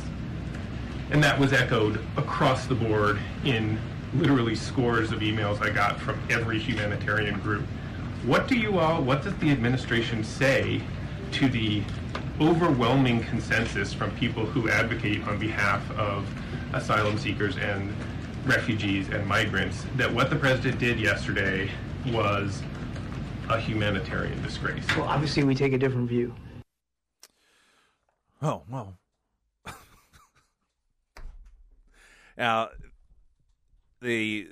And 1.10 1.24
that 1.24 1.38
was 1.38 1.52
echoed 1.52 2.00
across 2.16 2.66
the 2.66 2.74
board 2.74 3.18
in 3.44 3.78
literally 4.14 4.54
scores 4.54 5.10
of 5.10 5.20
emails 5.20 5.62
I 5.62 5.70
got 5.70 5.98
from 5.98 6.20
every 6.30 6.58
humanitarian 6.58 7.38
group. 7.40 7.64
What 8.24 8.46
do 8.46 8.56
you 8.56 8.78
all, 8.78 9.02
what 9.02 9.22
does 9.22 9.34
the 9.38 9.50
administration 9.50 10.22
say 10.22 10.82
to 11.32 11.48
the 11.48 11.82
overwhelming 12.40 13.20
consensus 13.24 13.92
from 13.92 14.10
people 14.16 14.46
who 14.46 14.68
advocate 14.68 15.26
on 15.26 15.38
behalf 15.38 15.88
of 15.92 16.26
asylum 16.72 17.18
seekers 17.18 17.56
and 17.56 17.94
refugees 18.44 19.08
and 19.08 19.26
migrants 19.26 19.84
that 19.96 20.12
what 20.12 20.30
the 20.30 20.36
president 20.36 20.78
did 20.78 21.00
yesterday 21.00 21.68
was 22.06 22.62
a 23.48 23.58
humanitarian 23.58 24.40
disgrace? 24.42 24.84
Well, 24.96 25.06
obviously, 25.06 25.44
we 25.44 25.54
take 25.54 25.72
a 25.72 25.78
different 25.78 26.08
view. 26.08 26.34
Oh, 28.40 28.62
well, 28.70 28.94
Now, 32.36 32.68
the 34.00 34.48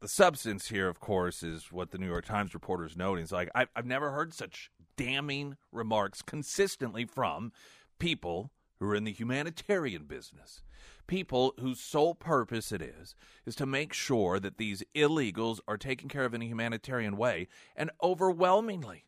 the 0.00 0.08
substance 0.08 0.68
here, 0.68 0.88
of 0.88 0.98
course, 0.98 1.42
is 1.42 1.70
what 1.70 1.90
the 1.90 1.98
New 1.98 2.06
York 2.06 2.24
Times 2.24 2.54
reporter 2.54 2.86
is 2.86 2.96
noting. 2.96 3.22
It's 3.22 3.32
like 3.32 3.50
I've, 3.54 3.68
I've 3.76 3.86
never 3.86 4.10
heard 4.10 4.32
such 4.34 4.70
damning 4.96 5.56
remarks 5.72 6.22
consistently 6.22 7.04
from 7.04 7.52
people 7.98 8.50
who 8.78 8.86
are 8.88 8.94
in 8.94 9.04
the 9.04 9.12
humanitarian 9.12 10.04
business, 10.04 10.62
people 11.06 11.54
whose 11.60 11.80
sole 11.80 12.14
purpose 12.14 12.72
it 12.72 12.80
is 12.80 13.14
is 13.44 13.54
to 13.56 13.66
make 13.66 13.92
sure 13.92 14.40
that 14.40 14.56
these 14.56 14.82
illegals 14.94 15.60
are 15.68 15.76
taken 15.76 16.08
care 16.08 16.24
of 16.24 16.34
in 16.34 16.42
a 16.42 16.46
humanitarian 16.46 17.16
way, 17.16 17.46
and 17.76 17.90
overwhelmingly. 18.02 19.04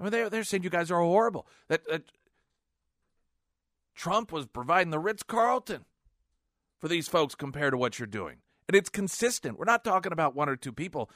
I 0.00 0.04
mean, 0.04 0.12
they're, 0.12 0.30
they're 0.30 0.44
saying 0.44 0.64
you 0.64 0.70
guys 0.70 0.90
are 0.90 1.00
horrible. 1.00 1.46
That, 1.68 1.86
that 1.88 2.02
Trump 3.94 4.32
was 4.32 4.46
providing 4.46 4.90
the 4.90 4.98
Ritz 4.98 5.22
Carlton 5.22 5.84
for 6.80 6.88
these 6.88 7.08
folks 7.08 7.34
compared 7.34 7.72
to 7.72 7.78
what 7.78 7.98
you're 7.98 8.06
doing. 8.06 8.38
And 8.68 8.76
it's 8.76 8.88
consistent. 8.88 9.58
We're 9.58 9.66
not 9.66 9.84
talking 9.84 10.12
about 10.12 10.34
one 10.34 10.48
or 10.48 10.56
two 10.56 10.72
people. 10.72 11.10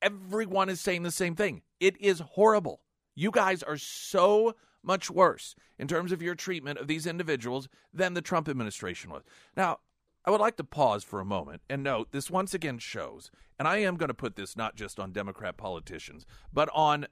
Everyone 0.00 0.68
is 0.68 0.80
saying 0.80 1.02
the 1.02 1.10
same 1.10 1.34
thing. 1.34 1.62
It 1.80 2.00
is 2.00 2.20
horrible. 2.20 2.80
You 3.14 3.30
guys 3.30 3.62
are 3.62 3.76
so 3.76 4.54
much 4.82 5.10
worse 5.10 5.54
in 5.78 5.86
terms 5.86 6.12
of 6.12 6.22
your 6.22 6.34
treatment 6.34 6.78
of 6.78 6.88
these 6.88 7.06
individuals 7.06 7.68
than 7.92 8.14
the 8.14 8.22
Trump 8.22 8.48
administration 8.48 9.10
was. 9.10 9.22
Now, 9.56 9.78
I 10.24 10.30
would 10.30 10.40
like 10.40 10.56
to 10.56 10.64
pause 10.64 11.04
for 11.04 11.20
a 11.20 11.24
moment 11.24 11.62
and 11.68 11.82
note 11.82 12.12
this 12.12 12.30
once 12.30 12.54
again 12.54 12.78
shows, 12.78 13.30
and 13.58 13.68
I 13.68 13.78
am 13.78 13.96
going 13.96 14.08
to 14.08 14.14
put 14.14 14.36
this 14.36 14.56
not 14.56 14.76
just 14.76 14.98
on 14.98 15.12
Democrat 15.12 15.56
politicians, 15.56 16.26
but 16.52 16.68
on 16.72 17.06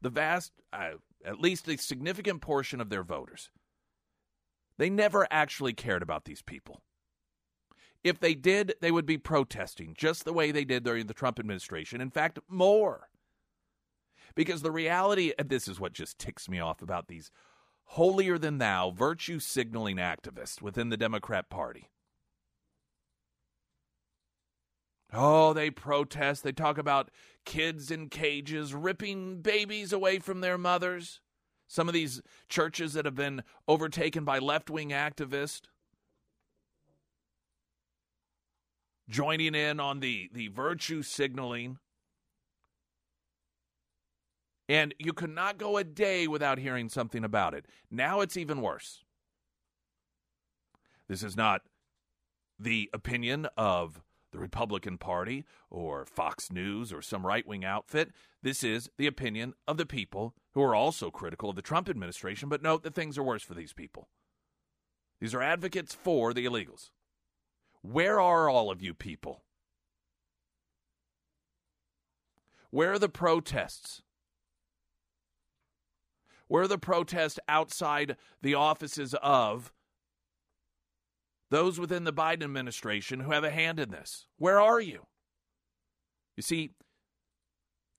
the 0.00 0.10
vast, 0.10 0.52
uh, 0.72 0.92
at 1.24 1.40
least 1.40 1.68
a 1.68 1.76
significant 1.76 2.40
portion 2.40 2.80
of 2.80 2.88
their 2.88 3.02
voters. 3.02 3.50
They 4.78 4.90
never 4.90 5.26
actually 5.30 5.74
cared 5.74 6.02
about 6.02 6.24
these 6.24 6.42
people. 6.42 6.82
If 8.04 8.18
they 8.18 8.34
did, 8.34 8.74
they 8.80 8.90
would 8.90 9.06
be 9.06 9.18
protesting 9.18 9.94
just 9.96 10.24
the 10.24 10.32
way 10.32 10.50
they 10.50 10.64
did 10.64 10.82
during 10.82 11.06
the 11.06 11.14
Trump 11.14 11.38
administration. 11.38 12.00
In 12.00 12.10
fact, 12.10 12.38
more. 12.48 13.08
Because 14.34 14.62
the 14.62 14.72
reality, 14.72 15.32
and 15.38 15.48
this 15.48 15.68
is 15.68 15.78
what 15.78 15.92
just 15.92 16.18
ticks 16.18 16.48
me 16.48 16.58
off 16.58 16.82
about 16.82 17.08
these 17.08 17.30
holier 17.84 18.38
than 18.38 18.58
thou, 18.58 18.90
virtue 18.90 19.38
signaling 19.38 19.96
activists 19.96 20.62
within 20.62 20.88
the 20.88 20.96
Democrat 20.96 21.48
Party. 21.48 21.90
Oh, 25.12 25.52
they 25.52 25.70
protest. 25.70 26.42
They 26.42 26.52
talk 26.52 26.78
about 26.78 27.10
kids 27.44 27.90
in 27.90 28.08
cages, 28.08 28.74
ripping 28.74 29.42
babies 29.42 29.92
away 29.92 30.18
from 30.18 30.40
their 30.40 30.56
mothers. 30.56 31.20
Some 31.68 31.86
of 31.86 31.94
these 31.94 32.22
churches 32.48 32.94
that 32.94 33.04
have 33.04 33.14
been 33.14 33.42
overtaken 33.68 34.24
by 34.24 34.38
left 34.38 34.70
wing 34.70 34.90
activists. 34.90 35.62
Joining 39.12 39.54
in 39.54 39.78
on 39.78 40.00
the, 40.00 40.30
the 40.32 40.48
virtue 40.48 41.02
signaling. 41.02 41.78
And 44.68 44.94
you 44.98 45.12
could 45.12 45.30
not 45.30 45.58
go 45.58 45.76
a 45.76 45.84
day 45.84 46.26
without 46.26 46.58
hearing 46.58 46.88
something 46.88 47.22
about 47.22 47.52
it. 47.52 47.66
Now 47.90 48.20
it's 48.20 48.36
even 48.36 48.62
worse. 48.62 49.04
This 51.08 51.22
is 51.22 51.36
not 51.36 51.60
the 52.58 52.88
opinion 52.94 53.48
of 53.56 54.02
the 54.32 54.38
Republican 54.38 54.96
Party 54.96 55.44
or 55.68 56.06
Fox 56.06 56.50
News 56.50 56.90
or 56.90 57.02
some 57.02 57.26
right 57.26 57.46
wing 57.46 57.66
outfit. 57.66 58.12
This 58.42 58.64
is 58.64 58.88
the 58.96 59.06
opinion 59.06 59.52
of 59.68 59.76
the 59.76 59.84
people 59.84 60.34
who 60.54 60.62
are 60.62 60.74
also 60.74 61.10
critical 61.10 61.50
of 61.50 61.56
the 61.56 61.60
Trump 61.60 61.90
administration, 61.90 62.48
but 62.48 62.62
note 62.62 62.82
that 62.82 62.94
things 62.94 63.18
are 63.18 63.22
worse 63.22 63.42
for 63.42 63.52
these 63.52 63.74
people. 63.74 64.08
These 65.20 65.34
are 65.34 65.42
advocates 65.42 65.94
for 65.94 66.32
the 66.32 66.46
illegals. 66.46 66.90
Where 67.82 68.20
are 68.20 68.48
all 68.48 68.70
of 68.70 68.80
you 68.80 68.94
people? 68.94 69.42
Where 72.70 72.92
are 72.92 72.98
the 72.98 73.08
protests? 73.08 74.02
Where 76.48 76.62
are 76.62 76.68
the 76.68 76.78
protests 76.78 77.38
outside 77.48 78.16
the 78.40 78.54
offices 78.54 79.14
of 79.22 79.72
those 81.50 81.78
within 81.78 82.04
the 82.04 82.12
Biden 82.12 82.42
administration 82.42 83.20
who 83.20 83.32
have 83.32 83.44
a 83.44 83.50
hand 83.50 83.78
in 83.78 83.90
this? 83.90 84.26
Where 84.38 84.60
are 84.60 84.80
you? 84.80 85.06
You 86.36 86.42
see, 86.42 86.70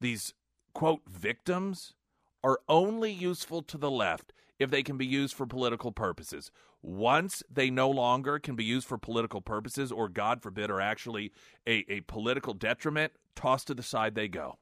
these 0.02 0.34
quote 0.74 1.02
victims 1.08 1.94
are 2.44 2.60
only 2.68 3.12
useful 3.12 3.62
to 3.62 3.78
the 3.78 3.92
left 3.92 4.34
if 4.64 4.72
they 4.72 4.82
can 4.82 4.97
be 4.97 5.05
used 5.05 5.36
for 5.36 5.45
political 5.45 5.91
purposes. 5.91 6.51
Once 6.82 7.43
they 7.51 7.70
no 7.70 7.89
longer 7.89 8.39
can 8.39 8.55
be 8.55 8.64
used 8.64 8.88
for 8.88 8.97
political 8.97 9.41
purposes, 9.41 9.91
or 9.91 10.09
God 10.09 10.41
forbid, 10.41 10.72
are 10.72 10.82
actually 10.82 11.32
a, 11.68 11.86
a 11.91 12.01
political 12.01 12.53
detriment, 12.53 13.14
tossed 13.36 13.68
to 13.68 13.74
the 13.74 13.84
side 13.84 14.16
they 14.16 14.28
go. 14.28 14.57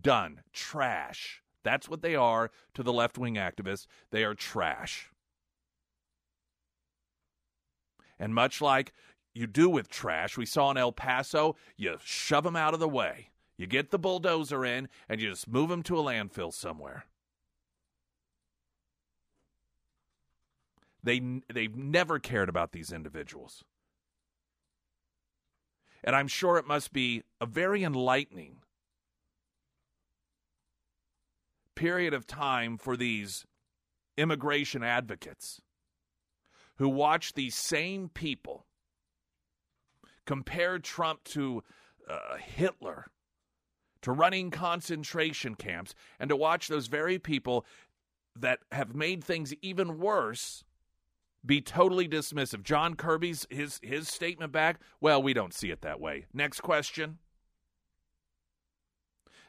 Done. 0.00 0.42
Trash. 0.52 1.42
That's 1.64 1.88
what 1.88 2.02
they 2.02 2.14
are 2.14 2.50
to 2.74 2.82
the 2.82 2.92
left 2.92 3.18
wing 3.18 3.34
activists. 3.34 3.86
They 4.10 4.24
are 4.24 4.34
trash. 4.34 5.10
And 8.18 8.34
much 8.34 8.60
like 8.60 8.92
you 9.34 9.46
do 9.46 9.68
with 9.68 9.88
trash, 9.88 10.36
we 10.36 10.46
saw 10.46 10.70
in 10.70 10.76
El 10.76 10.92
Paso, 10.92 11.56
you 11.76 11.96
shove 12.04 12.44
them 12.44 12.56
out 12.56 12.74
of 12.74 12.80
the 12.80 12.88
way. 12.88 13.30
You 13.56 13.66
get 13.66 13.90
the 13.90 13.98
bulldozer 13.98 14.64
in 14.64 14.88
and 15.08 15.20
you 15.20 15.30
just 15.30 15.48
move 15.48 15.68
them 15.68 15.82
to 15.84 15.98
a 15.98 16.02
landfill 16.02 16.52
somewhere. 16.52 17.06
They 21.02 21.20
they've 21.52 21.76
never 21.76 22.18
cared 22.18 22.48
about 22.48 22.72
these 22.72 22.92
individuals. 22.92 23.64
And 26.04 26.16
I'm 26.16 26.28
sure 26.28 26.56
it 26.56 26.66
must 26.66 26.92
be 26.92 27.22
a 27.40 27.46
very 27.46 27.84
enlightening 27.84 28.58
period 31.74 32.12
of 32.12 32.26
time 32.26 32.76
for 32.76 32.96
these 32.96 33.46
immigration 34.16 34.82
advocates 34.82 35.60
who 36.76 36.88
watch 36.88 37.32
these 37.34 37.54
same 37.54 38.08
people 38.08 38.66
compare 40.26 40.78
Trump 40.78 41.24
to 41.24 41.62
uh, 42.08 42.36
Hitler, 42.36 43.06
to 44.02 44.12
running 44.12 44.50
concentration 44.50 45.54
camps, 45.54 45.94
and 46.18 46.28
to 46.28 46.36
watch 46.36 46.68
those 46.68 46.88
very 46.88 47.18
people 47.18 47.64
that 48.36 48.60
have 48.70 48.94
made 48.94 49.22
things 49.22 49.54
even 49.62 49.98
worse 49.98 50.64
be 51.44 51.60
totally 51.60 52.08
dismissive. 52.08 52.62
John 52.62 52.94
Kirby's 52.94 53.46
his 53.50 53.80
his 53.82 54.08
statement 54.08 54.52
back, 54.52 54.80
well, 55.00 55.22
we 55.22 55.34
don't 55.34 55.54
see 55.54 55.70
it 55.70 55.82
that 55.82 56.00
way. 56.00 56.26
Next 56.32 56.60
question. 56.60 57.18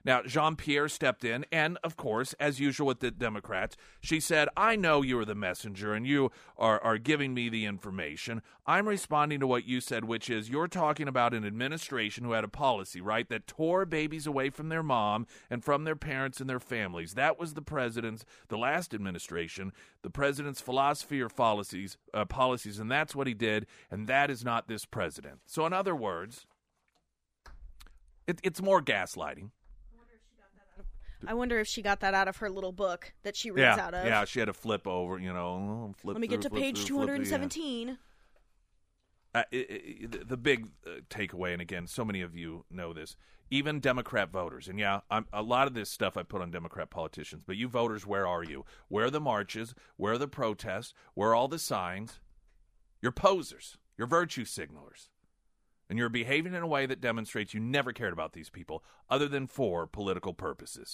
Now, 0.06 0.22
Jean 0.24 0.58
Pierre 0.58 0.89
stepped 0.89 1.24
in, 1.24 1.45
and 1.49 1.78
of 1.82 1.95
course, 1.95 2.34
as 2.34 2.60
usual 2.60 2.88
with 2.88 2.99
the 2.99 3.10
Democrats, 3.10 3.78
she 4.01 4.20
said, 4.20 4.49
I 4.58 4.76
know 4.76 5.01
you 5.01 5.18
are 5.20 5.26
the 5.26 5.34
messenger 5.34 5.93
and 5.93 6.06
you 6.06 6.30
are, 6.58 6.84
are 6.84 6.97
giving 6.97 7.34
me 7.34 7.47
the 7.47 7.66
information. 7.66 8.41
I'm 8.66 8.88
responding 8.88 9.39
to 9.39 9.47
what 9.47 9.66
you 9.66 9.80
said, 9.80 10.04
which 10.04 10.30
is 10.30 10.49
you're 10.49 10.68
talking 10.68 11.08
about 11.08 11.34
an 11.34 11.45
administration 11.45 12.26
who 12.26 12.34
had 12.34 12.43
a 12.43 12.49
policy, 12.49 12.99
right, 12.99 13.28
that 13.30 13.47
tore 13.47 13.86
babies 13.86 14.28
away 14.28 14.49
from 14.49 14.68
their 14.68 14.84
mom 14.84 15.26
and 15.49 15.64
from 15.64 15.86
their 15.86 15.95
parents 15.95 16.41
and 16.41 16.49
their 16.49 16.60
families. 16.60 17.14
That 17.14 17.39
was 17.39 17.54
the 17.54 17.62
president's, 17.62 18.26
the 18.49 18.58
last 18.58 18.93
administration, 18.93 19.72
the 20.01 20.10
president's 20.10 20.60
philosophy 20.60 21.22
or 21.22 21.30
policies, 21.30 21.97
uh, 22.14 22.26
policies, 22.26 22.78
and 22.78 22.91
that's 22.91 23.16
what 23.16 23.28
he 23.28 23.34
did, 23.34 23.68
and 23.89 24.08
that 24.08 24.30
is 24.30 24.43
not 24.43 24.68
this 24.68 24.84
president. 24.84 25.39
So, 25.45 25.66
in 25.66 25.72
other 25.72 25.95
words, 25.95 26.45
it, 28.28 28.39
it's 28.43 28.62
more 28.62 28.82
gaslighting. 28.82 29.51
I 31.28 31.34
wonder 31.34 31.60
if 31.60 31.68
she 31.68 31.82
got 31.82 32.00
that 32.02 32.14
out 32.14 32.28
of 32.28 32.38
her 32.38 32.50
little 32.50 32.72
book 32.72 33.14
that 33.24 33.36
she 33.36 33.52
reads 33.52 33.62
yeah, 33.62 33.86
out 33.86 33.94
of. 33.94 34.06
Yeah, 34.06 34.26
she 34.26 34.40
had 34.40 34.46
to 34.46 34.54
flip 34.54 34.88
over, 34.88 35.20
you 35.20 35.34
know. 35.34 35.94
Flip 35.98 36.16
Let 36.16 36.22
me 36.22 36.28
get 36.28 36.42
to 36.42 36.50
page 36.50 36.86
through, 36.86 36.98
flip 36.98 37.08
through, 37.10 37.24
yeah. 37.24 37.30
217. 37.30 37.98
Uh, 39.36 39.44
it, 39.52 39.58
it, 39.58 40.12
the- 40.12 40.26
the 40.26 40.38
big 40.38 40.68
uh, 40.86 41.00
takeaway, 41.10 41.54
and 41.54 41.62
again, 41.62 41.88
so 41.88 42.06
many 42.06 42.22
of 42.22 42.36
you 42.36 42.66
know 42.70 42.94
this, 42.94 43.16
even 43.50 43.80
Democrat 43.80 44.32
voters, 44.32 44.68
and 44.68 44.80
yeah, 44.80 45.02
I'm, 45.10 45.26
a 45.34 45.42
lot 45.42 45.68
of 45.68 45.74
this 45.74 45.90
stuff 45.90 46.18
I 46.18 46.24
put 46.24 46.42
on 46.42 46.52
Democrat 46.52 46.90
politicians, 46.90 47.44
but 47.46 47.56
you 47.56 47.68
voters, 47.68 48.06
where 48.06 48.28
are 48.28 48.44
you? 48.44 48.66
Where 48.90 49.06
are 49.06 49.12
the 49.12 49.20
marches? 49.20 49.74
Where 49.98 50.14
are 50.14 50.18
the 50.18 50.28
protests? 50.28 50.94
Where 51.14 51.30
are 51.30 51.36
all 51.36 51.48
the 51.48 51.60
signs? 51.60 52.20
You're 53.02 53.12
posers. 53.12 53.78
You're 53.98 54.08
virtue 54.08 54.46
signalers. 54.46 55.10
And 55.90 56.00
you're 56.00 56.10
behaving 56.10 56.54
in 56.54 56.64
a 56.64 56.68
way 56.68 56.86
that 56.86 57.02
demonstrates 57.02 57.54
you 57.54 57.60
never 57.60 57.92
cared 57.92 58.14
about 58.14 58.34
these 58.34 58.50
people 58.50 58.84
other 59.10 59.28
than 59.28 59.46
for 59.46 59.86
political 59.86 60.34
purposes. 60.34 60.92